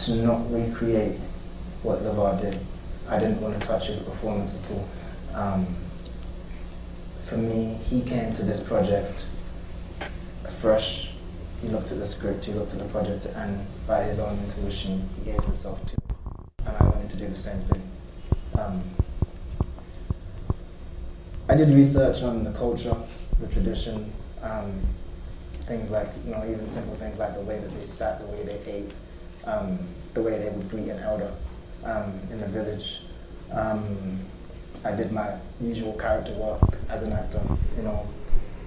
to 0.00 0.16
not 0.16 0.52
recreate 0.52 1.18
what 1.82 2.00
LeVar 2.02 2.40
did. 2.40 2.60
I 3.08 3.18
didn't 3.18 3.40
want 3.40 3.60
to 3.60 3.66
touch 3.66 3.86
his 3.86 4.00
performance 4.00 4.62
at 4.62 4.70
all. 4.70 4.88
Um, 5.34 5.66
for 7.22 7.36
me, 7.36 7.78
he 7.88 8.02
came 8.02 8.32
to 8.34 8.42
this 8.42 8.66
project 8.66 9.26
fresh. 10.48 11.12
He 11.62 11.68
looked 11.68 11.92
at 11.92 11.98
the 11.98 12.06
script, 12.06 12.44
he 12.44 12.52
looked 12.52 12.72
at 12.72 12.78
the 12.78 12.86
project, 12.86 13.26
and 13.26 13.66
by 13.86 14.02
his 14.04 14.18
own 14.18 14.38
intuition, 14.44 15.08
he 15.16 15.30
gave 15.30 15.42
himself 15.44 15.84
to 15.86 15.94
it. 15.94 16.00
And 16.66 16.76
I 16.76 16.84
wanted 16.84 17.10
to 17.10 17.16
do 17.16 17.28
the 17.28 17.38
same 17.38 17.60
thing. 17.62 17.82
Um, 18.58 18.82
I 21.48 21.54
did 21.54 21.68
research 21.68 22.22
on 22.24 22.42
the 22.42 22.50
culture, 22.50 22.96
the 23.40 23.46
tradition, 23.46 24.12
um, 24.42 24.80
things 25.66 25.90
like, 25.90 26.08
you 26.24 26.32
know, 26.32 26.44
even 26.48 26.66
simple 26.66 26.94
things 26.96 27.20
like 27.20 27.34
the 27.34 27.40
way 27.40 27.58
that 27.58 27.70
they 27.78 27.84
sat, 27.84 28.20
the 28.20 28.26
way 28.26 28.42
they 28.42 28.70
ate, 28.70 28.92
um, 29.44 29.78
the 30.14 30.22
way 30.22 30.38
they 30.38 30.50
would 30.50 30.68
greet 30.68 30.88
an 30.88 30.98
elder 30.98 31.32
um, 31.84 32.12
in 32.32 32.40
the 32.40 32.48
village. 32.48 33.02
Um, 33.52 34.18
I 34.84 34.92
did 34.92 35.12
my 35.12 35.34
usual 35.60 35.92
character 35.92 36.32
work 36.32 36.60
as 36.88 37.02
an 37.02 37.12
actor, 37.12 37.40
you 37.76 37.82
know, 37.84 38.08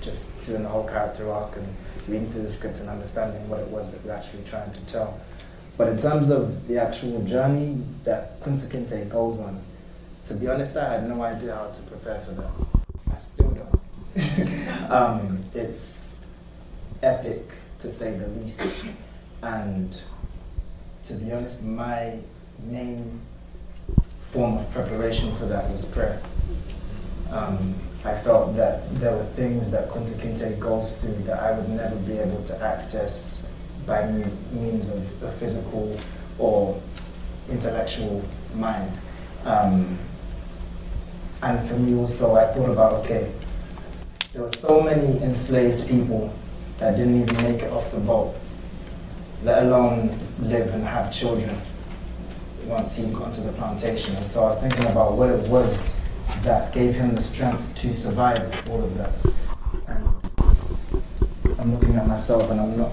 just 0.01 0.41
doing 0.45 0.63
the 0.63 0.69
whole 0.69 0.87
character 0.87 1.29
arc 1.31 1.57
and 1.57 1.67
reading 2.07 2.31
through 2.31 2.43
the 2.43 2.49
script 2.49 2.79
and 2.79 2.89
understanding 2.89 3.47
what 3.49 3.59
it 3.59 3.67
was 3.67 3.91
that 3.91 4.05
we're 4.05 4.13
actually 4.13 4.43
trying 4.43 4.71
to 4.71 4.85
tell. 4.85 5.19
But 5.77 5.89
in 5.89 5.97
terms 5.97 6.29
of 6.29 6.67
the 6.67 6.81
actual 6.81 7.23
journey 7.23 7.81
that 8.03 8.39
Kunta 8.41 8.67
Kinte 8.67 9.09
goes 9.09 9.39
on, 9.39 9.61
to 10.25 10.33
be 10.35 10.47
honest, 10.47 10.77
I 10.77 10.93
had 10.93 11.07
no 11.07 11.21
idea 11.23 11.55
how 11.55 11.67
to 11.67 11.81
prepare 11.83 12.19
for 12.21 12.31
that. 12.31 12.51
I 13.11 13.15
still 13.15 13.49
don't. 13.51 14.91
um, 14.91 15.43
it's 15.53 16.25
epic, 17.01 17.51
to 17.79 17.89
say 17.89 18.17
the 18.17 18.27
least. 18.27 18.85
And 19.41 20.01
to 21.05 21.13
be 21.15 21.31
honest, 21.31 21.63
my 21.63 22.17
main 22.67 23.21
form 24.31 24.57
of 24.57 24.71
preparation 24.71 25.35
for 25.37 25.45
that 25.45 25.69
was 25.71 25.85
prayer. 25.85 26.21
Um, 27.31 27.75
I 28.05 28.15
felt 28.15 28.55
that 28.55 28.89
there 28.99 29.15
were 29.15 29.23
things 29.23 29.71
that 29.71 29.89
Kunta 29.89 30.13
Kinte 30.13 30.59
goes 30.59 31.01
through 31.01 31.23
that 31.23 31.39
I 31.39 31.51
would 31.51 31.69
never 31.69 31.95
be 31.97 32.17
able 32.17 32.43
to 32.45 32.61
access 32.61 33.51
by 33.85 34.05
means 34.53 34.89
of 34.89 35.23
a 35.23 35.31
physical 35.33 35.97
or 36.37 36.79
intellectual 37.49 38.23
mind. 38.55 38.91
Um, 39.45 39.97
and 41.41 41.67
for 41.67 41.75
me 41.75 41.97
also, 41.97 42.35
I 42.35 42.45
thought 42.53 42.69
about, 42.69 42.93
okay, 43.05 43.31
there 44.33 44.41
were 44.41 44.51
so 44.51 44.81
many 44.81 45.21
enslaved 45.21 45.87
people 45.87 46.33
that 46.77 46.95
didn't 46.95 47.21
even 47.21 47.51
make 47.51 47.61
it 47.63 47.71
off 47.71 47.91
the 47.91 47.99
boat, 47.99 48.35
let 49.43 49.63
alone 49.63 50.17
live 50.39 50.73
and 50.73 50.83
have 50.83 51.11
children 51.13 51.55
once 52.65 52.97
he 52.97 53.11
got 53.11 53.33
to 53.33 53.41
the 53.41 53.51
plantation. 53.53 54.15
And 54.15 54.25
so 54.25 54.43
I 54.43 54.45
was 54.47 54.59
thinking 54.59 54.85
about 54.91 55.13
what 55.13 55.29
it 55.29 55.47
was 55.47 56.03
that 56.41 56.73
gave 56.73 56.95
him 56.95 57.15
the 57.15 57.21
strength 57.21 57.73
to 57.75 57.93
survive 57.93 58.69
all 58.69 58.83
of 58.83 58.97
that. 58.97 59.11
And 59.87 61.59
I'm 61.59 61.73
looking 61.73 61.95
at 61.95 62.07
myself 62.07 62.49
and 62.51 62.59
I'm 62.59 62.77
not 62.77 62.91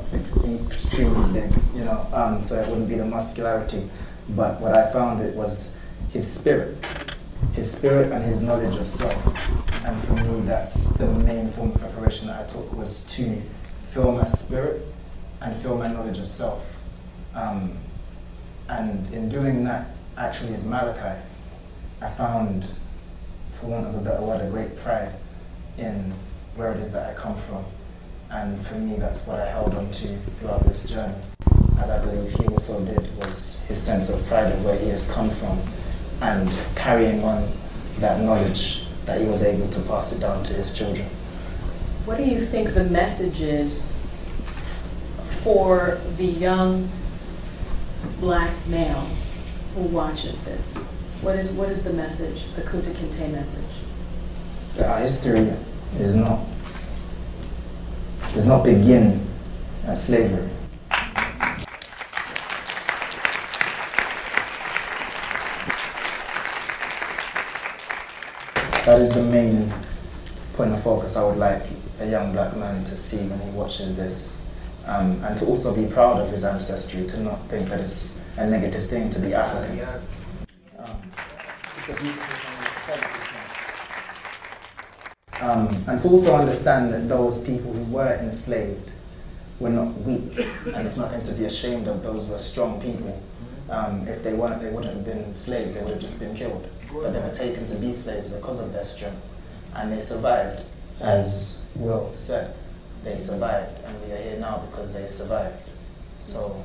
extremely 0.70 1.40
big, 1.40 1.53
you 1.74 1.84
know, 1.84 2.07
um, 2.12 2.42
so 2.42 2.61
it 2.61 2.68
wouldn't 2.68 2.88
be 2.88 2.94
the 2.94 3.05
muscularity. 3.05 3.88
But 4.30 4.61
what 4.61 4.76
I 4.76 4.90
found 4.90 5.22
it 5.22 5.34
was 5.34 5.78
his 6.12 6.30
spirit, 6.30 6.76
his 7.57 7.72
spirit 7.72 8.12
and 8.12 8.22
his 8.22 8.42
knowledge 8.42 8.76
of 8.76 8.86
self. 8.86 9.14
And 9.86 10.00
for 10.04 10.12
me, 10.12 10.40
that's 10.42 10.92
the 10.94 11.07
main 11.07 11.50
form 11.50 11.70
of 11.70 11.80
preparation 11.80 12.28
that 12.28 12.44
I 12.44 12.46
took 12.46 12.70
was 12.74 13.04
to 13.16 13.42
fill 13.88 14.12
my 14.12 14.24
spirit 14.24 14.82
and 15.40 15.57
fill 15.57 15.78
my 15.78 15.88
knowledge 15.88 16.18
of 16.18 16.28
self. 16.28 16.76
Um, 17.34 17.72
and 18.68 19.12
in 19.14 19.30
doing 19.30 19.64
that, 19.64 19.88
actually, 20.18 20.52
as 20.52 20.66
Malachi, 20.66 21.18
I 22.02 22.11
found, 22.11 22.70
for 23.54 23.68
want 23.68 23.86
of 23.86 23.94
a 23.94 24.00
better 24.00 24.22
word, 24.22 24.46
a 24.46 24.50
great 24.50 24.76
pride 24.76 25.12
in 25.78 26.12
where 26.57 26.72
it 26.72 26.78
is 26.78 26.92
that 26.92 27.09
I 27.09 27.18
come 27.18 27.36
from. 27.38 27.64
And 28.30 28.66
for 28.66 28.74
me, 28.74 28.96
that's 28.96 29.26
what 29.26 29.40
I 29.40 29.46
held 29.46 29.74
on 29.74 29.90
to 29.90 30.16
throughout 30.18 30.66
this 30.66 30.84
journey, 30.90 31.14
as 31.78 31.88
I 31.88 32.04
believe 32.04 32.32
he 32.32 32.46
also 32.48 32.84
did, 32.84 33.16
was 33.16 33.64
his 33.66 33.80
sense 33.80 34.11
of 34.11 34.26
pride 34.26 34.52
of 34.52 34.62
where 34.62 34.76
he 34.76 34.88
has 34.88 35.11
come 35.11 35.30
from 35.30 35.59
and 36.20 36.50
carrying 36.74 37.22
on 37.24 37.48
that 37.98 38.20
knowledge 38.20 38.84
that 39.04 39.20
he 39.20 39.26
was 39.26 39.44
able 39.44 39.68
to 39.68 39.80
pass 39.80 40.12
it 40.12 40.20
down 40.20 40.42
to 40.44 40.54
his 40.54 40.76
children. 40.76 41.06
What 42.04 42.18
do 42.18 42.24
you 42.24 42.40
think 42.40 42.70
the 42.70 42.84
message 42.84 43.40
is 43.40 43.92
for 45.42 46.00
the 46.16 46.24
young 46.24 46.88
black 48.20 48.52
male 48.66 49.06
who 49.74 49.82
watches 49.82 50.44
this? 50.44 50.92
What 51.22 51.36
is, 51.36 51.54
what 51.54 51.68
is 51.68 51.82
the 51.82 51.92
message, 51.92 52.52
the 52.54 52.62
Kunta 52.62 52.92
Kinte 52.92 53.30
message? 53.32 53.64
That 54.74 54.90
our 54.90 54.98
history 55.00 55.52
is 55.98 56.16
not, 56.16 56.40
does 58.34 58.48
not 58.48 58.64
begin 58.64 59.26
at 59.86 59.96
slavery. 59.96 60.50
That 68.97 69.03
is 69.03 69.12
the 69.12 69.24
main 69.24 69.70
point 70.55 70.72
of 70.72 70.82
focus 70.82 71.18
I 71.18 71.24
would 71.28 71.36
like 71.36 71.64
a 72.01 72.09
young 72.09 72.32
black 72.32 72.57
man 72.57 72.82
to 72.84 72.97
see 72.97 73.18
when 73.18 73.38
he 73.40 73.51
watches 73.51 73.94
this. 73.94 74.42
Um, 74.86 75.22
and 75.22 75.36
to 75.36 75.44
also 75.44 75.76
be 75.76 75.86
proud 75.86 76.18
of 76.18 76.30
his 76.30 76.44
ancestry, 76.47 77.07
to 77.09 77.20
not 77.20 77.47
think 77.49 77.68
that 77.68 77.80
it's 77.80 78.22
a 78.38 78.47
negative 78.47 78.88
thing 78.88 79.11
to 79.11 79.20
be 79.20 79.34
African. 79.34 79.80
Um, 80.78 80.97
it's 81.76 81.90
a 81.90 81.94
beautiful 82.01 82.36
thing. 82.86 83.05
Um, 85.47 85.68
and 85.88 86.01
to 86.01 86.09
also 86.09 86.34
understand 86.34 86.94
that 86.94 87.07
those 87.07 87.47
people 87.47 87.74
who 87.74 87.84
were 87.92 88.14
enslaved 88.14 88.92
were 89.61 89.68
not 89.68 89.92
weak, 90.05 90.38
and 90.38 90.86
it's 90.86 90.97
not 90.97 91.11
them 91.11 91.22
to 91.24 91.32
be 91.32 91.44
ashamed 91.44 91.86
of. 91.86 92.03
Those 92.03 92.28
were 92.28 92.38
strong 92.38 92.80
people. 92.80 93.22
Um, 93.68 94.09
if 94.09 94.22
they 94.22 94.32
weren't, 94.32 94.62
they 94.62 94.70
wouldn't 94.70 94.94
have 94.94 95.05
been 95.05 95.36
slaves. 95.36 95.74
They 95.74 95.82
would 95.82 95.90
have 95.90 96.01
just 96.01 96.18
been 96.18 96.34
killed. 96.34 96.66
But 96.93 97.12
they 97.12 97.20
were 97.20 97.34
taken 97.34 97.66
to 97.68 97.74
be 97.74 97.91
slaves 97.93 98.28
because 98.28 98.59
of 98.59 98.72
their 98.72 98.84
strength, 98.84 99.20
and 99.74 99.93
they 99.93 100.01
survived, 100.01 100.64
as 101.01 101.66
Will 101.76 102.12
said 102.14 102.55
they 103.05 103.18
survived, 103.18 103.84
and 103.84 104.03
we 104.03 104.12
are 104.12 104.16
here 104.16 104.39
now 104.39 104.59
because 104.70 104.93
they 104.93 105.07
survived. 105.07 105.62
So, 106.18 106.64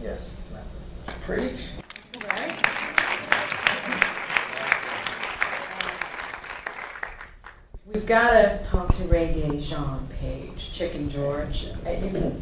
yes, 0.00 0.34
that's 0.52 0.72
it. 0.72 1.20
Preach. 1.22 1.72
We've 7.92 8.06
got 8.06 8.30
to 8.32 8.60
talk 8.64 8.94
to 8.94 9.02
Regé-Jean 9.04 10.08
Page, 10.20 10.72
Chicken 10.72 11.08
George. 11.08 11.68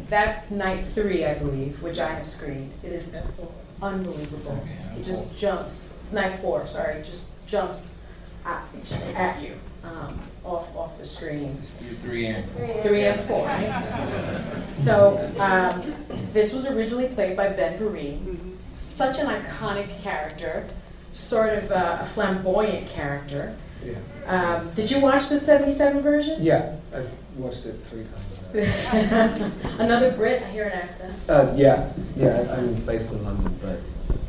That's 0.09 0.51
night 0.51 0.83
three, 0.83 1.25
I 1.25 1.35
believe, 1.35 1.81
which 1.81 1.99
I 1.99 2.13
have 2.13 2.27
screened. 2.27 2.71
It 2.83 2.91
is 2.91 3.15
unbelievable. 3.81 4.65
He 4.95 5.03
just 5.03 5.37
jumps, 5.37 5.94
night 6.15 6.31
four, 6.39 6.65
sorry, 6.65 7.03
just 7.03 7.25
jumps 7.45 8.01
at, 8.45 8.63
just 8.87 9.05
at 9.15 9.41
you, 9.41 9.53
um, 9.83 10.19
off, 10.43 10.75
off 10.75 10.97
the 10.97 11.05
screen. 11.05 11.55
Do 11.79 11.93
three 11.97 12.25
and 12.27 12.49
four. 12.49 12.81
Three 12.83 13.03
and 13.05 13.21
four. 13.21 13.47
So, 14.69 15.17
um, 15.39 15.93
this 16.33 16.53
was 16.53 16.67
originally 16.67 17.07
played 17.07 17.37
by 17.37 17.47
Ben 17.49 17.79
Vereen. 17.79 18.55
Such 18.75 19.19
an 19.19 19.27
iconic 19.27 19.87
character, 20.01 20.67
sort 21.13 21.53
of 21.53 21.71
a 21.71 21.99
a 22.01 22.05
flamboyant 22.05 22.87
character. 22.89 23.55
Yeah. 23.83 23.95
Um, 24.27 24.75
did 24.75 24.91
you 24.91 24.99
watch 25.01 25.29
the 25.29 25.39
77 25.39 26.01
version? 26.01 26.37
Yeah, 26.41 26.75
I've 26.93 27.09
watched 27.37 27.65
it 27.67 27.73
three 27.73 28.03
times. 28.03 28.41
Another 29.79 30.11
Brit, 30.17 30.43
I 30.43 30.47
hear 30.47 30.65
an 30.65 30.73
accent. 30.73 31.13
Uh, 31.29 31.53
yeah, 31.55 31.91
yeah. 32.17 32.45
I- 32.49 32.55
I'm 32.57 32.73
based 32.85 33.13
in 33.13 33.23
London, 33.23 33.57
but 33.61 33.79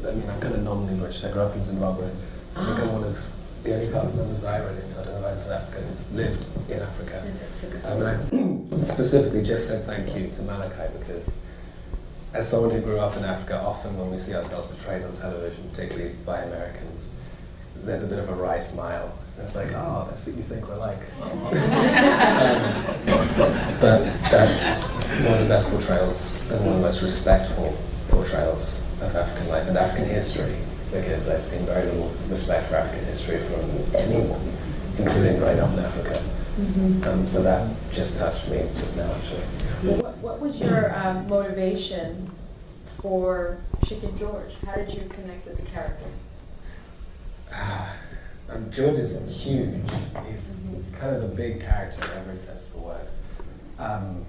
I 0.04 0.10
mean, 0.12 0.28
I'm 0.28 0.40
kind 0.40 0.54
of 0.54 0.98
British. 0.98 1.24
I 1.24 1.32
grew 1.32 1.42
up 1.42 1.54
in 1.54 1.62
Zimbabwe. 1.62 2.10
I 2.56 2.64
think 2.64 2.80
I'm 2.80 2.92
one 2.92 3.04
of 3.04 3.32
the 3.62 3.74
only 3.74 3.92
cast 3.92 4.16
members 4.16 4.42
that 4.42 4.60
I 4.60 4.64
run 4.64 4.76
into, 4.76 5.00
I 5.00 5.04
don't 5.04 5.22
know 5.22 5.28
if 5.28 5.38
South 5.38 5.62
Africa, 5.62 5.82
who's 5.82 6.14
lived 6.14 6.70
in 6.70 6.80
Africa. 6.80 7.24
Um, 7.84 8.02
and 8.02 8.74
I 8.74 8.78
specifically 8.78 9.42
just 9.42 9.68
said 9.68 9.84
thank 9.84 10.16
you 10.16 10.28
to 10.30 10.42
Malachi 10.42 10.92
because 10.98 11.50
as 12.32 12.48
someone 12.48 12.70
who 12.70 12.80
grew 12.80 12.98
up 12.98 13.16
in 13.16 13.24
Africa, 13.24 13.60
often 13.60 13.96
when 13.98 14.10
we 14.10 14.18
see 14.18 14.34
ourselves 14.34 14.68
portrayed 14.68 15.04
on 15.04 15.14
television, 15.14 15.68
particularly 15.70 16.14
by 16.24 16.40
Americans, 16.42 17.20
there's 17.82 18.04
a 18.04 18.08
bit 18.08 18.18
of 18.18 18.28
a 18.30 18.34
wry 18.34 18.58
smile. 18.58 19.16
And 19.36 19.44
it's 19.44 19.56
like, 19.56 19.72
oh, 19.74 20.06
that's 20.08 20.26
what 20.26 20.36
you 20.36 20.42
think 20.42 20.66
we're 20.68 20.78
like. 20.78 20.98
um, 21.22 21.42
but 23.80 24.04
that's 24.30 24.84
one 25.22 25.34
of 25.34 25.40
the 25.40 25.48
best 25.48 25.70
portrayals 25.70 26.50
and 26.50 26.60
one 26.60 26.70
of 26.70 26.74
the 26.76 26.82
most 26.82 27.02
respectful 27.02 27.76
portrayals 28.08 28.85
of 29.00 29.14
African 29.14 29.48
life 29.48 29.68
and 29.68 29.76
African 29.76 30.08
history 30.08 30.56
because 30.92 31.28
I've 31.28 31.44
seen 31.44 31.66
very 31.66 31.86
little 31.86 32.12
respect 32.28 32.68
for 32.68 32.76
African 32.76 33.04
history 33.06 33.38
from 33.38 33.94
anyone, 33.94 34.40
including 34.98 35.38
growing 35.38 35.60
up 35.60 35.72
in 35.72 35.80
Africa. 35.80 36.22
Mm-hmm. 36.58 37.08
Um, 37.08 37.26
so 37.26 37.42
that 37.42 37.68
just 37.92 38.18
touched 38.18 38.48
me 38.48 38.58
just 38.76 38.96
now, 38.96 39.12
actually. 39.12 39.42
Well, 39.84 40.02
what, 40.02 40.16
what 40.18 40.40
was 40.40 40.60
your 40.60 40.96
um, 40.96 41.28
motivation 41.28 42.30
for 43.00 43.58
Chicken 43.84 44.16
George? 44.16 44.54
How 44.64 44.76
did 44.76 44.94
you 44.94 45.02
connect 45.08 45.46
with 45.46 45.58
the 45.58 45.70
character? 45.70 46.06
um, 48.50 48.70
George 48.70 48.98
is 48.98 49.12
huge. 49.44 49.82
He's 49.82 50.56
mm-hmm. 50.56 50.94
kind 50.96 51.14
of 51.16 51.24
a 51.24 51.28
big 51.28 51.60
character 51.60 52.10
in 52.12 52.18
every 52.18 52.36
sense 52.36 52.74
of 52.74 52.80
the 52.80 52.86
word. 52.86 53.08
Um, 53.78 54.24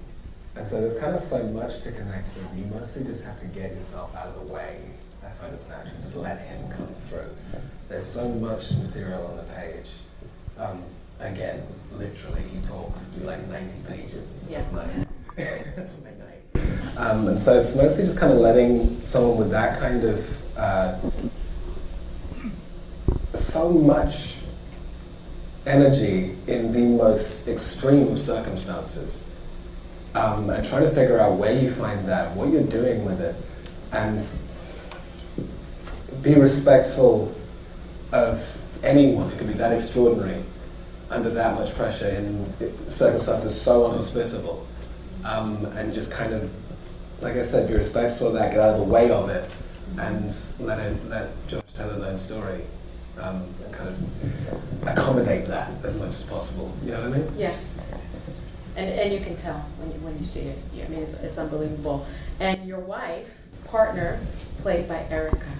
and 0.58 0.66
so 0.66 0.80
there's 0.80 0.98
kind 0.98 1.14
of 1.14 1.20
so 1.20 1.46
much 1.48 1.82
to 1.82 1.92
connect 1.92 2.34
with. 2.34 2.48
You 2.56 2.64
mostly 2.64 3.06
just 3.06 3.24
have 3.24 3.36
to 3.38 3.46
get 3.46 3.74
yourself 3.74 4.14
out 4.16 4.26
of 4.26 4.34
the 4.34 4.52
way 4.52 4.80
I 5.24 5.30
find 5.30 5.54
it's 5.54 5.70
natural. 5.70 6.00
Just 6.00 6.16
let 6.16 6.40
him 6.40 6.68
come 6.68 6.88
through. 6.88 7.30
There's 7.88 8.04
so 8.04 8.28
much 8.28 8.76
material 8.76 9.24
on 9.24 9.36
the 9.36 9.44
page. 9.54 9.92
Um, 10.58 10.82
again, 11.20 11.62
literally, 11.92 12.42
he 12.52 12.60
talks 12.66 13.10
through 13.10 13.28
like 13.28 13.46
90 13.46 13.88
pages. 13.88 14.44
Yeah. 14.50 14.64
um, 16.96 17.28
and 17.28 17.38
so 17.38 17.56
it's 17.56 17.76
mostly 17.76 18.04
just 18.04 18.18
kind 18.18 18.32
of 18.32 18.40
letting 18.40 19.04
someone 19.04 19.38
with 19.38 19.52
that 19.52 19.78
kind 19.78 20.02
of 20.02 20.58
uh, 20.58 20.98
so 23.34 23.72
much 23.72 24.38
energy 25.66 26.34
in 26.48 26.72
the 26.72 26.80
most 26.80 27.46
extreme 27.46 28.16
circumstances 28.16 29.27
um, 30.18 30.50
and 30.50 30.66
try 30.66 30.80
to 30.80 30.90
figure 30.90 31.20
out 31.20 31.38
where 31.38 31.52
you 31.52 31.70
find 31.70 32.06
that, 32.08 32.34
what 32.34 32.50
you're 32.50 32.64
doing 32.64 33.04
with 33.04 33.20
it, 33.20 33.36
and 33.92 34.20
be 36.22 36.34
respectful 36.34 37.32
of 38.10 38.64
anyone 38.82 39.30
who 39.30 39.38
can 39.38 39.46
be 39.46 39.52
that 39.52 39.72
extraordinary 39.72 40.42
under 41.10 41.30
that 41.30 41.54
much 41.54 41.74
pressure 41.74 42.08
in 42.08 42.52
circumstances 42.90 43.58
so 43.58 43.90
unhospitable. 43.90 44.66
Um, 45.24 45.64
and 45.76 45.92
just 45.92 46.12
kind 46.12 46.32
of, 46.32 46.50
like 47.20 47.36
I 47.36 47.42
said, 47.42 47.68
be 47.68 47.74
respectful 47.74 48.28
of 48.28 48.32
that, 48.34 48.50
get 48.50 48.60
out 48.60 48.74
of 48.74 48.86
the 48.86 48.92
way 48.92 49.10
of 49.10 49.28
it, 49.28 49.48
and 49.98 50.34
let 50.60 50.80
him, 50.80 51.08
let 51.08 51.28
George 51.46 51.62
tell 51.74 51.90
his 51.90 52.02
own 52.02 52.18
story. 52.18 52.62
Um, 53.20 53.42
and 53.64 53.74
kind 53.74 53.88
of 53.88 54.86
accommodate 54.86 55.46
that 55.46 55.72
as 55.84 55.96
much 55.96 56.10
as 56.10 56.22
possible. 56.24 56.72
You 56.84 56.92
know 56.92 57.00
what 57.00 57.14
I 57.14 57.18
mean? 57.18 57.32
Yes. 57.36 57.92
And, 58.78 58.90
and 58.90 59.12
you 59.12 59.18
can 59.18 59.36
tell 59.36 59.58
when 59.78 59.90
you, 59.90 59.98
when 60.06 60.16
you 60.16 60.24
see 60.24 60.42
it. 60.42 60.58
I 60.72 60.86
mean, 60.86 61.02
it's, 61.02 61.20
it's 61.20 61.36
unbelievable. 61.36 62.06
And 62.38 62.64
your 62.64 62.78
wife, 62.78 63.36
partner, 63.64 64.20
played 64.62 64.88
by 64.88 65.04
Erica. 65.10 65.50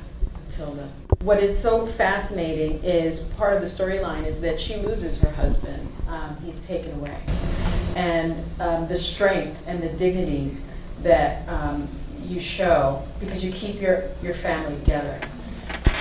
Tilda. 0.53 0.89
What 1.23 1.43
is 1.43 1.57
so 1.57 1.85
fascinating 1.85 2.83
is 2.85 3.23
part 3.37 3.55
of 3.55 3.61
the 3.61 3.66
storyline 3.66 4.25
is 4.25 4.41
that 4.41 4.61
she 4.61 4.77
loses 4.77 5.21
her 5.21 5.31
husband. 5.33 5.87
Um, 6.09 6.37
he's 6.45 6.66
taken 6.66 6.93
away. 7.01 7.19
And 7.97 8.37
um, 8.61 8.87
the 8.87 8.97
strength 8.97 9.64
and 9.66 9.83
the 9.83 9.89
dignity 9.89 10.57
that 11.03 11.49
um, 11.49 11.89
you 12.23 12.41
show 12.41 13.03
because 13.19 13.45
you 13.45 13.51
keep 13.51 13.81
your, 13.81 14.11
your 14.23 14.35
family 14.35 14.79
together. 14.79 15.19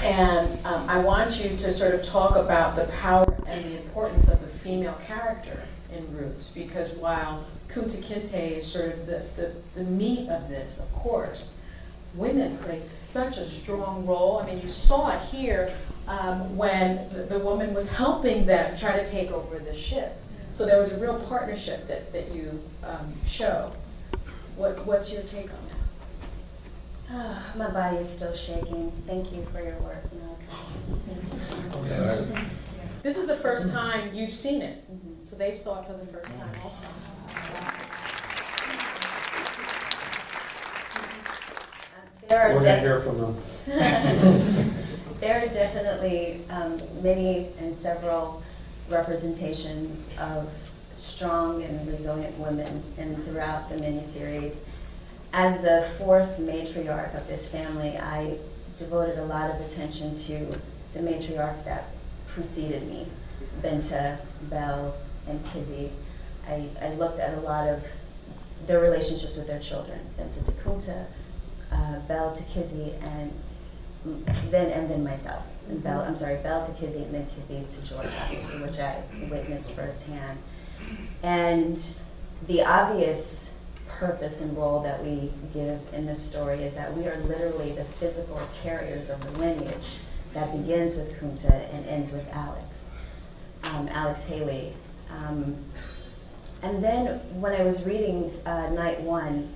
And 0.04 0.64
um, 0.66 0.88
I 0.88 1.00
want 1.00 1.44
you 1.44 1.50
to 1.50 1.72
sort 1.72 1.96
of 1.96 2.04
talk 2.04 2.36
about 2.36 2.76
the 2.76 2.86
power 3.00 3.34
and 3.48 3.66
the 3.66 3.78
importance 3.78 4.30
of 4.30 4.40
the 4.40 4.48
female 4.48 4.98
character 5.06 5.67
in 5.92 6.16
Roots 6.16 6.52
because 6.52 6.94
while 6.94 7.46
Kunta 7.70 8.02
Kinte 8.04 8.58
is 8.58 8.66
sort 8.66 8.94
of 8.94 9.06
the, 9.06 9.24
the, 9.36 9.54
the 9.76 9.84
meat 9.84 10.30
of 10.30 10.50
this, 10.50 10.80
of 10.80 10.92
course, 10.94 11.60
women 12.16 12.58
play 12.60 12.80
such 12.80 13.38
a 13.38 13.46
strong 13.46 14.06
role. 14.06 14.40
I 14.40 14.48
mean, 14.48 14.62
you 14.62 14.70
saw 14.70 15.12
it 15.12 15.22
here 15.22 15.74
um, 16.08 16.58
when 16.58 17.10
the, 17.10 17.24
the, 17.24 17.40
woman 17.40 17.74
was 17.74 17.94
helping 17.94 18.46
them 18.46 18.78
try 18.78 18.98
to 18.98 19.06
take 19.06 19.32
over 19.32 19.60
the 19.60 19.74
ship. 19.74 20.16
So 20.54 20.66
there 20.66 20.80
was 20.80 20.98
a 20.98 21.02
real 21.02 21.20
partnership 21.28 21.88
that, 21.88 22.12
that 22.14 22.32
you 22.32 22.62
um, 22.84 23.14
show. 23.28 23.72
What, 24.56 24.86
what's 24.86 25.14
your 25.14 25.22
take 25.24 25.52
on 25.52 25.60
that? 25.70 25.78
Oh, 27.10 27.54
my 27.58 27.70
body 27.70 27.98
is 27.98 28.10
still 28.10 28.34
shaking. 28.34 28.92
Thank 29.06 29.32
you 29.32 29.46
for 29.52 29.62
your 29.62 29.78
work, 29.80 30.04
Thank 31.08 32.32
you 32.32 32.38
This 33.04 33.18
is 33.18 33.28
the 33.28 33.36
first 33.36 33.74
time 33.74 34.14
you've 34.14 34.34
seen 34.34 34.62
it, 34.62 34.84
mm-hmm. 34.92 35.07
So 35.28 35.36
they 35.36 35.54
saw 35.54 35.82
it 35.82 35.86
for 35.86 35.92
the 35.92 36.06
first 36.06 36.30
time 36.30 36.50
also. 36.64 36.88
There 42.30 42.42
are 42.42 42.56
We're 42.56 42.62
gonna 42.62 42.80
hear 42.80 43.02
from 43.02 43.18
them. 43.18 43.38
there 45.20 45.44
are 45.44 45.48
definitely 45.50 46.46
um, 46.50 46.82
many 47.02 47.50
and 47.60 47.76
several 47.76 48.42
representations 48.90 50.16
of 50.18 50.50
strong 50.96 51.62
and 51.62 51.86
resilient 51.90 52.38
women 52.40 52.82
and 52.98 53.22
throughout 53.26 53.70
the 53.70 53.76
miniseries. 53.76 54.64
As 55.34 55.62
the 55.62 55.86
fourth 55.98 56.38
matriarch 56.40 57.14
of 57.18 57.28
this 57.28 57.50
family, 57.50 57.98
I 57.98 58.38
devoted 58.78 59.20
a 59.20 59.26
lot 59.26 59.52
of 59.52 59.60
attention 59.60 60.16
to 60.16 60.58
the 60.94 61.02
matriarchs 61.02 61.66
that 61.66 61.90
preceded 62.28 62.88
me, 62.88 63.08
Binta, 63.62 64.20
Belle, 64.44 64.96
and 65.28 65.44
Kizzy. 65.48 65.92
I, 66.48 66.68
I 66.82 66.94
looked 66.94 67.20
at 67.20 67.34
a 67.36 67.42
lot 67.42 67.68
of 67.68 67.86
their 68.66 68.80
relationships 68.80 69.38
with 69.38 69.48
their 69.48 69.60
children, 69.60 70.00
Binta 70.18 70.46
to 70.46 70.52
Kunta, 70.52 71.06
uh, 71.72 72.00
Belle 72.08 72.32
to 72.32 72.44
Kizzy, 72.44 72.94
and 73.02 73.32
then 74.50 74.72
and 74.72 74.90
then 74.90 75.04
myself. 75.04 75.44
And 75.70 75.84
Belle, 75.84 76.02
I'm 76.02 76.16
sorry, 76.16 76.38
Belle 76.38 76.66
to 76.66 76.72
Kizzy, 76.74 77.04
and 77.04 77.14
then 77.14 77.28
Kizzy 77.36 77.66
to 77.70 77.86
George, 77.86 78.08
which 78.62 78.80
I 78.80 79.02
witnessed 79.30 79.74
firsthand. 79.74 80.40
And 81.24 81.78
the 82.48 82.64
obvious 82.64 83.64
purpose 83.88 84.42
and 84.42 84.56
role 84.56 84.82
that 84.82 85.04
we 85.04 85.32
give 85.54 85.82
in 85.94 86.06
this 86.06 86.22
story 86.22 86.64
is 86.64 86.76
that 86.76 86.94
we 86.96 87.08
are 87.08 87.18
literally 87.24 87.72
the 87.72 87.84
physical 87.84 88.40
carriers 88.62 89.10
of 89.10 89.22
the 89.24 89.40
lineage 89.40 89.98
that 90.34 90.52
begins 90.52 90.96
with 90.96 91.20
Kunta 91.20 91.74
and 91.74 91.86
ends 91.88 92.12
with 92.12 92.28
Alex, 92.32 92.92
um, 93.64 93.88
Alex 93.90 94.28
Haley. 94.28 94.74
Um, 95.12 95.56
and 96.64 96.84
then 96.84 97.20
when 97.40 97.54
I 97.54 97.64
was 97.64 97.86
reading 97.86 98.30
uh, 98.46 98.70
Night 98.70 99.00
One, 99.02 99.50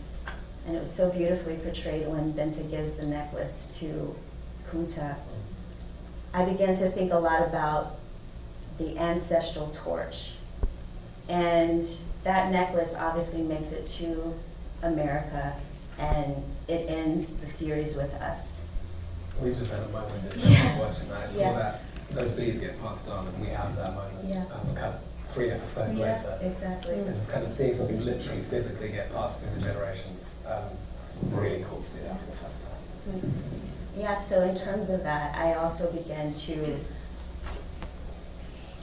and 0.66 0.76
it 0.76 0.80
was 0.80 0.94
so 0.94 1.10
beautifully 1.12 1.58
portrayed 1.58 2.08
when 2.08 2.34
Binta 2.34 2.70
gives 2.70 2.96
the 2.96 3.08
necklace 3.08 3.78
to 3.80 4.16
Kunta. 4.70 5.16
I 6.34 6.46
began 6.46 6.76
to 6.76 6.88
think 6.90 7.12
a 7.12 7.18
lot 7.18 7.42
about 7.42 7.98
the 8.78 8.98
ancestral 8.98 9.70
torch. 9.72 10.34
And 11.28 11.84
that 12.24 12.52
necklace 12.52 12.96
obviously 12.98 13.42
makes 13.42 13.72
it 13.72 13.86
to 13.86 14.34
America, 14.84 15.56
and 15.98 16.36
it 16.68 16.90
ends 16.90 17.40
the 17.42 17.48
series 17.48 17.96
with 17.96 18.14
us. 18.16 18.68
We 19.42 19.50
just 19.50 19.72
had 19.72 19.84
a 19.84 19.90
moment 19.90 20.32
just 20.34 20.46
yeah. 20.46 20.80
watching 20.80 21.10
that. 21.10 21.24
I 21.24 21.26
saw 21.26 21.42
yeah. 21.42 21.54
that 21.54 21.82
those 22.12 22.34
beads 22.34 22.60
get 22.60 22.80
passed 22.82 23.10
on, 23.10 23.28
and 23.28 23.42
we 23.42 23.48
have 23.48 23.76
that 23.76 23.96
moment. 23.96 24.26
Yeah. 24.26 24.46
Um, 24.54 24.94
three 25.32 25.50
episodes 25.50 25.98
yeah, 25.98 26.16
later. 26.16 26.40
Exactly. 26.42 26.96
And 26.96 27.16
just 27.16 27.32
kind 27.32 27.44
of 27.44 27.50
seeing 27.50 27.76
something 27.76 28.04
literally 28.04 28.42
physically 28.42 28.90
get 28.90 29.14
passed 29.14 29.44
through 29.44 29.60
the 29.60 29.62
generations. 29.62 30.46
Um, 30.50 30.64
it's 31.02 31.18
really 31.32 31.64
cool 31.70 31.80
to 31.80 31.84
see 31.84 32.04
that 32.04 32.20
for 32.20 32.32
the 32.32 32.38
first 32.38 32.70
time. 32.70 33.34
Yeah, 33.96 34.14
so 34.14 34.42
in 34.44 34.56
terms 34.56 34.90
of 34.90 35.04
that, 35.04 35.36
I 35.36 35.56
also 35.56 35.92
began 35.92 36.34
to 36.34 36.80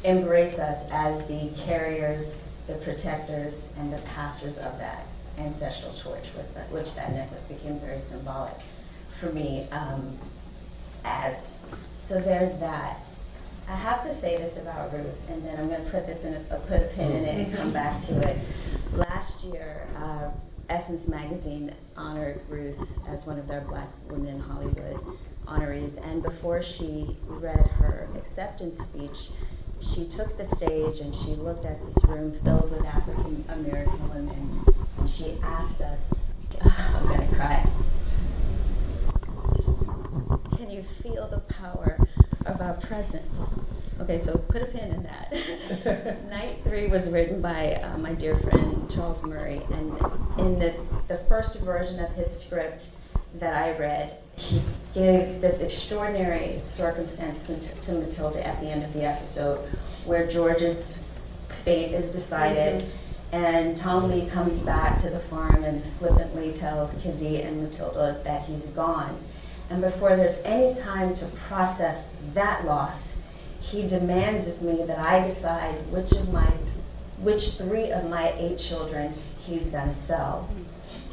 embrace 0.04 0.58
us 0.58 0.88
as 0.90 1.26
the 1.26 1.50
carriers, 1.56 2.48
the 2.66 2.74
protectors, 2.74 3.72
and 3.78 3.92
the 3.92 3.98
pastors 3.98 4.58
of 4.58 4.78
that 4.78 5.06
ancestral 5.38 5.92
torch, 5.92 6.30
with 6.36 6.52
the, 6.54 6.60
which 6.74 6.94
that 6.96 7.12
necklace 7.12 7.48
became 7.48 7.78
very 7.78 7.98
symbolic 7.98 8.54
for 9.20 9.32
me 9.32 9.68
um, 9.70 10.18
as. 11.04 11.64
So 11.96 12.20
there's 12.20 12.58
that. 12.60 13.07
I 13.68 13.74
have 13.74 14.02
to 14.04 14.14
say 14.14 14.38
this 14.38 14.58
about 14.58 14.94
Ruth, 14.94 15.28
and 15.28 15.44
then 15.44 15.58
I'm 15.60 15.68
going 15.68 15.84
to 15.84 15.90
put 15.90 16.06
this 16.06 16.24
in 16.24 16.34
a, 16.34 16.38
put 16.56 16.80
a 16.80 16.86
pin 16.94 17.12
in 17.12 17.24
it 17.26 17.46
and 17.46 17.54
come 17.54 17.70
back 17.70 18.02
to 18.06 18.18
it. 18.26 18.38
Last 18.94 19.44
year, 19.44 19.86
uh, 19.98 20.30
Essence 20.70 21.06
magazine 21.06 21.74
honored 21.94 22.40
Ruth 22.48 22.98
as 23.08 23.26
one 23.26 23.38
of 23.38 23.46
their 23.46 23.60
black 23.60 23.88
women 24.08 24.28
in 24.28 24.40
Hollywood 24.40 24.98
honorees. 25.46 26.02
And 26.02 26.22
before 26.22 26.62
she 26.62 27.14
read 27.26 27.66
her 27.78 28.08
acceptance 28.16 28.78
speech, 28.78 29.30
she 29.80 30.08
took 30.08 30.38
the 30.38 30.46
stage 30.46 31.00
and 31.00 31.14
she 31.14 31.32
looked 31.32 31.66
at 31.66 31.84
this 31.84 32.02
room 32.06 32.32
filled 32.32 32.70
with 32.70 32.84
African 32.86 33.44
American 33.50 34.08
women 34.08 34.64
and 34.98 35.08
she 35.08 35.36
asked 35.42 35.82
us, 35.82 36.20
I'm 36.62 37.06
gonna 37.06 37.28
cry. 37.34 37.68
Can 40.56 40.70
you 40.70 40.82
feel 41.02 41.28
the 41.28 41.40
power 41.40 41.98
of 42.48 42.60
our 42.60 42.74
presence? 42.74 43.36
Okay, 44.00 44.18
so 44.18 44.38
put 44.38 44.62
a 44.62 44.66
pin 44.66 44.92
in 44.92 45.02
that. 45.02 46.30
Night 46.30 46.58
three 46.64 46.86
was 46.86 47.10
written 47.10 47.40
by 47.40 47.74
uh, 47.74 47.98
my 47.98 48.12
dear 48.14 48.36
friend 48.38 48.88
Charles 48.90 49.24
Murray, 49.24 49.60
and 49.72 49.92
in 50.38 50.58
the, 50.58 50.74
the 51.08 51.16
first 51.28 51.62
version 51.62 52.02
of 52.02 52.10
his 52.12 52.44
script 52.44 52.96
that 53.34 53.56
I 53.56 53.76
read, 53.78 54.16
he 54.36 54.62
gave 54.94 55.40
this 55.40 55.62
extraordinary 55.62 56.58
circumstance 56.58 57.46
to 57.86 57.92
Matilda 57.94 58.46
at 58.46 58.60
the 58.60 58.68
end 58.68 58.84
of 58.84 58.92
the 58.92 59.04
episode 59.04 59.58
where 60.04 60.26
George's 60.26 61.06
fate 61.48 61.92
is 61.92 62.10
decided. 62.10 62.82
Mm-hmm. 62.82 62.90
And 63.30 63.76
Tom 63.76 64.10
Lea 64.10 64.26
comes 64.26 64.58
back 64.60 64.98
to 65.00 65.10
the 65.10 65.18
farm 65.18 65.62
and 65.62 65.82
flippantly 65.84 66.54
tells 66.54 67.02
Kizzy 67.02 67.42
and 67.42 67.62
Matilda 67.62 68.20
that 68.24 68.46
he's 68.46 68.68
gone. 68.68 69.18
And 69.70 69.82
before 69.82 70.16
there's 70.16 70.38
any 70.44 70.74
time 70.74 71.14
to 71.16 71.26
process 71.26 72.14
that 72.34 72.64
loss, 72.64 73.22
he 73.60 73.86
demands 73.86 74.48
of 74.48 74.62
me 74.62 74.84
that 74.84 74.98
I 74.98 75.22
decide 75.22 75.74
which 75.90 76.12
of 76.12 76.32
my, 76.32 76.46
which 77.18 77.52
three 77.52 77.90
of 77.90 78.08
my 78.08 78.32
eight 78.36 78.58
children 78.58 79.14
he's 79.40 79.70
going 79.70 79.88
to 79.88 79.94
sell. 79.94 80.48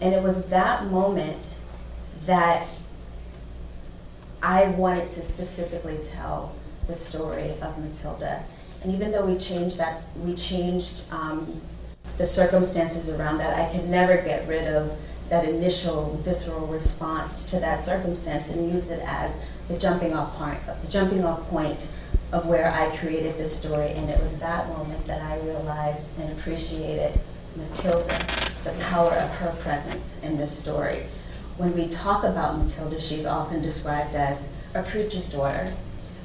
And 0.02 0.14
it 0.14 0.22
was 0.22 0.50
that 0.50 0.86
moment 0.86 1.66
that 2.26 2.68
I 4.42 4.66
wanted 4.68 5.12
to 5.12 5.22
specifically 5.22 6.00
tell 6.04 6.56
the 6.88 6.94
story 6.94 7.52
of 7.62 7.78
Matilda. 7.78 8.44
And 8.84 8.94
even 8.94 9.12
though 9.12 9.26
we 9.26 9.38
changed 9.38 9.80
that, 9.80 10.06
we 10.18 10.36
changed 10.36 11.12
um, 11.12 11.60
the 12.18 12.26
circumstances 12.26 13.10
around 13.10 13.40
that, 13.40 13.60
I 13.60 13.72
could 13.74 13.90
never 13.90 14.18
get 14.18 14.48
rid 14.48 14.68
of 14.68 14.96
that 15.30 15.46
initial 15.46 16.20
visceral 16.24 16.68
response 16.68 17.50
to 17.52 17.60
that 17.60 17.82
circumstance 17.82 18.56
and 18.56 18.72
use 18.72 18.92
it 18.92 19.02
as 19.06 19.42
the 19.68 19.78
jumping 19.78 20.14
off 20.14 20.36
point, 20.36 20.60
jumping 20.90 21.26
off 21.26 21.48
point 21.50 21.92
of 22.32 22.48
where 22.48 22.72
I 22.72 22.96
created 22.98 23.36
this 23.38 23.56
story. 23.56 23.92
And 23.92 24.10
it 24.10 24.20
was 24.20 24.38
that 24.40 24.68
moment 24.70 25.06
that 25.08 25.22
I 25.22 25.40
realized 25.40 26.20
and 26.20 26.32
appreciated 26.38 27.20
Matilda, 27.56 28.26
the 28.64 28.74
power 28.82 29.14
of 29.14 29.30
her 29.38 29.56
presence 29.62 30.20
in 30.24 30.38
this 30.38 30.52
story. 30.56 31.06
When 31.58 31.74
we 31.74 31.88
talk 31.88 32.24
about 32.24 32.58
Matilda, 32.58 33.00
she's 33.00 33.26
often 33.26 33.62
described 33.62 34.14
as 34.14 34.56
a 34.74 34.84
preacher's 34.84 35.32
daughter 35.32 35.74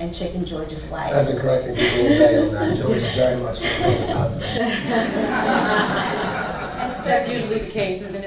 and 0.00 0.14
Chicken 0.14 0.44
George's 0.44 0.90
wife. 0.90 1.12
I've 1.14 1.26
been 1.26 1.38
correcting 1.38 1.76
people 1.76 2.00
all 2.00 2.08
day 2.08 2.38
on 2.38 2.52
that. 2.54 2.76
George 2.78 2.98
is 2.98 3.14
very 3.14 3.40
much 3.40 3.60
Matilda's 3.60 4.12
husband. 4.12 4.44
That's 7.04 7.28
usually 7.30 7.60
the 7.60 7.70
case, 7.70 8.02
isn't 8.02 8.14
it? 8.14 8.19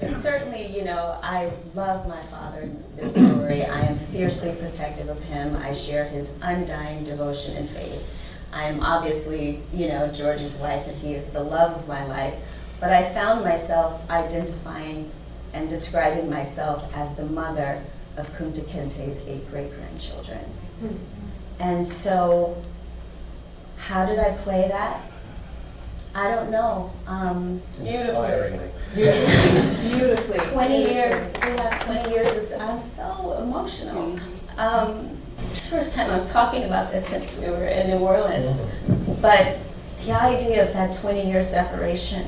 And 0.00 0.16
certainly, 0.16 0.66
you 0.66 0.84
know, 0.84 1.18
I 1.22 1.50
love 1.74 2.08
my 2.08 2.22
father 2.24 2.60
in 2.62 2.82
this 2.96 3.14
story. 3.14 3.64
I 3.64 3.80
am 3.80 3.96
fiercely 3.96 4.54
protective 4.54 5.08
of 5.08 5.22
him. 5.24 5.56
I 5.56 5.72
share 5.72 6.04
his 6.04 6.40
undying 6.42 7.04
devotion 7.04 7.56
and 7.56 7.68
faith. 7.68 8.06
I 8.52 8.64
am 8.64 8.80
obviously, 8.80 9.60
you 9.74 9.88
know, 9.88 10.08
George's 10.08 10.58
wife, 10.58 10.86
and 10.86 10.96
he 10.96 11.14
is 11.14 11.30
the 11.30 11.42
love 11.42 11.76
of 11.76 11.88
my 11.88 12.06
life. 12.06 12.34
But 12.80 12.92
I 12.92 13.12
found 13.12 13.44
myself 13.44 14.08
identifying 14.10 15.10
and 15.52 15.68
describing 15.68 16.30
myself 16.30 16.94
as 16.94 17.16
the 17.16 17.24
mother 17.24 17.82
of 18.16 18.28
Kunta 18.36 18.64
Kinte's 18.68 19.26
eight 19.26 19.50
great 19.50 19.72
grandchildren. 19.74 20.44
Hmm. 20.80 20.96
And 21.60 21.86
so, 21.86 22.62
how 23.76 24.06
did 24.06 24.18
I 24.18 24.32
play 24.36 24.68
that? 24.68 25.02
I 26.14 26.30
don't 26.30 26.50
know. 26.50 26.90
Um, 27.06 27.62
Inspiringly. 27.80 28.70
Beautifully. 28.94 29.88
Beautifully. 29.88 30.38
20 30.52 30.92
years. 30.92 31.32
We 31.42 31.48
have 31.50 31.84
20 31.84 32.10
years. 32.10 32.52
I'm 32.54 32.82
so 32.82 33.38
emotional. 33.42 34.18
Um, 34.56 35.10
it's 35.46 35.68
the 35.70 35.76
first 35.76 35.94
time 35.94 36.10
I'm 36.10 36.26
talking 36.26 36.64
about 36.64 36.90
this 36.90 37.06
since 37.06 37.38
we 37.38 37.48
were 37.50 37.66
in 37.66 37.90
New 37.90 37.98
Orleans. 37.98 38.56
Mm-hmm. 38.56 39.22
But 39.22 39.58
the 40.04 40.12
idea 40.12 40.66
of 40.66 40.72
that 40.72 40.94
20 40.94 41.28
year 41.28 41.42
separation, 41.42 42.26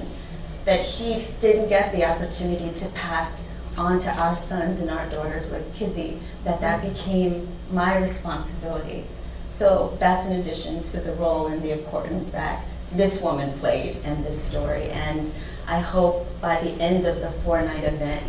that 0.65 0.81
he 0.81 1.27
didn't 1.41 1.69
get 1.69 1.93
the 1.93 2.05
opportunity 2.05 2.73
to 2.75 2.89
pass 2.91 3.51
on 3.79 3.99
to 3.99 4.11
our 4.11 4.37
sons 4.37 4.81
and 4.81 4.91
our 4.91 5.09
daughters 5.09 5.51
with 5.51 5.75
Kizzy, 5.75 6.21
that 6.45 6.61
that 6.61 6.83
became 6.83 7.49
my 7.73 7.99
responsibility. 7.99 9.05
So 9.49 9.97
that's 9.99 10.27
in 10.27 10.39
addition 10.41 10.83
to 10.83 11.01
the 11.01 11.13
role 11.15 11.49
and 11.49 11.63
the 11.63 11.73
importance 11.73 12.31
that 12.31 12.65
this 12.93 13.23
woman 13.23 13.53
played 13.55 13.97
in 14.05 14.23
this 14.23 14.43
story. 14.43 14.85
And 14.91 15.33
I 15.67 15.81
hope 15.81 16.27
by 16.41 16.61
the 16.61 16.71
end 16.83 17.07
of 17.07 17.21
the 17.21 17.31
four 17.43 17.63
night 17.63 17.85
event 17.85 18.25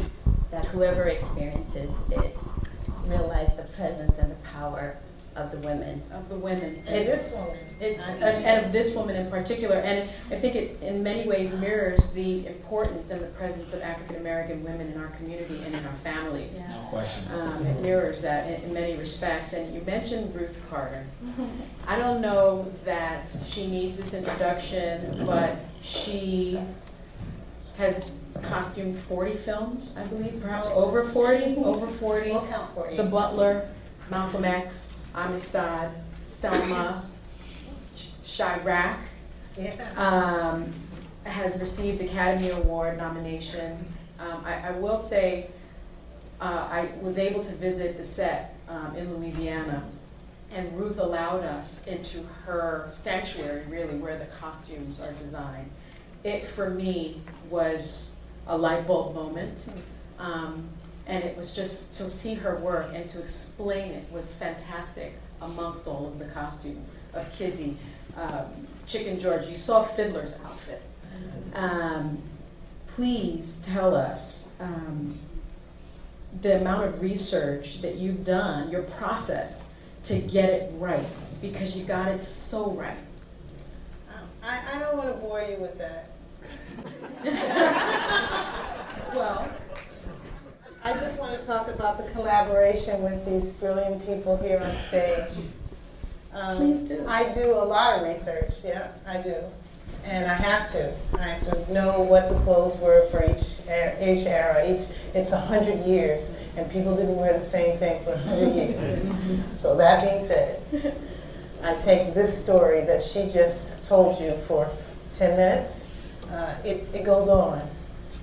that 0.52 0.66
whoever 0.66 1.06
experiences 1.06 1.90
it 2.12 2.40
realize 3.06 3.56
the 3.56 3.64
presence 3.64 4.20
and 4.20 4.32
the 4.32 4.36
power 4.50 4.98
of 5.36 5.52
the 5.52 5.58
women. 5.60 6.02
Of 6.12 6.28
the 6.30 6.36
women. 6.36 6.84
And 6.86 6.96
it's, 6.96 7.12
this 7.12 7.38
woman. 7.38 7.76
It's, 7.80 8.22
and, 8.22 8.46
and 8.46 8.66
of 8.66 8.72
this 8.72 8.96
woman 8.96 9.16
in 9.16 9.30
particular. 9.30 9.76
And 9.76 10.10
I 10.30 10.36
think 10.36 10.56
it 10.56 10.82
in 10.82 11.02
many 11.02 11.28
ways 11.28 11.54
mirrors 11.54 12.12
the 12.14 12.48
importance 12.48 13.12
and 13.12 13.22
the 13.22 13.28
presence 13.28 13.74
of 13.74 13.82
African 13.82 14.18
American 14.18 14.64
women 14.64 14.92
in 14.92 15.00
our 15.00 15.08
community 15.10 15.62
and 15.66 15.74
in 15.74 15.86
our 15.86 15.94
families. 15.94 16.68
Yeah. 16.70 16.82
No 16.82 16.90
question. 16.90 17.32
Um, 17.34 17.66
it 17.66 17.82
mirrors 17.82 18.22
that 18.24 18.48
in, 18.48 18.64
in, 18.64 18.74
many 18.74 18.98
respects. 18.98 19.54
And 19.54 19.74
you 19.74 19.82
mentioned 19.82 20.36
Ruth 20.36 20.62
Carter. 20.70 21.06
I 21.88 21.98
don't 21.98 22.22
know 22.22 22.72
that 22.86 23.36
she 23.48 23.68
needs 23.68 23.98
this 23.98 24.14
introduction, 24.14 25.26
but 25.26 25.58
she 25.82 26.60
has 27.78 28.12
costumed 28.44 28.98
40 28.98 29.34
films, 29.36 29.98
I 29.98 30.06
believe, 30.06 30.42
perhaps 30.42 30.70
over 30.70 31.04
40, 31.04 31.56
over 31.58 31.88
40. 31.88 32.30
We'll 32.30 32.48
count 32.48 32.74
40. 32.76 32.98
The 32.98 33.04
Butler, 33.04 33.70
Malcolm 34.10 34.46
X, 34.46 35.01
Amistad, 35.16 35.92
Selma, 36.20 37.06
Chi-Raq, 38.26 38.98
um, 39.98 40.72
has 41.24 41.62
received 41.62 42.02
Academy 42.02 42.50
Award 42.50 42.98
nominations. 42.98 44.00
Um, 44.20 44.44
I, 44.46 44.70
I, 44.70 44.72
will 44.72 44.98
say, 44.98 45.48
uh, 46.40 46.68
I 46.72 46.90
was 47.02 47.20
able 47.20 47.42
to 47.44 47.54
visit 47.54 47.98
the 47.98 48.04
set 48.04 48.56
um, 48.70 48.96
in 48.96 49.14
Louisiana, 49.16 49.84
and 50.54 50.78
Ruth 50.78 51.00
allowed 51.00 51.44
us 51.44 51.88
into 51.88 52.24
her 52.46 52.92
sanctuary, 52.94 53.64
really, 53.68 53.98
where 53.98 54.18
the 54.18 54.26
costumes 54.26 55.02
are 55.02 55.12
designed. 55.14 55.70
It, 56.24 56.46
for 56.46 56.70
me, 56.70 57.22
was 57.50 58.20
a 58.48 58.58
light 58.58 58.88
bulb 58.88 59.16
moment. 59.16 59.72
Um, 60.20 60.70
and 61.12 61.26
it 61.26 61.36
was 61.36 61.54
just 61.54 61.98
to 61.98 62.10
see 62.10 62.36
her 62.36 62.56
work 62.56 62.90
and 62.94 63.10
to 63.10 63.20
explain 63.20 63.92
it 63.92 64.10
was 64.14 64.34
fantastic 64.34 65.14
amongst 65.42 65.86
all 65.86 66.08
of 66.08 66.18
the 66.18 66.26
costumes 66.26 66.96
of 67.14 67.30
Kizzy, 67.34 67.76
um, 68.16 68.46
Chicken 68.88 69.20
George. 69.20 69.46
You 69.46 69.56
saw 69.56 69.84
Fiddler's 69.84 70.36
outfit. 70.46 70.82
Um, 71.54 72.18
please 72.88 73.62
tell 73.66 73.94
us 73.94 74.56
um, 74.62 75.20
the 76.42 76.62
amount 76.62 76.86
of 76.86 77.02
research 77.02 77.82
that 77.82 77.96
you've 77.96 78.24
done, 78.24 78.72
your 78.72 78.84
process 78.84 79.82
to 80.06 80.18
get 80.18 80.50
it 80.50 80.72
right, 80.76 81.06
because 81.42 81.78
you 81.78 81.84
got 81.84 82.08
it 82.08 82.24
so 82.24 82.72
right. 82.72 82.96
I, 84.42 84.62
I 84.74 84.80
don't 84.80 84.98
want 84.98 85.10
to 85.10 85.16
bore 85.16 85.42
you 85.42 85.58
with 85.58 85.78
that. 85.78 86.08
well, 89.14 89.52
I 90.84 90.94
just 90.96 91.20
want 91.20 91.40
to 91.40 91.46
talk 91.46 91.68
about 91.68 91.98
the 92.00 92.12
collaboration 92.12 93.04
with 93.04 93.24
these 93.26 93.52
brilliant 93.54 94.04
people 94.04 94.38
here 94.38 94.60
on 94.60 94.76
stage. 94.88 95.46
Um, 96.34 96.58
Please 96.58 96.82
do. 96.82 97.06
I 97.08 97.32
do 97.34 97.54
a 97.54 97.66
lot 97.66 98.00
of 98.00 98.08
research, 98.08 98.52
yeah, 98.64 98.88
I 99.06 99.18
do. 99.18 99.36
And 100.06 100.26
I 100.26 100.34
have 100.34 100.72
to. 100.72 100.92
I 101.20 101.22
have 101.22 101.66
to 101.68 101.74
know 101.74 102.02
what 102.02 102.30
the 102.30 102.40
clothes 102.40 102.80
were 102.80 103.08
for 103.10 103.24
each, 103.24 103.60
each 104.02 104.26
era. 104.26 104.68
Each, 104.68 104.88
it's 105.14 105.32
a 105.34 105.40
hundred 105.40 105.86
years, 105.86 106.36
and 106.58 106.70
people 106.72 106.96
didn't 106.96 107.16
wear 107.16 107.38
the 107.38 107.46
same 107.46 107.78
thing 107.78 108.04
for 108.04 108.14
a 108.14 108.18
hundred 108.18 108.56
years. 108.56 109.08
so 109.60 109.78
that 109.78 110.02
being 110.02 110.26
said, 110.26 110.96
I 111.62 111.76
take 111.82 112.16
this 112.16 112.36
story 112.44 112.82
that 112.86 113.04
she 113.04 113.30
just 113.30 113.86
told 113.86 114.20
you 114.20 114.36
for 114.48 114.68
10 115.18 115.38
minutes. 115.38 115.88
Uh, 116.32 116.56
it, 116.66 116.88
it 116.92 117.04
goes 117.04 117.30
on. 117.30 117.62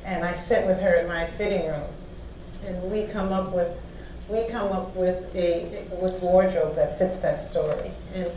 And 0.05 0.25
I 0.25 0.35
sit 0.35 0.67
with 0.67 0.81
her 0.81 0.95
in 0.95 1.07
my 1.07 1.27
fitting 1.27 1.69
room 1.69 1.85
and 2.69 2.91
we 2.91 3.05
come 3.05 3.33
up 3.33 3.53
with 3.53 3.77
we 4.29 4.47
come 4.49 4.71
up 4.73 4.95
with 4.95 5.35
a 5.35 5.85
with 6.03 6.21
wardrobe 6.21 6.77
that 6.77 6.99
fits 6.99 7.19
that 7.19 7.41
story. 7.41 7.91
And 8.15 8.31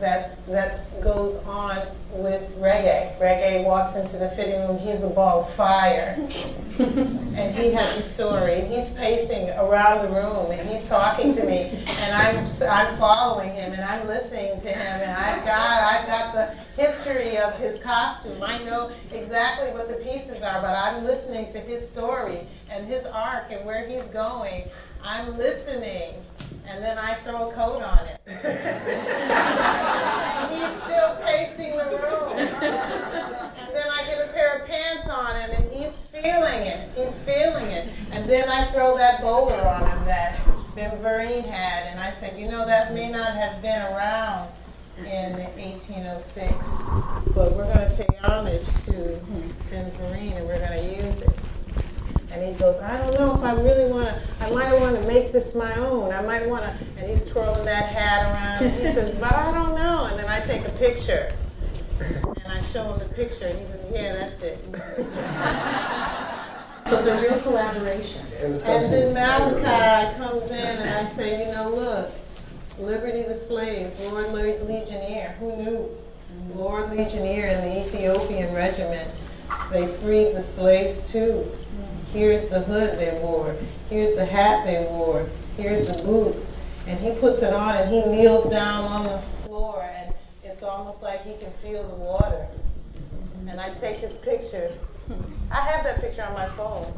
that 0.00 0.44
that 0.46 0.84
goes 1.02 1.36
on 1.44 1.78
with 2.12 2.42
Regé. 2.58 3.16
Regé 3.18 3.64
walks 3.64 3.94
into 3.94 4.16
the 4.16 4.28
fitting 4.30 4.60
room. 4.66 4.76
He's 4.78 5.04
a 5.04 5.08
ball 5.08 5.42
of 5.42 5.54
fire, 5.54 6.16
and 6.78 7.54
he 7.54 7.70
has 7.70 7.96
a 7.96 8.02
story. 8.02 8.62
He's 8.62 8.92
pacing 8.94 9.50
around 9.50 10.06
the 10.06 10.12
room, 10.12 10.50
and 10.50 10.68
he's 10.68 10.86
talking 10.86 11.32
to 11.34 11.44
me, 11.44 11.84
and 11.86 12.12
I'm 12.12 12.38
I'm 12.68 12.98
following 12.98 13.50
him, 13.54 13.72
and 13.72 13.82
I'm 13.82 14.06
listening 14.08 14.60
to 14.62 14.68
him, 14.68 15.00
and 15.00 15.12
I've 15.12 15.44
got 15.44 15.82
I've 15.82 16.06
got 16.08 16.34
the 16.34 16.82
history 16.82 17.38
of 17.38 17.56
his 17.58 17.80
costume. 17.80 18.42
I 18.42 18.58
know 18.64 18.90
exactly 19.12 19.70
what 19.70 19.88
the 19.88 20.04
pieces 20.04 20.42
are, 20.42 20.60
but 20.60 20.74
I'm 20.74 21.04
listening 21.04 21.52
to 21.52 21.60
his 21.60 21.88
story 21.88 22.40
and 22.74 22.86
his 22.86 23.06
arc 23.06 23.50
and 23.50 23.64
where 23.64 23.86
he's 23.86 24.08
going. 24.08 24.64
I'm 25.02 25.36
listening 25.36 26.14
and 26.66 26.82
then 26.82 26.98
I 26.98 27.14
throw 27.14 27.50
a 27.50 27.52
coat 27.52 27.82
on 27.82 28.06
it. 28.06 28.20
and 28.26 28.36
he's 30.54 30.82
still 30.82 31.16
pacing 31.24 31.76
the 31.76 31.84
room. 31.84 32.38
And 32.38 33.74
then 33.74 33.86
I 33.90 34.04
get 34.06 34.28
a 34.28 34.32
pair 34.32 34.58
of 34.58 34.68
pants 34.68 35.08
on 35.08 35.40
him, 35.40 35.50
and 35.50 35.70
he's 35.72 35.94
feeling 36.04 36.66
it. 36.66 36.92
He's 36.92 37.20
feeling 37.20 37.66
it. 37.66 37.88
And 38.12 38.28
then 38.28 38.48
I 38.48 38.64
throw 38.66 38.96
that 38.96 39.20
bowler 39.20 39.60
on 39.60 39.82
him 39.90 40.04
that 40.06 40.40
Ben 40.74 40.90
Vereen 41.02 41.44
had, 41.44 41.86
and 41.88 42.00
I 42.00 42.10
said, 42.10 42.38
you 42.38 42.48
know, 42.48 42.64
that 42.66 42.94
may 42.94 43.10
not 43.10 43.34
have 43.34 43.60
been 43.60 43.82
around 43.92 44.48
in 44.98 45.32
1806, 45.32 46.52
but 47.34 47.52
we're 47.52 47.72
going 47.74 47.90
to 47.90 47.94
pay 47.96 48.16
homage 48.22 48.66
to 48.86 49.20
Ben 49.70 49.90
Vereen, 49.92 50.36
and 50.36 50.46
we're 50.46 50.58
going 50.66 50.80
to 50.82 50.96
use 50.96 51.20
it. 51.20 51.43
And 52.34 52.42
he 52.52 52.58
goes, 52.58 52.80
I 52.80 52.98
don't 52.98 53.14
know 53.14 53.32
if 53.36 53.44
I 53.44 53.54
really 53.54 53.88
want 53.88 54.08
to, 54.08 54.20
I 54.40 54.50
might 54.50 54.76
want 54.80 54.96
to 54.96 55.02
make 55.06 55.30
this 55.30 55.54
my 55.54 55.72
own. 55.76 56.12
I 56.12 56.20
might 56.22 56.48
want 56.48 56.64
to, 56.64 56.70
and 56.98 57.08
he's 57.08 57.24
twirling 57.24 57.64
that 57.64 57.86
hat 57.86 58.32
around. 58.32 58.64
And 58.64 58.72
he 58.74 58.92
says, 58.92 59.14
but 59.20 59.32
I 59.32 59.52
don't 59.52 59.76
know. 59.76 60.06
And 60.10 60.18
then 60.18 60.28
I 60.28 60.40
take 60.40 60.66
a 60.66 60.70
picture. 60.70 61.32
And 62.00 62.48
I 62.48 62.60
show 62.62 62.92
him 62.92 62.98
the 62.98 63.04
picture. 63.14 63.46
And 63.46 63.56
he 63.60 63.66
says, 63.66 63.88
yeah, 63.94 64.14
that's 64.14 64.42
it. 64.42 64.58
so 66.90 66.98
it's 66.98 67.06
a 67.06 67.20
real 67.22 67.38
collaboration. 67.40 68.26
And 68.40 68.56
then 68.56 69.14
Malachi 69.14 70.16
comes 70.16 70.50
in 70.50 70.56
and 70.56 70.90
I 70.90 71.06
say, 71.08 71.46
you 71.46 71.54
know, 71.54 71.70
look, 71.70 72.10
Liberty 72.80 73.22
the 73.22 73.36
slaves, 73.36 74.00
Lord 74.00 74.32
Legionnaire. 74.32 75.36
Who 75.38 75.54
knew? 75.54 75.88
Lord 76.56 76.90
Legionnaire 76.90 77.50
in 77.50 77.60
the 77.60 77.78
Ethiopian 77.86 78.52
regiment. 78.52 79.08
They 79.70 79.86
freed 79.86 80.34
the 80.34 80.42
slaves 80.42 81.12
too. 81.12 81.48
Here's 82.14 82.46
the 82.46 82.60
hood 82.60 82.96
they 83.00 83.18
wore. 83.20 83.56
Here's 83.90 84.14
the 84.14 84.24
hat 84.24 84.64
they 84.64 84.86
wore. 84.88 85.26
Here's 85.56 85.88
the 85.88 86.00
boots. 86.04 86.52
And 86.86 86.96
he 87.00 87.10
puts 87.18 87.42
it 87.42 87.52
on 87.52 87.74
and 87.76 87.92
he 87.92 88.04
kneels 88.04 88.48
down 88.52 88.84
on 88.84 89.02
the 89.02 89.18
floor 89.42 89.82
and 89.82 90.14
it's 90.44 90.62
almost 90.62 91.02
like 91.02 91.24
he 91.24 91.34
can 91.38 91.50
feel 91.54 91.82
the 91.82 91.96
water. 91.96 92.46
And 93.48 93.60
I 93.60 93.74
take 93.74 93.96
his 93.96 94.12
picture. 94.12 94.70
I 95.50 95.62
have 95.62 95.82
that 95.82 96.00
picture 96.00 96.22
on 96.22 96.34
my 96.34 96.46
phone. 96.50 96.94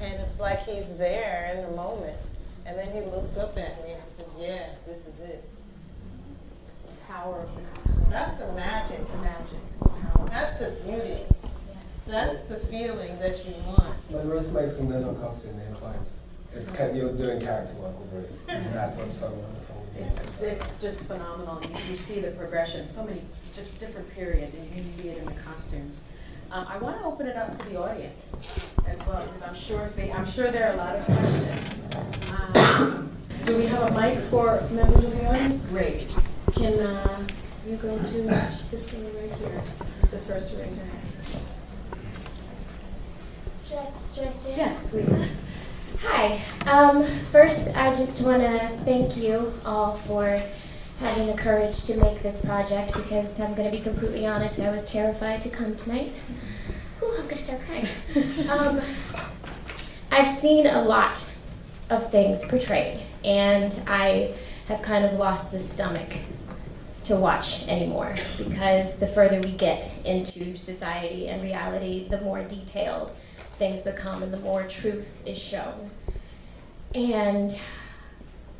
And 0.00 0.20
it's 0.20 0.38
like 0.38 0.64
he's 0.64 0.94
there 0.98 1.54
in 1.54 1.62
the 1.62 1.74
moment. 1.74 2.18
And 2.66 2.78
then 2.78 2.92
he 2.92 3.00
looks 3.10 3.38
up 3.38 3.56
at 3.56 3.82
me 3.86 3.94
and 3.94 4.02
says, 4.18 4.28
yeah, 4.38 4.66
this 4.86 4.98
is 4.98 5.18
it. 5.20 5.42
It's 6.66 6.88
the 6.88 6.96
power 7.10 7.40
of 7.40 7.48
the. 7.56 8.10
That's 8.10 8.38
the 8.38 8.52
magic. 8.52 9.00
The 9.10 9.16
magic. 9.16 10.30
That's 10.30 10.58
the 10.58 10.70
beauty. 10.84 11.22
That's 12.06 12.42
the 12.44 12.56
feeling 12.56 13.18
that 13.20 13.44
you 13.46 13.54
want. 13.66 13.96
When 14.08 14.28
Rose 14.28 14.50
makes 14.50 14.76
them, 14.76 14.88
they're 14.88 15.14
costume, 15.14 15.56
they're 15.58 15.74
clients. 15.76 16.18
It's 16.46 16.70
ca- 16.72 16.92
you're 16.92 17.16
doing 17.16 17.40
character 17.40 17.74
work 17.74 17.98
with 17.98 18.12
Ruth. 18.12 18.46
That's 18.46 18.98
what's 18.98 19.14
so 19.16 19.28
wonderful. 19.28 19.86
It's, 19.98 20.42
it's 20.42 20.80
just 20.82 21.06
phenomenal. 21.06 21.62
You, 21.62 21.90
you 21.90 21.96
see 21.96 22.20
the 22.20 22.32
progression, 22.32 22.88
so 22.88 23.04
many 23.04 23.22
just 23.54 23.78
different 23.78 24.12
periods, 24.14 24.54
and 24.54 24.68
you 24.68 24.74
can 24.74 24.84
see 24.84 25.10
it 25.10 25.18
in 25.18 25.24
the 25.26 25.40
costumes. 25.42 26.02
Um, 26.50 26.66
I 26.68 26.76
want 26.78 26.98
to 26.98 27.04
open 27.06 27.26
it 27.26 27.36
up 27.36 27.56
to 27.56 27.68
the 27.70 27.80
audience 27.80 28.74
as 28.86 29.06
well, 29.06 29.24
because 29.24 29.42
I'm 29.42 29.54
sure 29.56 29.86
they, 29.88 30.12
I'm 30.12 30.28
sure 30.28 30.50
there 30.50 30.68
are 30.68 30.74
a 30.74 30.76
lot 30.76 30.96
of 30.96 31.04
questions. 31.06 31.88
Um, 32.54 33.10
do 33.44 33.56
we 33.56 33.66
have 33.66 33.90
a 33.90 34.00
mic 34.00 34.18
for 34.24 34.62
members 34.70 35.04
of 35.04 35.12
the 35.12 35.30
audience? 35.30 35.66
Great. 35.66 36.08
Can 36.54 36.78
uh, 36.78 37.26
you 37.66 37.76
go 37.76 37.96
to 37.96 38.22
this 38.70 38.92
one 38.92 39.04
right 39.16 39.38
here? 39.38 39.62
The 40.10 40.18
first 40.18 40.50
to 40.50 40.56
raise 40.58 40.76
your 40.76 40.86
hand. 40.86 40.98
Should 43.66 43.78
I, 43.78 43.86
should 44.12 44.26
I 44.26 44.32
stand? 44.32 44.56
Yes, 44.56 44.90
please. 44.90 45.28
Hi. 46.02 46.40
Um, 46.66 47.04
first, 47.30 47.74
I 47.76 47.94
just 47.94 48.20
want 48.22 48.42
to 48.42 48.58
thank 48.84 49.16
you 49.16 49.54
all 49.64 49.96
for 49.96 50.42
having 51.00 51.28
the 51.28 51.34
courage 51.34 51.84
to 51.84 51.96
make 51.98 52.22
this 52.22 52.44
project 52.44 52.92
because 52.92 53.40
I'm 53.40 53.54
going 53.54 53.70
to 53.70 53.76
be 53.76 53.82
completely 53.82 54.26
honest, 54.26 54.60
I 54.60 54.70
was 54.70 54.84
terrified 54.84 55.40
to 55.42 55.48
come 55.48 55.76
tonight. 55.76 56.12
Ooh, 57.02 57.10
I'm 57.18 57.24
going 57.24 57.36
to 57.36 57.42
start 57.42 57.60
crying. 57.66 57.86
um, 58.50 58.80
I've 60.10 60.28
seen 60.28 60.66
a 60.66 60.82
lot 60.82 61.34
of 61.88 62.10
things 62.10 62.46
portrayed, 62.46 63.00
and 63.24 63.80
I 63.86 64.34
have 64.68 64.82
kind 64.82 65.04
of 65.04 65.14
lost 65.14 65.52
the 65.52 65.58
stomach 65.58 66.12
to 67.04 67.16
watch 67.16 67.66
anymore 67.66 68.16
because 68.36 68.98
the 68.98 69.08
further 69.08 69.40
we 69.40 69.52
get 69.52 69.90
into 70.04 70.56
society 70.56 71.28
and 71.28 71.42
reality, 71.42 72.06
the 72.08 72.20
more 72.20 72.42
detailed 72.44 73.10
things 73.62 73.82
become 73.82 74.24
and 74.24 74.34
the 74.34 74.40
more 74.40 74.64
truth 74.64 75.08
is 75.24 75.38
shown. 75.38 75.88
And 76.96 77.56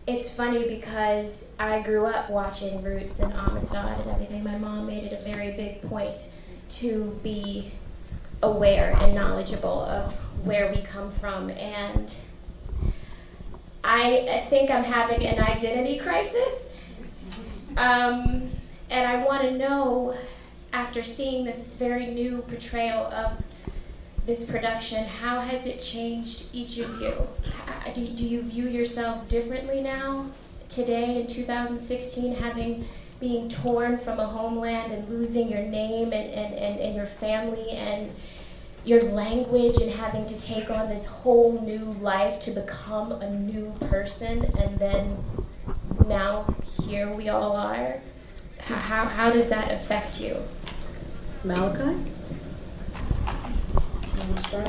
it's 0.07 0.33
funny 0.33 0.69
because 0.69 1.57
I 1.59 1.81
grew 1.81 2.07
up 2.07 2.31
watching 2.31 2.85
Roots 2.85 3.19
and 3.19 3.33
Amistad 3.33 3.99
and 3.99 4.11
everything. 4.13 4.45
My 4.45 4.57
mom 4.57 4.87
made 4.87 5.03
it 5.03 5.13
a 5.13 5.29
very 5.29 5.51
big 5.55 5.83
point 5.83 6.29
to 6.83 7.19
be 7.25 7.73
aware 8.45 8.97
and 9.01 9.13
knowledgeable 9.13 9.83
of 9.83 10.13
where 10.47 10.73
we 10.73 10.83
come 10.83 11.11
from. 11.11 11.51
And 11.51 12.15
I, 13.83 14.47
think 14.49 14.71
I'm 14.71 14.85
having 14.85 15.27
an 15.27 15.43
identity 15.43 15.99
crisis. 15.99 16.79
Um, 17.77 18.51
and 18.89 19.09
I 19.09 19.25
want 19.25 19.43
to 19.43 19.51
know, 19.51 20.17
after 20.73 21.03
seeing 21.03 21.45
this 21.45 21.59
very 21.59 22.07
new 22.07 22.43
portrayal 22.43 23.07
of 23.07 23.43
this 24.27 24.45
production, 24.45 25.05
how 25.05 25.41
has 25.41 25.67
it 25.67 25.81
changed 25.81 26.45
each 26.53 26.79
of 26.79 27.01
you? 27.01 27.15
Do, 27.95 28.01
you 28.01 28.43
view 28.43 28.69
yourselves 28.69 29.27
differently 29.27 29.81
now, 29.81 30.27
today 30.69 31.21
in 31.21 31.27
2016, 31.27 32.37
having 32.37 32.87
being 33.19 33.49
torn 33.49 33.99
from 33.99 34.19
a 34.19 34.27
homeland 34.27 34.93
and 34.93 35.09
losing 35.09 35.49
your 35.49 35.63
name 35.63 36.13
and, 36.13 36.31
and, 36.33 36.55
and, 36.55 36.81
and 36.81 36.97
your 36.97 37.07
family 37.07 37.71
and 37.71 38.11
your 38.85 39.01
language 39.03 39.81
and 39.81 39.93
having 39.93 40.27
to 40.27 40.41
take 40.41 40.69
on 40.71 40.89
this 40.89 41.07
whole 41.07 41.61
new 41.61 41.85
life 42.01 42.41
to 42.41 42.51
become 42.51 43.13
a 43.13 43.31
new 43.31 43.73
person 43.89 44.45
and 44.59 44.77
then 44.81 45.17
now 46.09 46.53
here 46.83 47.09
we 47.09 47.29
all 47.29 47.53
are? 47.53 48.01
How, 48.59 49.05
how 49.05 49.31
does 49.31 49.49
that 49.49 49.71
affect 49.71 50.21
you? 50.21 50.37
Malachi? 51.45 52.12
Thank 54.35 54.65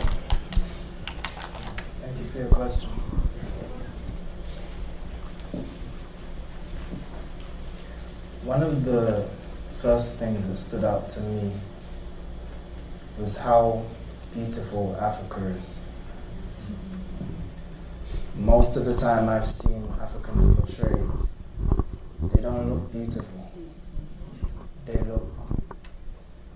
you 2.19 2.25
for 2.25 2.37
your 2.39 2.47
question. 2.49 2.89
One 8.43 8.61
of 8.61 8.83
the 8.83 9.25
first 9.81 10.19
things 10.19 10.49
that 10.49 10.57
stood 10.57 10.83
out 10.83 11.09
to 11.11 11.21
me 11.21 11.53
was 13.17 13.37
how 13.37 13.85
beautiful 14.33 14.97
Africa 14.99 15.45
is. 15.45 15.87
Most 18.35 18.75
of 18.75 18.83
the 18.83 18.97
time 18.97 19.29
I've 19.29 19.47
seen 19.47 19.87
Africans 20.01 20.55
portrayed, 20.55 21.07
they 22.33 22.41
don't 22.41 22.69
look 22.69 22.91
beautiful. 22.91 23.49
They 24.85 24.99
look 25.03 25.31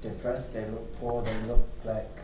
depressed, 0.01 0.55
they 0.55 0.65
look 0.65 0.99
poor, 0.99 1.23
they 1.23 1.39
look 1.47 1.65
like 1.85 2.16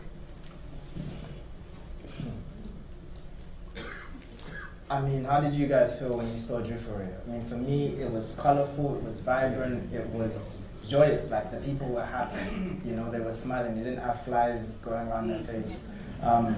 I 4.90 5.00
mean, 5.00 5.24
how 5.24 5.40
did 5.40 5.54
you 5.54 5.66
guys 5.66 5.98
feel 5.98 6.16
when 6.16 6.30
you 6.30 6.38
saw 6.38 6.60
Juffure? 6.60 7.08
I 7.26 7.30
mean, 7.30 7.42
for 7.44 7.56
me, 7.56 7.96
it 8.00 8.10
was 8.10 8.38
colorful, 8.38 8.96
it 8.96 9.02
was 9.02 9.18
vibrant, 9.20 9.92
it 9.92 10.06
was 10.10 10.66
joyous. 10.86 11.30
Like 11.30 11.50
the 11.50 11.56
people 11.58 11.88
were 11.88 12.04
happy, 12.04 12.38
you 12.84 12.94
know, 12.94 13.10
they 13.10 13.20
were 13.20 13.32
smiling. 13.32 13.76
They 13.76 13.84
didn't 13.84 14.04
have 14.04 14.22
flies 14.24 14.72
going 14.84 15.08
around 15.08 15.28
their 15.28 15.38
face. 15.38 15.92
Um, 16.22 16.54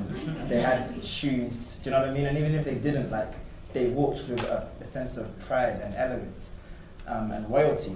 they 0.49 0.61
had 0.61 1.05
shoes. 1.05 1.79
Do 1.79 1.91
you 1.91 1.97
know 1.97 2.01
what 2.03 2.11
I 2.11 2.13
mean? 2.13 2.27
And 2.27 2.37
even 2.39 2.55
if 2.55 2.65
they 2.65 2.75
didn't, 2.75 3.11
like 3.11 3.33
they 3.73 3.91
walked 3.91 4.29
with 4.29 4.43
a, 4.43 4.69
a 4.81 4.85
sense 4.85 5.17
of 5.17 5.39
pride 5.41 5.81
and 5.83 5.95
elegance 5.95 6.61
um, 7.07 7.31
and 7.31 7.49
royalty. 7.49 7.95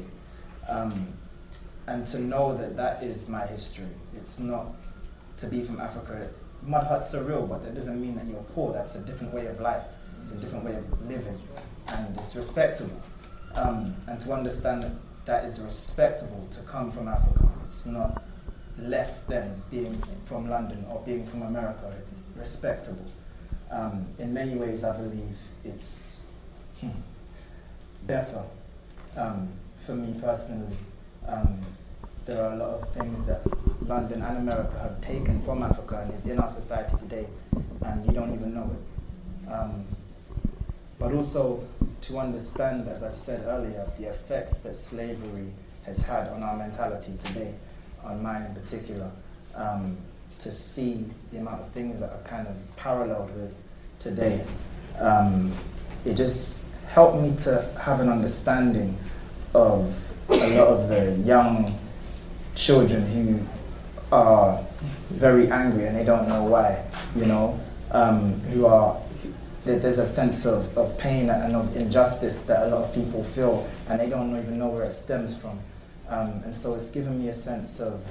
Um, 0.68 1.12
and 1.86 2.06
to 2.08 2.20
know 2.20 2.56
that 2.56 2.76
that 2.76 3.02
is 3.02 3.28
my 3.28 3.46
history. 3.46 3.88
It's 4.16 4.38
not 4.38 4.66
to 5.38 5.46
be 5.46 5.62
from 5.62 5.80
Africa. 5.80 6.28
Mud 6.62 6.86
huts 6.86 7.14
are 7.14 7.24
real, 7.24 7.46
but 7.46 7.64
that 7.64 7.74
doesn't 7.74 8.00
mean 8.00 8.14
that 8.14 8.26
you're 8.26 8.42
poor. 8.42 8.72
That's 8.72 8.94
a 8.94 9.04
different 9.04 9.34
way 9.34 9.46
of 9.46 9.60
life. 9.60 9.82
It's 10.20 10.32
a 10.32 10.36
different 10.38 10.64
way 10.64 10.74
of 10.74 11.08
living, 11.08 11.40
and 11.88 12.16
it's 12.18 12.36
respectable. 12.36 13.00
um, 13.54 13.94
and 14.06 14.20
to 14.20 14.32
understand 14.32 14.82
that 14.82 14.92
that 15.26 15.44
is 15.44 15.60
respectable 15.60 16.48
to 16.52 16.62
come 16.62 16.90
from 16.90 17.08
Africa. 17.08 17.48
It's 17.66 17.86
not 17.86 18.22
less 18.78 19.24
than 19.26 19.62
being 19.70 20.02
from 20.24 20.48
London 20.48 20.84
or 20.90 21.02
being 21.04 21.26
from 21.26 21.42
America. 21.42 21.92
It's 22.00 22.24
respectable. 22.36 23.04
Um, 23.70 24.06
in 24.18 24.32
many 24.34 24.56
ways, 24.56 24.84
I 24.84 24.96
believe 24.96 25.36
it's 25.64 26.26
hmm, 26.80 26.88
better 28.06 28.42
um, 29.16 29.48
for 29.86 29.92
me 29.94 30.18
personally. 30.20 30.76
Um, 31.26 31.60
there 32.26 32.42
are 32.44 32.52
a 32.52 32.56
lot 32.56 32.80
of 32.80 32.94
things 32.94 33.24
that 33.26 33.42
London 33.86 34.22
and 34.22 34.38
America 34.38 34.78
have 34.80 35.00
taken 35.00 35.40
from 35.40 35.62
Africa 35.62 36.02
and 36.04 36.14
is 36.14 36.26
in 36.26 36.38
our 36.38 36.50
society 36.50 36.96
today, 36.98 37.26
and 37.82 38.06
you 38.06 38.12
don't 38.12 38.32
even 38.32 38.54
know 38.54 38.70
it. 38.72 39.50
But 41.01 41.12
also 41.14 41.64
to 42.03 42.18
understand, 42.18 42.86
as 42.86 43.03
I 43.03 43.09
said 43.09 43.46
earlier, 43.46 43.90
the 43.98 44.05
effects 44.05 44.61
that 44.61 44.76
slavery 44.76 45.51
has 45.86 46.07
had 46.07 46.28
on 46.28 46.42
our 46.42 46.57
mentality 46.57 47.14
today, 47.24 47.55
on 48.05 48.22
mine 48.22 48.42
in 48.42 48.55
particular, 48.55 49.11
um, 49.57 49.96
to 50.38 50.53
see 50.53 51.07
the 51.32 51.38
amount 51.38 51.62
of 51.62 51.68
things 51.70 52.01
that 52.01 52.11
are 52.12 52.22
kind 52.24 52.46
of 52.46 52.57
paralleled 52.76 53.34
with 53.34 53.66
today. 53.98 54.44
Um, 54.98 55.55
it 56.05 56.16
just 56.16 56.68
helped 56.88 57.22
me 57.22 57.34
to 57.44 57.66
have 57.80 58.01
an 58.01 58.11
understanding 58.11 58.96
of 59.55 59.96
a 60.28 60.57
lot 60.59 60.68
of 60.68 60.88
the 60.88 61.12
young 61.26 61.78
children 62.55 63.07
who 63.07 63.40
are 64.12 64.62
very 65.11 65.51
angry 65.51 65.86
and 65.86 65.96
they 65.96 66.05
don't 66.05 66.28
know 66.28 66.44
why, 66.44 66.84
you 67.16 67.26
know, 67.26 67.59
um, 67.90 68.40
who 68.40 68.66
are, 68.66 69.01
there's 69.78 69.98
a 69.98 70.06
sense 70.06 70.46
of, 70.46 70.76
of 70.76 70.96
pain 70.98 71.30
and 71.30 71.54
of 71.54 71.76
injustice 71.76 72.46
that 72.46 72.66
a 72.66 72.68
lot 72.68 72.84
of 72.84 72.94
people 72.94 73.22
feel 73.22 73.68
and 73.88 74.00
they 74.00 74.08
don't 74.08 74.36
even 74.36 74.58
know 74.58 74.68
where 74.68 74.84
it 74.84 74.92
stems 74.92 75.40
from. 75.40 75.58
Um, 76.08 76.42
and 76.44 76.54
so 76.54 76.74
it's 76.74 76.90
given 76.90 77.20
me 77.20 77.28
a 77.28 77.32
sense 77.32 77.80
of, 77.80 78.04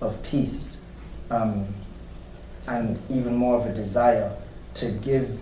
of 0.00 0.22
peace 0.22 0.90
um, 1.30 1.66
and 2.66 3.00
even 3.10 3.34
more 3.34 3.56
of 3.56 3.66
a 3.66 3.72
desire 3.72 4.30
to 4.74 4.92
give 5.02 5.40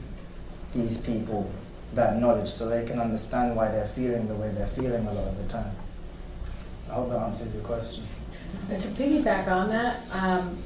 these 0.74 1.04
people 1.06 1.50
that 1.94 2.18
knowledge 2.18 2.48
so 2.48 2.68
they 2.68 2.86
can 2.86 2.98
understand 2.98 3.54
why 3.54 3.68
they're 3.68 3.86
feeling 3.86 4.26
the 4.28 4.34
way 4.34 4.50
they're 4.52 4.66
feeling 4.66 5.06
a 5.06 5.12
lot 5.12 5.28
of 5.28 5.36
the 5.36 5.52
time. 5.52 5.74
I 6.90 6.94
hope 6.94 7.10
that 7.10 7.18
answers 7.18 7.54
your 7.54 7.64
question. 7.64 8.04
And 8.70 8.80
to 8.80 8.88
piggyback 8.88 9.48
on 9.48 9.68
that, 9.70 10.00
um, 10.12 10.58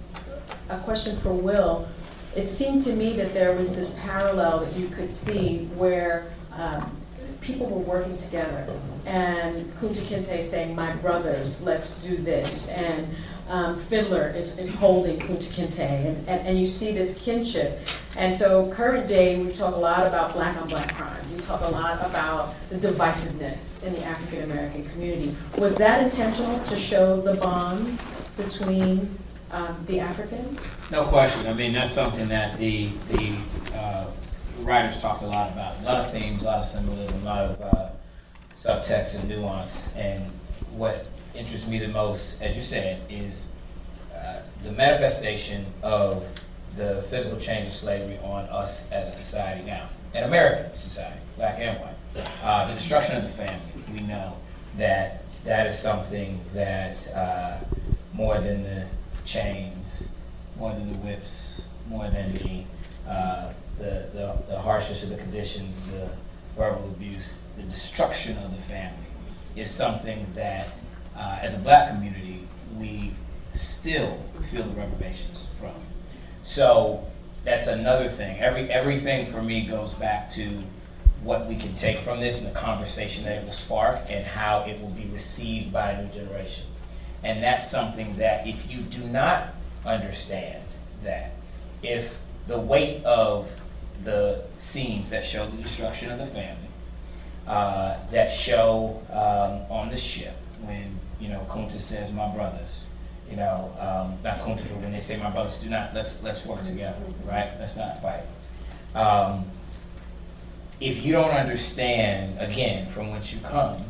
a 0.68 0.78
question 0.78 1.16
for 1.16 1.32
Will. 1.32 1.88
It 2.37 2.49
seemed 2.49 2.82
to 2.82 2.93
me 2.93 3.16
that 3.16 3.32
there 3.32 3.55
was 3.55 3.74
this 3.74 3.99
parallel 4.01 4.61
that 4.61 4.76
you 4.76 4.89
could 4.89 5.11
see 5.11 5.64
where 5.76 6.26
um, 6.53 6.95
people 7.41 7.66
were 7.66 7.80
working 7.80 8.16
together 8.16 8.68
and 9.07 9.72
Kunta 9.76 10.01
Kinte 10.01 10.43
saying, 10.43 10.74
my 10.74 10.93
brothers, 10.97 11.62
let's 11.62 12.03
do 12.05 12.16
this. 12.16 12.70
And 12.70 13.09
um, 13.49 13.78
Fiddler 13.78 14.30
is, 14.30 14.59
is 14.59 14.74
holding 14.74 15.18
Kunta 15.20 15.55
Kinte, 15.55 15.78
and, 15.78 16.28
and, 16.28 16.47
and 16.49 16.59
you 16.59 16.66
see 16.66 16.93
this 16.93 17.24
kinship. 17.24 17.80
And 18.18 18.34
so, 18.34 18.70
current 18.72 19.07
day, 19.07 19.39
we 19.41 19.53
talk 19.53 19.76
a 19.76 19.78
lot 19.78 20.07
about 20.07 20.32
black 20.32 20.61
on 20.61 20.68
black 20.68 20.97
crime. 20.97 21.16
We 21.32 21.41
talk 21.41 21.61
a 21.61 21.68
lot 21.68 22.05
about 22.05 22.55
the 22.70 22.76
divisiveness 22.76 23.84
in 23.87 23.93
the 23.93 24.05
African 24.05 24.51
American 24.51 24.84
community. 24.87 25.37
Was 25.59 25.76
that 25.76 26.03
intentional 26.03 26.59
to 26.64 26.76
show 26.76 27.20
the 27.20 27.34
bonds 27.34 28.28
between 28.37 29.16
um, 29.51 29.76
the 29.86 30.01
Africans? 30.01 30.61
No 30.90 31.05
question. 31.05 31.47
I 31.47 31.53
mean, 31.53 31.72
that's 31.72 31.92
something 31.92 32.28
that 32.28 32.59
the 32.59 32.88
the 33.11 33.36
uh, 33.74 34.07
writers 34.61 35.01
talked 35.01 35.22
a 35.22 35.26
lot 35.26 35.53
about. 35.53 35.78
A 35.80 35.82
lot 35.82 35.97
of 35.99 36.11
themes, 36.11 36.42
a 36.42 36.47
lot 36.47 36.59
of 36.59 36.66
symbolism, 36.66 37.22
a 37.22 37.24
lot 37.24 37.44
of 37.44 37.61
uh, 37.62 37.88
subtext 38.55 39.20
and 39.20 39.28
nuance. 39.28 39.94
And 39.97 40.24
what 40.72 41.09
interests 41.34 41.66
me 41.66 41.78
the 41.78 41.88
most, 41.88 42.42
as 42.42 42.57
you 42.57 42.62
said, 42.62 43.01
is 43.11 43.53
uh, 44.14 44.40
the 44.64 44.72
manifestation 44.72 45.64
of 45.82 46.26
the 46.76 47.03
physical 47.09 47.38
change 47.38 47.68
of 47.68 47.72
slavery 47.72 48.18
on 48.22 48.44
us 48.47 48.90
as 48.92 49.09
a 49.09 49.12
society 49.12 49.64
now, 49.64 49.88
an 50.14 50.24
American 50.24 50.74
society, 50.76 51.20
black 51.36 51.59
and 51.59 51.78
white. 51.80 51.92
Uh, 52.42 52.66
the 52.68 52.74
destruction 52.74 53.16
of 53.16 53.22
the 53.22 53.28
family. 53.28 53.61
We 53.92 54.01
know 54.01 54.36
that 54.78 55.22
that 55.44 55.66
is 55.66 55.78
something 55.78 56.40
that 56.55 57.14
uh, 57.14 57.59
more 58.14 58.38
than 58.40 58.62
the 58.62 58.86
chains, 59.27 60.09
more 60.59 60.72
than 60.72 60.91
the 60.91 60.99
whips, 60.99 61.62
more 61.89 62.09
than 62.09 62.33
the, 62.35 62.64
uh, 63.09 63.53
the, 63.79 64.09
the, 64.14 64.37
the 64.49 64.59
harshness 64.59 65.03
of 65.03 65.11
the 65.11 65.16
conditions, 65.16 65.85
the 65.87 66.09
verbal 66.57 66.89
abuse, 66.89 67.41
the 67.57 67.62
destruction 67.64 68.37
of 68.39 68.55
the 68.55 68.62
family 68.62 69.07
is 69.57 69.70
something 69.70 70.27
that 70.35 70.81
uh, 71.16 71.39
as 71.41 71.55
a 71.55 71.59
black 71.59 71.91
community, 71.91 72.47
we 72.79 73.12
still 73.55 74.18
feel 74.51 74.62
the 74.62 74.81
reprobations 74.81 75.47
from. 75.59 75.72
So 76.43 77.07
that's 77.45 77.66
another 77.66 78.09
thing. 78.09 78.39
Every 78.39 78.70
everything 78.70 79.27
for 79.27 79.43
me 79.43 79.62
goes 79.62 79.95
back 79.95 80.31
to 80.33 80.62
what 81.22 81.47
we 81.47 81.57
can 81.57 81.74
take 81.74 81.99
from 81.99 82.20
this 82.20 82.45
and 82.45 82.55
the 82.55 82.59
conversation 82.59 83.24
that 83.24 83.39
it 83.39 83.45
will 83.45 83.53
spark 83.53 83.99
and 84.11 84.24
how 84.24 84.64
it 84.66 84.81
will 84.81 84.91
be 84.91 85.07
received 85.07 85.72
by 85.72 85.93
a 85.93 86.03
new 86.03 86.12
generation. 86.12 86.66
And 87.27 87.43
that's 87.43 87.68
something 87.68 88.16
that 88.18 88.47
if 88.47 88.70
you 88.70 88.83
do 88.83 89.05
not 89.09 89.49
understand 89.85 90.62
that, 91.03 91.33
if 91.83 92.20
the 92.47 92.57
weight 92.57 93.05
of 93.05 93.51
the 94.05 94.45
scenes 94.59 95.11
that 95.11 95.24
show 95.24 95.45
the 95.45 95.61
destruction 95.61 96.12
of 96.12 96.18
the 96.18 96.27
family, 96.27 96.68
uh, 97.49 97.99
that 98.12 98.31
show 98.31 99.03
um, 99.11 99.77
on 99.77 99.91
the 99.91 99.97
ship 99.97 100.37
when 100.61 101.01
you 101.18 101.29
know, 101.29 101.45
Kunta 101.49 101.81
says, 101.81 102.12
"My 102.12 102.33
brothers." 102.33 102.85
You 103.29 103.39
know, 103.39 103.72
um, 103.81 104.18
not 104.22 104.39
Kunta, 104.39 104.62
but 104.62 104.83
when 104.83 104.93
they 104.93 105.01
say, 105.01 105.16
"My 105.16 105.31
brothers," 105.31 105.59
do 105.59 105.68
not 105.68 105.95
let's 105.95 106.22
let's 106.22 106.47
work 106.47 106.64
together, 106.64 106.97
right? 107.24 107.51
Let's 107.59 107.77
not 107.77 108.01
fight. 108.01 108.22
Um, 108.95 109.47
if 110.79 111.05
you 111.05 111.12
don't 111.12 111.31
understand 111.31 112.39
again 112.39 112.87
from 112.87 113.11
whence 113.11 113.33
you 113.33 113.41
come, 113.41 113.83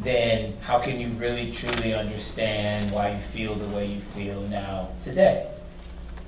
then 0.00 0.56
how 0.60 0.78
can 0.78 1.00
you 1.00 1.08
really 1.08 1.50
truly 1.52 1.94
understand 1.94 2.90
why 2.90 3.12
you 3.12 3.18
feel 3.18 3.54
the 3.54 3.68
way 3.68 3.86
you 3.86 4.00
feel 4.00 4.40
now 4.42 4.88
today? 5.00 5.48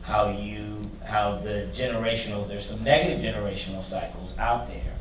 How 0.02 0.30
you, 0.30 0.80
how 1.06 1.36
the 1.36 1.68
generational, 1.74 2.48
there's 2.48 2.68
some 2.68 2.82
negative 2.82 3.20
generational 3.20 3.84
cycles 3.84 4.36
out 4.38 4.68
there 4.68 4.94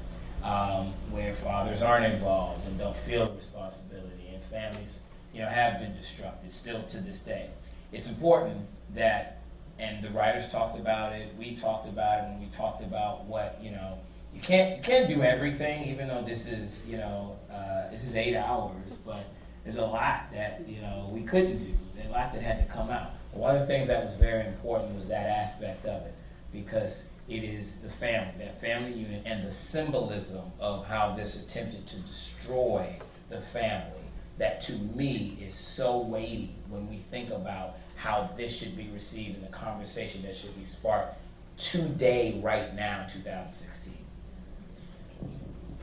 um, 0.43 0.93
where 1.11 1.34
fathers 1.34 1.82
aren't 1.82 2.05
involved 2.05 2.68
and 2.68 2.78
don't 2.78 2.97
feel 2.97 3.32
responsibility, 3.34 4.30
and 4.34 4.43
families 4.43 4.99
you 5.34 5.41
know, 5.41 5.47
have 5.47 5.80
been 5.80 5.93
destructed 5.93 6.51
still 6.51 6.82
to 6.84 6.97
this 6.97 7.22
day. 7.22 7.47
It's 7.91 8.09
important 8.09 8.57
that, 8.95 9.39
and 9.80 10.03
the 10.03 10.09
writers 10.09 10.51
talked 10.51 10.78
about 10.78 11.13
it, 11.13 11.34
we 11.38 11.55
talked 11.55 11.88
about 11.88 12.24
it 12.24 12.30
when 12.30 12.39
we 12.41 12.47
talked 12.47 12.82
about 12.82 13.26
what, 13.26 13.59
you 13.61 13.72
know, 13.72 13.99
you 14.34 14.41
can't, 14.41 14.78
you 14.78 14.84
can't 14.84 15.07
do 15.07 15.24
everything, 15.24 15.88
even 15.88 16.07
though 16.07 16.22
this 16.22 16.47
is, 16.47 16.86
you 16.88 16.97
know, 16.97 17.36
uh, 17.57 17.89
this 17.91 18.03
is 18.03 18.15
eight 18.15 18.35
hours, 18.35 18.97
but 19.05 19.25
there's 19.63 19.77
a 19.77 19.85
lot 19.85 20.31
that, 20.33 20.63
you 20.67 20.81
know, 20.81 21.09
we 21.11 21.23
couldn't 21.23 21.57
do. 21.57 21.73
There's 21.95 22.09
a 22.09 22.11
lot 22.11 22.33
that 22.33 22.41
had 22.41 22.65
to 22.65 22.73
come 22.73 22.89
out. 22.89 23.11
one 23.31 23.55
of 23.55 23.61
the 23.61 23.67
things 23.67 23.87
that 23.87 24.03
was 24.03 24.15
very 24.15 24.45
important 24.47 24.95
was 24.95 25.07
that 25.09 25.27
aspect 25.27 25.85
of 25.85 26.01
it, 26.03 26.13
because 26.51 27.09
it 27.27 27.43
is 27.43 27.79
the 27.79 27.89
family, 27.89 28.33
that 28.39 28.61
family 28.61 28.93
unit, 28.93 29.23
and 29.25 29.45
the 29.45 29.51
symbolism 29.51 30.45
of 30.59 30.85
how 30.85 31.13
this 31.15 31.41
attempted 31.43 31.85
to 31.87 31.99
destroy 32.01 32.95
the 33.29 33.41
family 33.41 33.91
that 34.37 34.61
to 34.61 34.73
me 34.73 35.37
is 35.41 35.53
so 35.53 35.99
weighty 35.99 36.53
when 36.69 36.87
we 36.89 36.97
think 36.97 37.31
about 37.31 37.77
how 37.95 38.29
this 38.37 38.55
should 38.55 38.77
be 38.77 38.89
received 38.93 39.35
and 39.35 39.43
the 39.43 39.51
conversation 39.51 40.21
that 40.21 40.35
should 40.35 40.57
be 40.57 40.63
sparked 40.63 41.17
today, 41.57 42.39
right 42.43 42.75
now, 42.75 43.05
2016. 43.09 43.93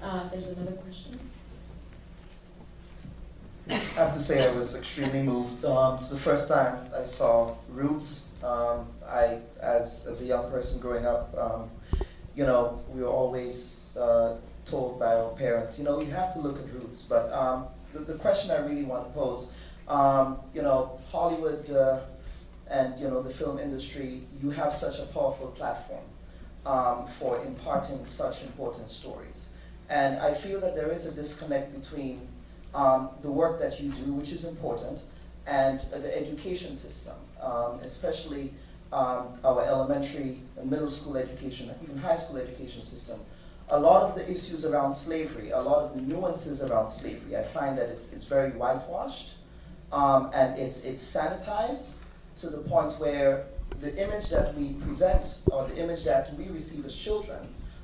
Uh, 0.00 0.28
there's 0.28 0.52
another 0.52 0.76
question. 0.76 1.18
I 3.70 3.74
have 3.74 4.12
to 4.12 4.20
say 4.20 4.46
I 4.46 4.52
was 4.52 4.76
extremely 4.76 5.22
moved. 5.22 5.64
Um, 5.64 5.94
it's 5.94 6.10
the 6.10 6.18
first 6.18 6.48
time 6.48 6.78
I 6.94 7.04
saw 7.04 7.54
Roots. 7.70 8.30
Um, 8.42 8.86
I, 9.08 9.38
as 9.60 10.06
as 10.06 10.20
a 10.20 10.26
young 10.26 10.50
person 10.50 10.80
growing 10.80 11.06
up, 11.06 11.34
um, 11.38 11.70
you 12.36 12.44
know, 12.44 12.82
we 12.90 13.00
were 13.00 13.08
always 13.08 13.86
uh, 13.98 14.36
told 14.66 14.98
by 14.98 15.14
our 15.14 15.30
parents, 15.32 15.78
you 15.78 15.84
know, 15.84 16.00
you 16.00 16.10
have 16.10 16.34
to 16.34 16.40
look 16.40 16.58
at 16.58 16.72
Roots. 16.74 17.02
But 17.04 17.32
um, 17.32 17.66
the, 17.94 18.00
the 18.00 18.14
question 18.14 18.50
I 18.50 18.58
really 18.58 18.84
want 18.84 19.06
to 19.06 19.12
pose, 19.14 19.52
um, 19.88 20.38
you 20.52 20.60
know, 20.62 21.00
Hollywood 21.10 21.70
uh, 21.70 22.00
and 22.68 22.98
you 23.00 23.08
know 23.08 23.22
the 23.22 23.32
film 23.32 23.58
industry, 23.58 24.22
you 24.42 24.50
have 24.50 24.74
such 24.74 24.98
a 24.98 25.06
powerful 25.06 25.48
platform 25.48 26.04
um, 26.66 27.06
for 27.06 27.42
imparting 27.44 28.04
such 28.04 28.42
important 28.42 28.90
stories, 28.90 29.50
and 29.88 30.18
I 30.18 30.34
feel 30.34 30.60
that 30.60 30.74
there 30.74 30.90
is 30.90 31.06
a 31.06 31.12
disconnect 31.12 31.74
between 31.78 32.28
um, 32.74 33.10
the 33.22 33.30
work 33.30 33.60
that 33.60 33.80
you 33.80 33.90
do, 33.92 34.12
which 34.12 34.32
is 34.32 34.44
important, 34.44 35.02
and 35.46 35.84
uh, 35.92 35.98
the 35.98 36.16
education 36.16 36.76
system, 36.76 37.14
um, 37.40 37.80
especially 37.82 38.52
um, 38.92 39.28
our 39.44 39.64
elementary 39.64 40.40
and 40.56 40.70
middle 40.70 40.90
school 40.90 41.16
education, 41.16 41.70
even 41.82 41.98
high 41.98 42.16
school 42.16 42.38
education 42.38 42.82
system. 42.82 43.20
a 43.70 43.78
lot 43.78 44.02
of 44.02 44.14
the 44.14 44.30
issues 44.30 44.66
around 44.66 44.92
slavery, 44.92 45.50
a 45.50 45.60
lot 45.60 45.82
of 45.82 45.94
the 45.94 46.02
nuances 46.02 46.62
around 46.62 46.90
slavery, 46.90 47.36
I 47.36 47.42
find 47.42 47.78
that 47.78 47.88
it's, 47.88 48.12
it's 48.12 48.24
very 48.24 48.50
whitewashed 48.50 49.34
um, 49.90 50.30
and 50.34 50.58
it's, 50.58 50.84
it's 50.84 51.02
sanitized 51.02 51.92
to 52.38 52.50
the 52.50 52.58
point 52.58 52.92
where 52.94 53.46
the 53.80 53.96
image 54.02 54.28
that 54.30 54.54
we 54.54 54.74
present 54.74 55.38
or 55.50 55.66
the 55.66 55.82
image 55.82 56.04
that 56.04 56.34
we 56.34 56.48
receive 56.48 56.84
as 56.84 56.94
children 56.94 57.38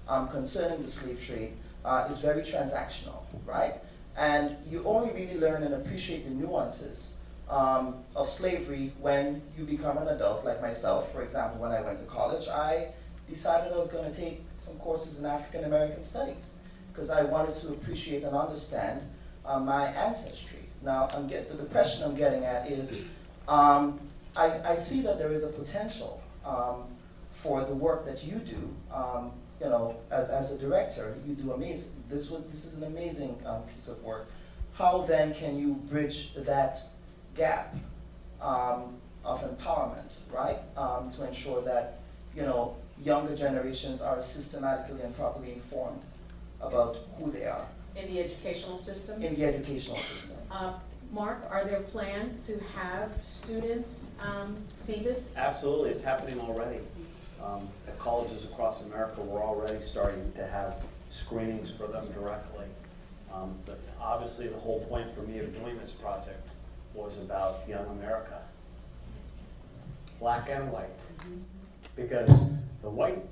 um, 0.09 0.29
concerning 0.29 0.83
the 0.83 0.91
slave 0.91 1.25
trade 1.25 1.53
uh, 1.85 2.09
is 2.11 2.19
very 2.19 2.43
transactional, 2.43 3.23
right? 3.47 3.75
And 4.17 4.57
you 4.67 4.83
only 4.85 5.13
really 5.13 5.39
learn 5.39 5.63
and 5.63 5.75
appreciate 5.75 6.25
the 6.25 6.31
nuances 6.31 7.15
um, 7.49 7.97
of 8.15 8.29
slavery 8.29 8.93
when 9.01 9.43
you 9.57 9.65
become 9.65 9.99
an 9.99 10.09
adult, 10.09 10.45
like 10.45 10.61
myself. 10.61 11.13
For 11.13 11.23
example, 11.23 11.61
when 11.61 11.73
I 11.73 11.81
went 11.83 11.99
to 12.01 12.05
college, 12.05 12.49
I 12.49 12.89
decided 13.29 13.73
I 13.73 13.77
was 13.77 13.91
going 13.91 14.11
to 14.11 14.17
take 14.17 14.43
some 14.57 14.77
courses 14.77 15.21
in 15.21 15.27
African 15.27 15.65
American 15.65 16.03
studies 16.03 16.51
because 16.93 17.11
I 17.11 17.23
wanted 17.23 17.55
to 17.57 17.69
appreciate 17.69 18.25
and 18.25 18.37
understand 18.37 19.03
uh, 19.45 19.59
my 19.59 19.87
ancestry. 19.87 20.59
Now, 20.83 21.09
I'm 21.13 21.29
get, 21.29 21.57
the 21.57 21.67
question 21.67 22.05
I'm 22.05 22.17
getting 22.17 22.45
at 22.45 22.71
is 22.71 22.99
um, 23.49 24.01
I, 24.37 24.73
I, 24.73 24.77
see 24.77 25.03
that 25.03 25.19
there 25.19 25.33
is 25.33 25.45
a 25.45 25.49
potential 25.49 26.23
um, 26.45 26.85
for 27.33 27.65
the 27.65 27.75
work 27.75 28.07
that 28.07 28.25
you 28.25 28.37
do. 28.37 28.75
You 29.61 29.69
know, 29.69 29.97
as, 30.11 30.31
as 30.31 30.53
a 30.53 30.59
director, 30.59 31.15
you 31.27 31.35
do 31.35 31.53
amazing. 31.53 31.93
This, 32.09 32.31
was, 32.31 32.43
this 32.51 32.65
is 32.65 32.77
an 32.79 32.85
amazing 32.85 33.39
um, 33.45 33.63
piece 33.65 33.89
of 33.89 34.03
work. 34.03 34.29
How 34.73 35.03
then 35.03 35.35
can 35.35 35.59
you 35.59 35.75
bridge 35.75 36.33
that 36.35 36.79
gap 37.37 37.75
um, 38.41 38.97
of 39.25 39.43
empowerment, 39.43 40.13
right, 40.33 40.59
um, 40.77 41.11
to 41.11 41.29
ensure 41.29 41.61
that, 41.63 41.99
you 42.35 42.43
know, 42.43 42.75
younger 43.03 43.37
generations 43.37 44.01
are 44.01 44.23
systematically 44.23 45.03
and 45.03 45.15
properly 45.15 45.53
informed 45.53 46.01
about 46.63 46.97
who 47.19 47.31
they 47.31 47.45
are? 47.45 47.67
In 47.97 48.07
the 48.13 48.21
educational 48.21 48.79
system? 48.79 49.23
In 49.23 49.35
the 49.35 49.45
educational 49.45 49.99
system. 49.99 50.39
Uh, 50.51 50.73
Mark, 51.13 51.39
are 51.51 51.65
there 51.65 51.81
plans 51.81 52.47
to 52.47 52.63
have 52.65 53.13
students 53.23 54.17
um, 54.23 54.57
see 54.71 55.03
this? 55.03 55.37
Absolutely, 55.37 55.91
it's 55.91 56.03
happening 56.03 56.41
already. 56.41 56.79
Um, 57.43 57.67
at 57.80 57.80
colleges 58.01 58.45
across 58.45 58.83
America, 58.83 59.21
we're 59.21 59.45
already 59.45 59.79
starting 59.85 60.33
to 60.33 60.47
have 60.47 60.85
screenings 61.11 61.71
for 61.71 61.87
them 61.87 62.07
directly. 62.13 62.65
Um, 63.33 63.55
but 63.67 63.79
obviously, 64.01 64.49
the 64.49 64.57
whole 64.57 64.81
point 64.87 65.13
for 65.13 65.23
me 65.23 65.39
of 65.39 65.55
doing 65.55 65.79
this 65.79 65.93
project 65.93 66.49
was 66.95 67.19
about 67.19 67.61
young 67.69 67.87
America, 67.99 68.41
black 70.19 70.49
and 70.51 70.73
white. 70.73 70.89
Because 71.95 72.51
the 72.83 72.91
white, 72.91 73.23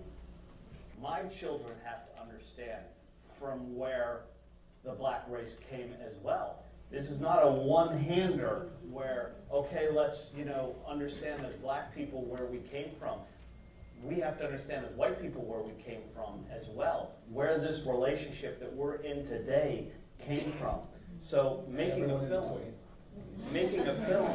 my 1.03 1.23
children 1.25 1.73
have 1.85 2.15
to 2.15 2.23
understand 2.23 2.83
from 3.41 3.77
where 3.77 4.21
the 4.85 4.93
black 4.93 5.25
race 5.29 5.59
came 5.71 5.95
as 6.05 6.15
well. 6.23 6.63
This 6.91 7.11
is 7.11 7.21
not 7.21 7.41
a 7.41 7.51
one-hander 7.51 8.69
where, 8.91 9.33
okay, 9.53 9.89
let's, 9.93 10.31
you 10.37 10.45
know, 10.45 10.75
understand 10.87 11.45
as 11.45 11.55
black 11.57 11.95
people 11.95 12.25
where 12.25 12.47
we 12.47 12.59
came 12.59 12.91
from 12.99 13.19
we 14.03 14.21
have 14.21 14.39
to 14.39 14.45
understand 14.45 14.87
as 14.87 14.93
white 14.93 15.21
people 15.21 15.43
where 15.43 15.61
we 15.61 15.73
came 15.83 16.03
from 16.15 16.45
as 16.55 16.69
well, 16.69 17.13
where 17.31 17.59
this 17.59 17.85
relationship 17.87 18.61
that 18.61 18.73
we're 18.73 18.97
in 18.97 19.27
today 19.27 19.89
came 20.19 20.53
from. 20.53 20.79
So 21.23 21.65
making 21.69 22.11
a 22.11 22.19
film, 22.19 22.61
making 23.53 23.87
a 23.87 23.95
film, 23.95 24.27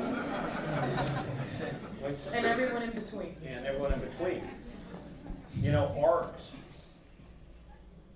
and 2.34 2.45
everyone 2.45 2.84
in 2.84 2.91
between, 2.91 3.36
and 3.45 3.66
everyone 3.66 3.93
in 3.93 3.99
between. 3.99 4.41
You 5.61 5.72
know, 5.72 5.95
art 6.03 6.39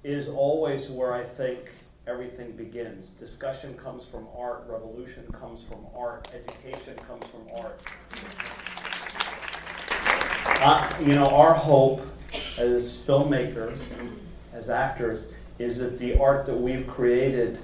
is 0.03 0.27
always 0.29 0.89
where 0.89 1.13
I 1.13 1.23
think 1.23 1.71
everything 2.07 2.53
begins. 2.53 3.13
Discussion 3.13 3.75
comes 3.75 4.07
from 4.07 4.27
art, 4.35 4.65
revolution 4.67 5.25
comes 5.33 5.63
from 5.63 5.85
art, 5.95 6.29
education 6.33 6.95
comes 7.07 7.25
from 7.27 7.47
art. 7.53 7.81
You 10.57 11.13
know, 11.13 11.29
our 11.29 11.53
hope 11.53 12.01
as 12.57 13.05
filmmakers, 13.07 13.79
as 14.51 14.71
actors, 14.71 15.31
is 15.59 15.77
that 15.77 15.99
the 15.99 16.19
art 16.19 16.47
that 16.47 16.55
we've 16.55 16.87
created 16.87 17.59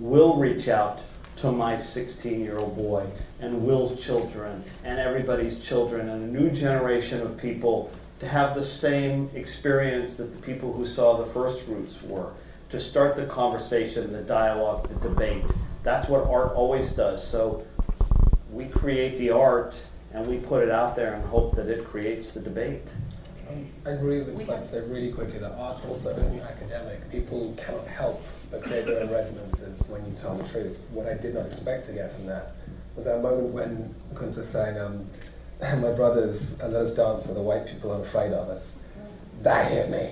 will 0.00 0.34
reach 0.34 0.66
out 0.68 1.00
to 1.36 1.52
my 1.52 1.76
16 1.76 2.40
year 2.40 2.58
old 2.58 2.76
boy 2.76 3.06
and 3.38 3.64
Will's 3.64 4.04
children 4.04 4.64
and 4.82 4.98
everybody's 4.98 5.64
children 5.64 6.08
and 6.08 6.24
a 6.24 6.40
new 6.40 6.50
generation 6.50 7.22
of 7.22 7.38
people 7.38 7.92
to 8.18 8.26
have 8.26 8.56
the 8.56 8.64
same 8.64 9.30
experience 9.34 10.16
that 10.16 10.34
the 10.34 10.42
people 10.42 10.72
who 10.72 10.84
saw 10.84 11.16
the 11.16 11.26
first 11.26 11.68
roots 11.68 12.02
were. 12.02 12.32
To 12.70 12.80
start 12.80 13.14
the 13.14 13.26
conversation, 13.26 14.12
the 14.12 14.22
dialogue, 14.22 14.88
the 14.88 15.08
debate. 15.08 15.44
That's 15.84 16.08
what 16.08 16.26
art 16.26 16.52
always 16.54 16.94
does. 16.94 17.24
So 17.24 17.64
we 18.50 18.64
create 18.64 19.18
the 19.18 19.30
art 19.30 19.86
and 20.14 20.28
we 20.28 20.38
put 20.38 20.62
it 20.62 20.70
out 20.70 20.94
there 20.94 21.14
and 21.14 21.24
hope 21.24 21.56
that 21.56 21.66
it 21.66 21.84
creates 21.84 22.30
the 22.30 22.40
debate. 22.40 22.88
Um, 23.50 23.66
I 23.84 23.90
agree 23.90 24.20
with 24.20 24.48
like 24.48 24.60
say 24.60 24.88
really 24.88 25.12
quickly 25.12 25.38
that 25.40 25.52
art 25.58 25.84
also 25.86 26.16
isn't 26.16 26.40
academic. 26.40 27.10
People 27.10 27.54
cannot 27.58 27.86
help 27.88 28.22
but 28.50 28.62
create 28.62 28.86
their 28.86 29.00
own 29.00 29.10
resonances 29.10 29.86
when 29.90 30.06
you 30.06 30.14
tell 30.16 30.36
the 30.36 30.48
truth. 30.48 30.86
What 30.92 31.06
I 31.08 31.14
did 31.14 31.34
not 31.34 31.46
expect 31.46 31.84
to 31.86 31.92
get 31.92 32.14
from 32.14 32.26
that 32.26 32.52
was 32.94 33.04
that 33.06 33.20
moment 33.22 33.48
when 33.48 33.94
Kunta 34.14 34.44
sang, 34.44 34.78
um, 34.78 35.06
"My 35.82 35.92
brothers, 35.92 36.62
let 36.62 36.74
us 36.74 36.94
dance, 36.94 37.26
so 37.26 37.34
the 37.34 37.42
white 37.42 37.66
people 37.66 37.92
are 37.92 38.00
afraid 38.00 38.32
of 38.32 38.48
us." 38.48 38.86
That 39.42 39.70
hit 39.70 39.90
me, 39.90 40.10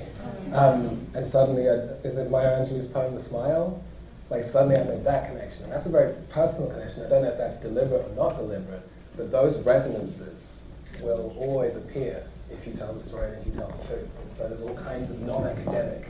um, 0.52 1.06
and 1.14 1.24
suddenly, 1.24 1.70
I, 1.70 1.74
is 2.04 2.18
it 2.18 2.28
Maya 2.28 2.60
Angelou's 2.60 2.88
poem 2.88 3.14
"The 3.14 3.20
Smile"? 3.20 3.82
Like 4.30 4.44
suddenly, 4.44 4.76
I 4.76 4.84
made 4.84 5.04
that 5.04 5.28
connection. 5.28 5.64
And 5.64 5.72
that's 5.72 5.86
a 5.86 5.90
very 5.90 6.12
personal 6.30 6.70
connection. 6.70 7.04
I 7.04 7.08
don't 7.08 7.22
know 7.22 7.28
if 7.28 7.38
that's 7.38 7.60
deliberate 7.60 8.10
or 8.10 8.14
not 8.16 8.34
deliberate 8.34 8.82
but 9.16 9.30
those 9.30 9.64
resonances 9.64 10.74
will 11.00 11.34
always 11.38 11.76
appear 11.76 12.24
if 12.50 12.66
you 12.66 12.72
tell 12.72 12.92
the 12.92 13.00
story 13.00 13.28
and 13.32 13.40
if 13.40 13.46
you 13.46 13.52
tell 13.52 13.68
the 13.68 13.86
truth. 13.86 14.08
And 14.22 14.32
so 14.32 14.48
there's 14.48 14.62
all 14.62 14.76
kinds 14.76 15.10
of 15.12 15.22
non-academic 15.22 16.08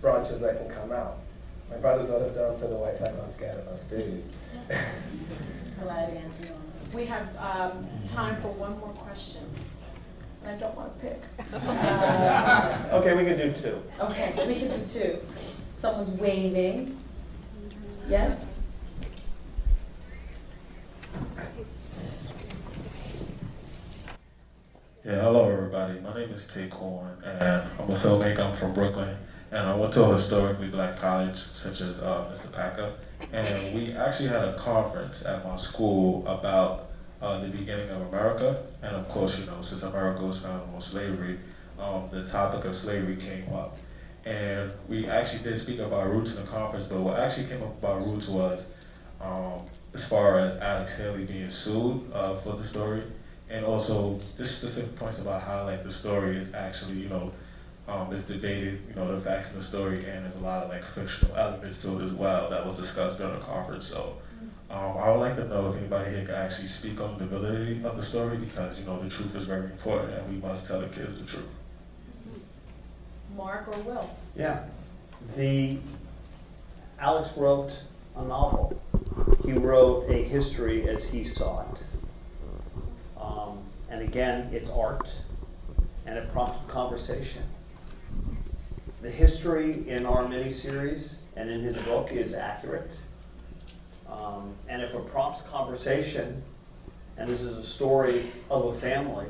branches 0.00 0.40
that 0.42 0.58
can 0.58 0.68
come 0.70 0.92
out. 0.92 1.18
My 1.70 1.76
brothers 1.76 2.10
let 2.10 2.22
us 2.22 2.34
dance 2.34 2.60
so 2.60 2.68
the 2.68 2.76
white 2.76 2.96
flag 2.96 3.14
aren't 3.18 3.30
scared 3.30 3.58
of 3.58 3.68
us, 3.68 3.88
do 3.90 3.98
you? 3.98 4.22
We 6.92 7.04
have 7.04 7.28
um, 7.36 7.86
time 8.06 8.40
for 8.40 8.48
one 8.48 8.78
more 8.80 8.88
question. 8.88 9.42
I 10.44 10.52
don't 10.52 10.74
want 10.74 10.98
to 10.98 11.06
pick. 11.06 11.22
Uh, 11.52 12.88
okay, 12.92 13.14
we 13.14 13.24
can 13.24 13.36
do 13.36 13.52
two. 13.52 13.82
Okay, 14.00 14.32
we 14.46 14.54
can 14.54 14.68
do 14.68 14.84
two. 14.84 15.18
Someone's 15.76 16.10
waving. 16.12 16.96
Yes? 18.08 18.54
Yeah, 25.08 25.22
hello 25.22 25.50
everybody. 25.50 26.00
My 26.00 26.12
name 26.12 26.30
is 26.32 26.44
Taquan, 26.44 27.08
and 27.24 27.42
I'm 27.42 27.90
a 27.90 27.98
filmmaker. 27.98 28.40
I'm 28.40 28.54
from 28.54 28.74
Brooklyn, 28.74 29.16
and 29.50 29.66
I 29.66 29.74
went 29.74 29.94
to 29.94 30.04
a 30.04 30.14
historically 30.14 30.68
black 30.68 30.98
college 30.98 31.38
such 31.54 31.80
as 31.80 31.98
uh, 32.00 32.30
Mr. 32.30 32.52
Packer, 32.52 32.92
and 33.32 33.74
we 33.74 33.92
actually 33.92 34.28
had 34.28 34.44
a 34.44 34.58
conference 34.58 35.22
at 35.22 35.46
my 35.46 35.56
school 35.56 36.26
about 36.26 36.90
uh, 37.22 37.40
the 37.40 37.48
beginning 37.48 37.88
of 37.88 38.02
America, 38.02 38.66
and 38.82 38.94
of 38.94 39.08
course, 39.08 39.38
you 39.38 39.46
know, 39.46 39.62
since 39.62 39.82
America 39.82 40.26
was 40.26 40.40
founded 40.40 40.68
on 40.74 40.82
slavery, 40.82 41.38
um, 41.78 42.10
the 42.10 42.26
topic 42.26 42.66
of 42.66 42.76
slavery 42.76 43.16
came 43.16 43.50
up, 43.54 43.78
and 44.26 44.70
we 44.88 45.06
actually 45.06 45.42
did 45.42 45.58
speak 45.58 45.78
about 45.78 46.10
roots 46.10 46.32
in 46.32 46.36
the 46.36 46.42
conference. 46.42 46.86
But 46.86 47.00
what 47.00 47.18
actually 47.18 47.46
came 47.46 47.62
up 47.62 47.78
about 47.78 48.06
roots 48.06 48.28
was, 48.28 48.66
um, 49.22 49.62
as 49.94 50.04
far 50.04 50.38
as 50.38 50.60
Alex 50.60 50.96
Haley 50.96 51.24
being 51.24 51.50
sued 51.50 52.12
uh, 52.12 52.36
for 52.36 52.56
the 52.58 52.66
story 52.66 53.04
and 53.50 53.64
also 53.64 54.18
just 54.36 54.58
specific 54.58 54.94
points 54.96 55.18
about 55.18 55.42
how 55.42 55.64
like 55.64 55.84
the 55.84 55.92
story 55.92 56.36
is 56.36 56.52
actually 56.54 56.94
you 56.94 57.08
know 57.08 57.32
um, 57.88 58.12
is 58.12 58.24
debated 58.24 58.82
you 58.88 58.94
know 58.94 59.14
the 59.14 59.20
facts 59.22 59.50
in 59.50 59.58
the 59.58 59.64
story 59.64 60.04
and 60.04 60.24
there's 60.24 60.36
a 60.36 60.40
lot 60.40 60.62
of 60.62 60.68
like 60.68 60.84
fictional 60.94 61.34
elements 61.36 61.78
to 61.78 62.00
it 62.00 62.06
as 62.06 62.12
well 62.12 62.50
that 62.50 62.64
was 62.64 62.76
discussed 62.76 63.18
during 63.18 63.38
the 63.38 63.44
conference 63.44 63.86
so 63.86 64.16
um, 64.70 64.98
I 64.98 65.10
would 65.10 65.20
like 65.20 65.36
to 65.36 65.48
know 65.48 65.70
if 65.70 65.76
anybody 65.76 66.10
here 66.10 66.26
can 66.26 66.34
actually 66.34 66.68
speak 66.68 67.00
on 67.00 67.18
the 67.18 67.24
validity 67.24 67.82
of 67.84 67.96
the 67.96 68.02
story 68.02 68.36
because 68.36 68.78
you 68.78 68.84
know 68.84 69.02
the 69.02 69.08
truth 69.08 69.34
is 69.34 69.46
very 69.46 69.64
important 69.64 70.12
and 70.12 70.28
we 70.28 70.46
must 70.46 70.66
tell 70.66 70.80
the 70.80 70.88
kids 70.88 71.16
the 71.16 71.24
truth. 71.24 71.46
Mark 73.34 73.68
or 73.68 73.80
Will? 73.82 74.16
Yeah, 74.36 74.64
the 75.36 75.78
Alex 77.00 77.36
wrote 77.38 77.82
a 78.14 78.24
novel. 78.24 78.78
He 79.44 79.52
wrote 79.52 80.10
a 80.10 80.22
history 80.22 80.86
as 80.86 81.08
he 81.10 81.24
saw 81.24 81.62
it. 81.72 81.82
And 83.98 84.08
again, 84.08 84.48
it's 84.52 84.70
art, 84.70 85.12
and 86.06 86.16
it 86.16 86.30
prompted 86.30 86.68
conversation. 86.68 87.42
The 89.02 89.10
history 89.10 89.88
in 89.88 90.06
our 90.06 90.28
mini-series 90.28 91.24
and 91.34 91.50
in 91.50 91.62
his 91.62 91.76
book 91.78 92.12
is 92.12 92.32
accurate. 92.32 92.92
Um, 94.08 94.54
and 94.68 94.82
if 94.82 94.94
it 94.94 95.04
prompts 95.08 95.42
conversation, 95.42 96.44
and 97.16 97.28
this 97.28 97.40
is 97.40 97.58
a 97.58 97.64
story 97.64 98.26
of 98.48 98.66
a 98.66 98.72
family, 98.72 99.26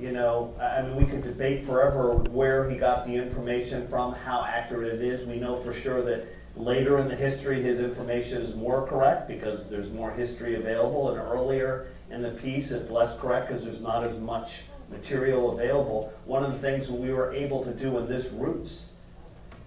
You 0.00 0.12
know, 0.12 0.54
I 0.60 0.82
mean, 0.82 0.94
we 0.94 1.04
could 1.06 1.22
debate 1.22 1.64
forever 1.64 2.14
where 2.30 2.70
he 2.70 2.76
got 2.76 3.04
the 3.04 3.16
information 3.16 3.86
from, 3.88 4.12
how 4.12 4.44
accurate 4.44 4.94
it 4.94 5.02
is. 5.02 5.26
We 5.26 5.40
know 5.40 5.56
for 5.56 5.74
sure 5.74 6.02
that 6.02 6.24
later 6.54 6.98
in 6.98 7.08
the 7.08 7.16
history, 7.16 7.60
his 7.60 7.80
information 7.80 8.42
is 8.42 8.54
more 8.54 8.86
correct 8.86 9.26
because 9.26 9.68
there's 9.68 9.90
more 9.90 10.12
history 10.12 10.54
available, 10.54 11.10
and 11.10 11.18
earlier 11.18 11.88
in 12.10 12.22
the 12.22 12.30
piece, 12.30 12.72
it's 12.72 12.90
less 12.90 13.18
correct 13.18 13.48
because 13.48 13.64
there's 13.64 13.82
not 13.82 14.04
as 14.04 14.18
much 14.18 14.62
material 14.90 15.52
available. 15.52 16.12
One 16.24 16.44
of 16.44 16.52
the 16.52 16.58
things 16.58 16.90
we 16.90 17.12
were 17.12 17.32
able 17.32 17.62
to 17.64 17.72
do 17.72 17.98
in 17.98 18.08
this 18.08 18.30
Roots 18.32 18.94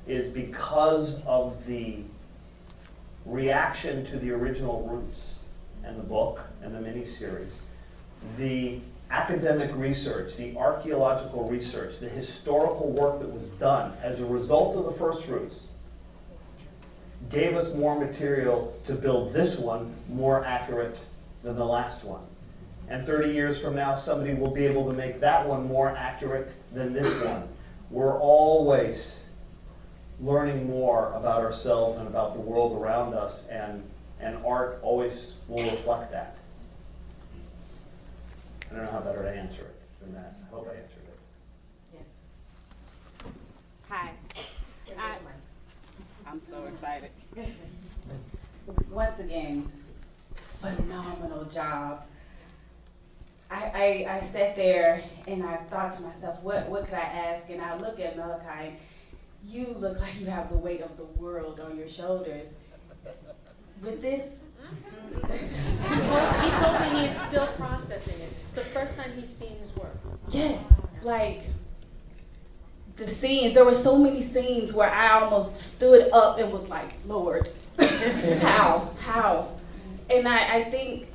is 0.08 0.28
because 0.28 1.24
of 1.26 1.66
the 1.68 1.98
reaction 3.26 4.06
to 4.08 4.18
the 4.18 4.32
original 4.32 4.88
Roots 4.88 5.44
and 5.84 5.98
the 5.98 6.04
book 6.04 6.42
and 6.64 6.74
the 6.74 6.80
miniseries, 6.80 7.62
the 8.38 8.80
academic 9.12 9.70
research, 9.76 10.38
the 10.38 10.56
archaeological 10.58 11.48
research, 11.48 12.00
the 12.00 12.10
historical 12.10 12.90
work 12.90 13.20
that 13.20 13.32
was 13.32 13.52
done 13.52 13.94
as 14.02 14.22
a 14.22 14.26
result 14.26 14.76
of 14.78 14.86
the 14.86 14.92
first 14.92 15.28
Roots 15.28 15.68
gave 17.30 17.56
us 17.56 17.76
more 17.76 18.00
material 18.00 18.76
to 18.86 18.94
build 18.94 19.34
this 19.34 19.60
one 19.60 19.94
more 20.10 20.44
accurate 20.44 20.98
than 21.44 21.56
the 21.56 21.66
last 21.66 22.04
one. 22.04 22.22
And 22.92 23.06
30 23.06 23.30
years 23.30 23.62
from 23.62 23.76
now, 23.76 23.96
somebody 23.96 24.34
will 24.34 24.52
be 24.52 24.66
able 24.66 24.86
to 24.88 24.92
make 24.94 25.22
that 25.22 25.48
one 25.48 25.66
more 25.66 25.96
accurate 25.96 26.52
than 26.74 26.92
this 26.92 27.24
one. 27.24 27.48
We're 27.90 28.20
always 28.20 29.32
learning 30.20 30.70
more 30.70 31.14
about 31.14 31.42
ourselves 31.42 31.98
and 31.98 32.06
about 32.06 32.34
the 32.34 32.42
world 32.42 32.78
around 32.78 33.14
us, 33.14 33.48
and, 33.48 33.82
and 34.20 34.38
art 34.46 34.80
always 34.82 35.38
will 35.48 35.64
reflect 35.64 36.12
that. 36.12 36.36
I 38.70 38.76
don't 38.76 38.84
know 38.84 38.92
how 38.92 39.00
better 39.00 39.24
to 39.24 39.32
answer 39.32 39.62
it 39.62 39.82
than 40.02 40.14
that. 40.16 40.36
I 40.46 40.54
hope 40.54 40.68
I 40.68 40.74
answered 40.74 41.08
it. 41.08 41.20
Yes. 41.94 43.32
Hi. 43.88 44.12
I, 44.98 45.12
uh, 45.12 45.16
I'm 46.28 46.42
so 46.50 46.66
excited. 46.66 47.10
Once 48.92 49.20
again, 49.22 49.72
phenomenal 50.60 51.46
job. 51.46 52.04
I, 53.52 54.06
I, 54.10 54.18
I 54.18 54.20
sat 54.22 54.56
there 54.56 55.04
and 55.28 55.44
I 55.44 55.58
thought 55.58 55.96
to 55.98 56.02
myself, 56.02 56.42
what, 56.42 56.70
what 56.70 56.86
could 56.86 56.96
I 56.96 57.02
ask? 57.02 57.50
And 57.50 57.62
I 57.62 57.76
look 57.78 58.00
at 58.00 58.16
Malachi, 58.16 58.78
you 59.46 59.76
look 59.78 60.00
like 60.00 60.20
you 60.20 60.28
have 60.28 60.50
the 60.50 60.58
weight 60.58 60.82
of 60.82 60.96
the 60.96 61.04
world 61.04 61.60
on 61.60 61.78
your 61.78 61.90
shoulders. 61.90 62.48
With 63.82 64.02
this, 64.02 64.22
He 64.62 65.20
told, 65.20 66.34
he 66.36 66.50
told 66.52 66.94
me 66.94 67.08
he's 67.08 67.22
still 67.28 67.48
processing 67.58 68.20
it. 68.22 68.34
It's 68.44 68.54
the 68.54 68.62
first 68.62 68.96
time 68.96 69.12
he's 69.20 69.30
seen 69.30 69.58
his 69.60 69.76
work. 69.76 69.98
yes, 70.30 70.64
like 71.04 71.42
the 72.96 73.08
scenes, 73.08 73.54
there 73.54 73.66
were 73.66 73.74
so 73.74 73.98
many 73.98 74.22
scenes 74.22 74.74
where 74.74 74.90
I 74.90 75.20
almost 75.20 75.58
stood 75.58 76.10
up 76.12 76.38
and 76.40 76.54
was 76.54 76.70
like, 76.70 76.92
Lord, 77.06 77.50
how, 77.80 78.92
how? 79.00 79.50
And 80.10 80.28
I, 80.28 80.58
I 80.58 80.64
think, 80.66 81.08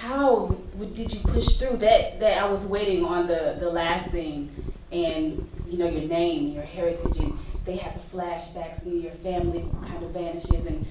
how 0.00 0.56
did 0.94 1.12
you 1.12 1.20
push 1.20 1.56
through 1.56 1.78
that? 1.78 2.20
That 2.20 2.38
I 2.38 2.48
was 2.48 2.64
waiting 2.64 3.04
on 3.04 3.26
the, 3.26 3.56
the 3.58 3.68
last 3.68 4.12
scene, 4.12 4.50
and 4.92 5.48
you 5.66 5.78
know 5.78 5.88
your 5.88 6.08
name, 6.08 6.54
your 6.54 6.62
heritage, 6.62 7.18
and 7.18 7.36
they 7.64 7.76
have 7.76 7.94
the 7.94 8.16
flashbacks, 8.16 8.84
and 8.84 9.02
your 9.02 9.12
family 9.12 9.64
kind 9.86 10.04
of 10.04 10.10
vanishes. 10.10 10.66
And 10.66 10.86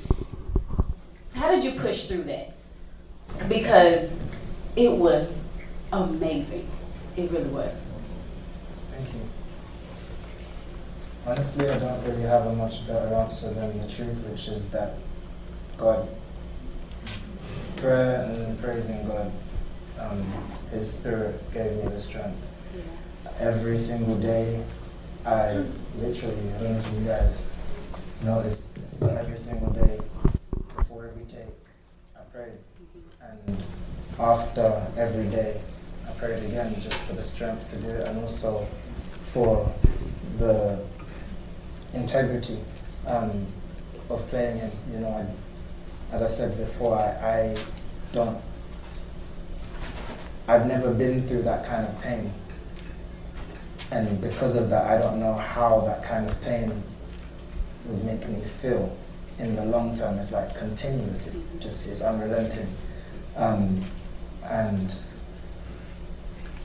how 1.34 1.52
did 1.52 1.64
you 1.64 1.80
push 1.80 2.08
through 2.08 2.24
that? 2.24 2.54
Because 3.48 4.14
it 4.76 4.92
was 4.92 5.42
amazing. 5.94 6.68
It 7.16 7.32
really 7.32 7.50
was. 7.50 7.74
Thank 8.92 9.14
you. 9.14 9.22
Honestly, 11.26 11.70
I 11.70 11.80
don't 11.80 12.04
really 12.04 12.24
have 12.24 12.46
a 12.46 12.54
much 12.54 12.86
better 12.86 13.14
answer 13.16 13.54
than 13.54 13.80
the 13.82 13.88
truth, 13.88 14.26
which 14.30 14.48
is 14.50 14.70
that 14.72 14.94
God, 15.78 16.08
prayer 17.78 18.24
and 18.24 18.60
praising 18.62 19.08
God, 19.08 19.32
um, 20.00 20.26
His 20.72 20.92
Spirit 20.92 21.42
gave 21.54 21.72
me 21.78 21.90
the 21.90 22.02
strength. 22.02 22.44
Every 23.40 23.78
single 23.78 24.18
day, 24.18 24.64
I 25.26 25.64
literally, 26.00 26.54
I 26.56 26.64
don't 26.64 26.74
know 26.74 26.80
if 26.80 26.94
you 26.94 27.06
guys 27.06 27.54
noticed, 28.24 28.68
but 29.00 29.12
every 29.12 29.38
single 29.38 29.72
day, 29.74 30.00
before 30.76 31.06
every 31.06 31.26
take, 31.26 31.54
I 32.16 32.22
prayed. 32.34 32.58
And 33.22 33.64
after 34.20 34.88
every 34.98 35.26
day, 35.30 35.62
I 36.08 36.12
prayed 36.12 36.44
again 36.44 36.76
just 36.82 36.96
for 37.02 37.14
the 37.14 37.24
strength 37.24 37.70
to 37.72 37.78
do 37.78 37.90
it 37.90 38.08
and 38.08 38.20
also 38.20 38.66
for 39.34 39.72
the 40.38 40.84
integrity 41.94 42.60
um, 43.06 43.46
of 44.10 44.28
playing 44.30 44.58
him. 44.60 44.72
You 44.92 45.00
know, 45.00 45.10
I, 45.10 45.47
as 46.12 46.24
I 46.24 46.28
said 46.28 46.58
before, 46.58 46.96
I, 46.96 47.28
I 47.28 47.58
don't, 48.14 48.42
I've 50.48 50.66
never 50.66 50.94
been 50.94 51.28
through 51.28 51.44
that 51.44 51.66
kind 51.66 51.86
of 51.86 52.02
pain. 52.02 52.32
And 53.92 54.20
because 54.22 54.56
of 54.56 54.70
that, 54.70 54.86
I 54.86 54.98
don't 54.98 55.20
know 55.20 55.34
how 55.34 55.82
that 55.82 56.04
kind 56.04 56.30
of 56.30 56.42
pain 56.42 56.72
would 57.86 58.04
make 58.04 58.28
me 58.28 58.42
feel 58.42 58.96
in 59.40 59.56
the 59.56 59.66
long 59.66 59.96
term. 59.96 60.18
It's 60.18 60.32
like 60.32 60.56
continuous, 60.56 61.28
it 61.28 61.36
just 61.60 61.88
is 61.88 62.02
unrelenting. 62.02 62.68
Um, 63.36 63.82
and 64.44 64.94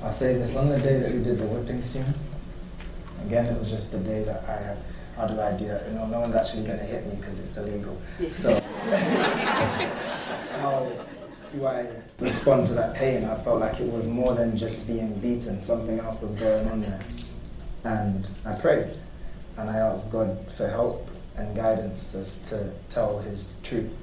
I'll 0.03 0.11
say 0.11 0.35
this 0.35 0.57
on 0.57 0.69
the 0.69 0.79
day 0.79 0.99
that 0.99 1.13
we 1.13 1.23
did 1.23 1.39
the 1.39 1.47
whipping 1.47 1.81
scene, 1.81 2.15
again, 3.25 3.47
it 3.47 3.59
was 3.59 3.71
just 3.71 3.93
the 3.93 3.99
day 3.99 4.25
that 4.25 4.45
I 4.49 4.63
had, 4.63 4.79
how 5.17 5.27
do 5.27 5.41
I 5.41 5.53
do 5.53 5.67
that? 5.69 5.87
You 5.89 5.95
know, 5.95 6.07
no 6.07 6.21
one's 6.21 6.35
actually 6.35 6.67
going 6.67 6.79
to 6.79 6.85
hit 6.85 7.07
me 7.07 7.17
because 7.17 7.41
it's 7.41 7.57
illegal. 7.57 8.01
So, 8.29 8.62
how 10.61 10.91
do 11.53 11.67
I 11.67 11.87
respond 12.19 12.67
to 12.69 12.75
that 12.75 12.95
pain? 12.95 13.25
I 13.25 13.37
felt 13.37 13.61
like 13.61 13.81
it 13.81 13.93
was 13.93 14.09
more 14.09 14.35
than 14.35 14.57
just 14.57 14.87
being 14.87 15.15
beaten, 15.21 15.61
something 15.61 15.99
else 15.99 16.23
was 16.23 16.35
going 16.35 16.69
on 16.69 16.83
there. 16.83 17.01
And 17.85 18.29
I 18.45 18.55
prayed 18.55 18.95
and 19.57 19.71
I 19.71 19.79
asked 19.79 20.11
God 20.11 20.39
for 20.53 20.69
help 20.69 21.09
and 21.37 21.55
guidance 21.55 22.15
as 22.15 22.49
to 22.51 22.73
tell 22.91 23.19
His 23.21 23.61
truth. 23.63 23.97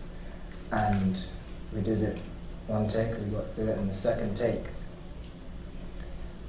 And 0.72 1.20
we 1.74 1.82
did 1.82 2.02
it 2.02 2.18
one 2.68 2.88
take, 2.88 3.18
we 3.18 3.26
got 3.32 3.50
through 3.50 3.70
it 3.70 3.78
in 3.80 3.88
the 3.88 3.94
second 3.94 4.38
take. 4.38 4.66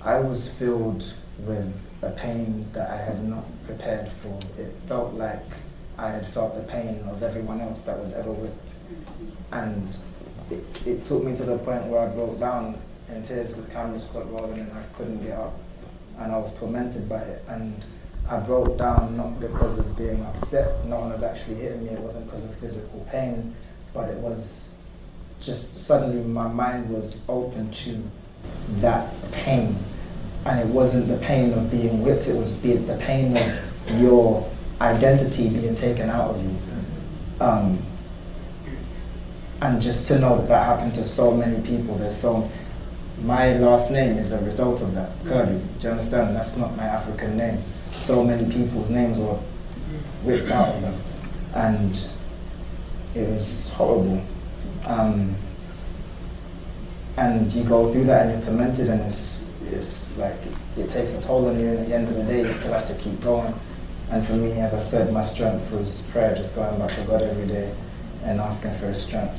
I 0.03 0.21
was 0.21 0.57
filled 0.59 1.15
with 1.39 1.91
a 2.03 2.11
pain 2.11 2.67
that 2.73 2.91
I 2.91 2.97
had 2.97 3.25
not 3.25 3.45
prepared 3.65 4.09
for. 4.09 4.39
It 4.59 4.73
felt 4.87 5.15
like 5.15 5.45
I 6.01 6.11
had 6.11 6.27
felt 6.27 6.57
the 6.57 6.63
pain 6.63 7.05
of 7.11 7.23
everyone 7.23 7.61
else 7.61 7.85
that 7.85 7.99
was 7.99 8.15
ever 8.15 8.33
whipped. 8.33 8.73
And 9.53 9.97
it, 10.51 10.87
it 10.87 11.05
took 11.05 11.23
me 11.23 11.37
to 11.37 11.45
the 11.45 11.59
point 11.59 11.85
where 11.87 12.01
I 12.01 12.07
broke 12.09 12.41
down 12.41 12.81
in 13.11 13.23
tears, 13.23 13.57
the 13.57 13.71
camera 13.71 13.99
stopped 13.99 14.31
rolling 14.31 14.61
and 14.61 14.73
I 14.73 14.83
couldn't 14.95 15.23
get 15.23 15.39
up. 15.39 15.53
And 16.19 16.33
I 16.33 16.39
was 16.39 16.59
tormented 16.59 17.07
by 17.07 17.21
it. 17.21 17.43
And 17.49 17.83
I 18.31 18.41
broke 18.41 18.79
down 18.79 19.17
not 19.17 19.41
because 19.41 19.79
of 19.79 19.95
being 19.99 20.23
upset, 20.25 20.85
no 20.87 21.01
one 21.01 21.11
was 21.11 21.23
actually 21.23 21.57
hitting 21.57 21.85
me, 21.85 21.91
it 21.91 22.01
wasn't 22.01 22.27
because 22.27 22.45
of 22.45 22.55
physical 22.57 23.07
pain, 23.11 23.55
but 23.93 24.09
it 24.09 24.19
was 24.19 24.75
just 25.41 25.79
suddenly 25.81 26.23
my 26.23 26.47
mind 26.47 26.89
was 26.91 27.29
open 27.29 27.71
to 27.73 28.03
that 28.81 29.13
pain. 29.33 29.77
And 30.47 30.61
it 30.61 30.67
wasn't 30.69 31.09
the 31.09 31.19
pain 31.19 31.53
of 31.53 31.71
being 31.71 32.03
whipped, 32.03 32.29
it 32.29 32.37
was 32.37 32.63
the 32.63 32.97
pain 33.01 33.37
of 33.37 34.01
your 34.01 34.49
identity 34.81 35.51
being 35.51 35.75
taken 35.75 36.09
out 36.11 36.31
of 36.31 36.43
you. 36.43 36.57
Um, 37.45 37.79
and 39.63 39.81
just 39.81 40.09
to 40.09 40.19
know 40.19 40.39
that 40.39 40.49
that 40.49 40.67
happened 40.67 40.95
to 40.95 41.05
so 41.05 41.37
many 41.37 41.61
people, 41.67 41.97
there's 41.97 42.17
so 42.17 42.51
my 43.23 43.53
last 43.59 43.91
name 43.91 44.17
is 44.17 44.33
a 44.33 44.43
result 44.45 44.81
of 44.81 44.95
that, 44.95 45.11
Kirby. 45.25 45.63
Do 45.79 45.87
you 45.87 45.91
understand? 45.91 46.35
That's 46.35 46.57
not 46.57 46.75
my 46.77 46.85
African 46.85 47.37
name. 47.37 47.63
So 47.91 48.25
many 48.25 48.51
people's 48.51 48.91
names 48.91 49.19
were 49.19 49.39
ripped 50.25 50.51
out 50.51 50.75
of 50.75 50.83
them, 50.83 50.95
and 51.55 52.13
it 53.15 53.29
was 53.29 53.73
horrible. 53.75 54.23
Um, 54.87 55.35
and 57.19 57.53
you 57.53 57.65
go 57.65 57.93
through 57.93 58.05
that, 58.05 58.27
and 58.27 58.33
you're 58.33 58.51
tormented, 58.51 58.89
and 58.89 59.03
it's 59.03 59.53
it's 59.67 60.17
like 60.19 60.37
it, 60.47 60.81
it 60.85 60.91
takes 60.91 61.23
a 61.23 61.27
toll 61.27 61.49
on 61.49 61.61
you. 61.61 61.67
And 61.67 61.81
at 61.81 61.87
the 61.89 61.95
end 61.95 62.09
of 62.09 62.15
the 62.15 62.25
day, 62.25 62.41
you 62.41 62.55
still 62.55 62.73
have 62.73 62.87
to 62.87 62.95
keep 62.95 63.21
going. 63.21 63.53
And 64.11 64.27
for 64.27 64.33
me, 64.33 64.53
as 64.53 64.75
I 64.75 64.81
said, 64.81 65.13
my 65.13 65.23
strength 65.23 65.71
was 65.71 66.11
prayer, 66.11 66.35
just 66.35 66.57
going 66.57 66.77
back 66.81 66.91
to 66.91 67.03
God 67.03 67.23
every 67.23 67.47
day 67.47 67.73
and 68.25 68.41
asking 68.41 68.73
for 68.75 68.87
His 68.87 69.01
strength. 69.01 69.35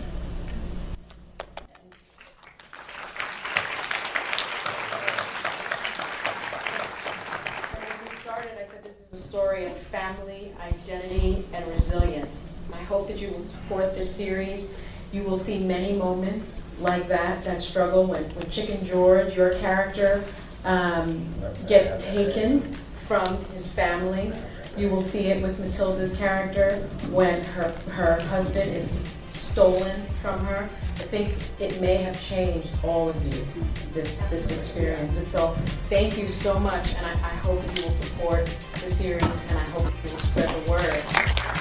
When 7.76 8.10
we 8.10 8.15
started, 8.15 8.52
I 8.53 8.72
said 8.72 8.84
this 8.85 9.02
is 9.02 9.11
a 9.11 9.22
story 9.22 9.65
of 9.65 9.76
family, 9.77 10.53
identity, 10.61 11.45
and 11.52 11.68
resilience. 11.68 12.64
I 12.72 12.81
hope 12.84 13.10
that 13.10 13.18
you 13.19 13.30
will 13.31 13.43
support 13.43 13.95
this 13.95 14.15
series 14.15 14.73
You 15.11 15.23
will 15.23 15.35
see 15.35 15.60
many 15.65 15.91
moments 15.91 16.73
like 16.80 17.10
that, 17.10 17.43
that 17.43 17.61
struggle 17.61 18.06
when, 18.06 18.23
when 18.35 18.49
Chicken 18.49 18.85
George, 18.85 19.35
your 19.35 19.53
character, 19.56 20.23
um, 20.64 21.27
gets 21.68 22.14
taken 22.14 22.61
from 22.93 23.43
his 23.52 23.69
family. 23.69 24.31
You 24.77 24.89
will 24.89 25.02
see 25.02 25.27
it 25.27 25.41
with 25.41 25.60
Matilda's 25.60 26.18
character 26.18 26.77
when 27.10 27.43
her, 27.43 27.72
her 27.91 28.19
husband 28.22 28.73
is 28.73 29.14
stolen 29.34 30.02
from 30.22 30.39
her. 30.45 30.69
I 30.95 31.03
think 31.03 31.35
it 31.60 31.81
may 31.81 31.98
have 31.98 32.22
changed 32.23 32.73
all 32.84 33.10
of 33.10 33.26
you, 33.26 33.45
this, 33.91 34.19
this 34.30 34.49
experience. 34.49 35.19
And 35.19 35.27
so 35.27 35.56
thank 35.89 36.18
you 36.18 36.27
so 36.27 36.57
much, 36.60 36.95
and 36.95 37.06
I, 37.06 37.11
I 37.11 37.35
hope 37.43 37.61
you 37.64 37.84
will 37.84 37.91
support 37.91 38.45
the 38.73 38.89
series, 38.89 39.23
and 39.23 39.57
I 39.57 39.64
hope 39.64 39.91
you 40.03 40.11
will 40.11 40.19
spread 40.19 40.49
the 40.49 40.72
word. 40.72 41.61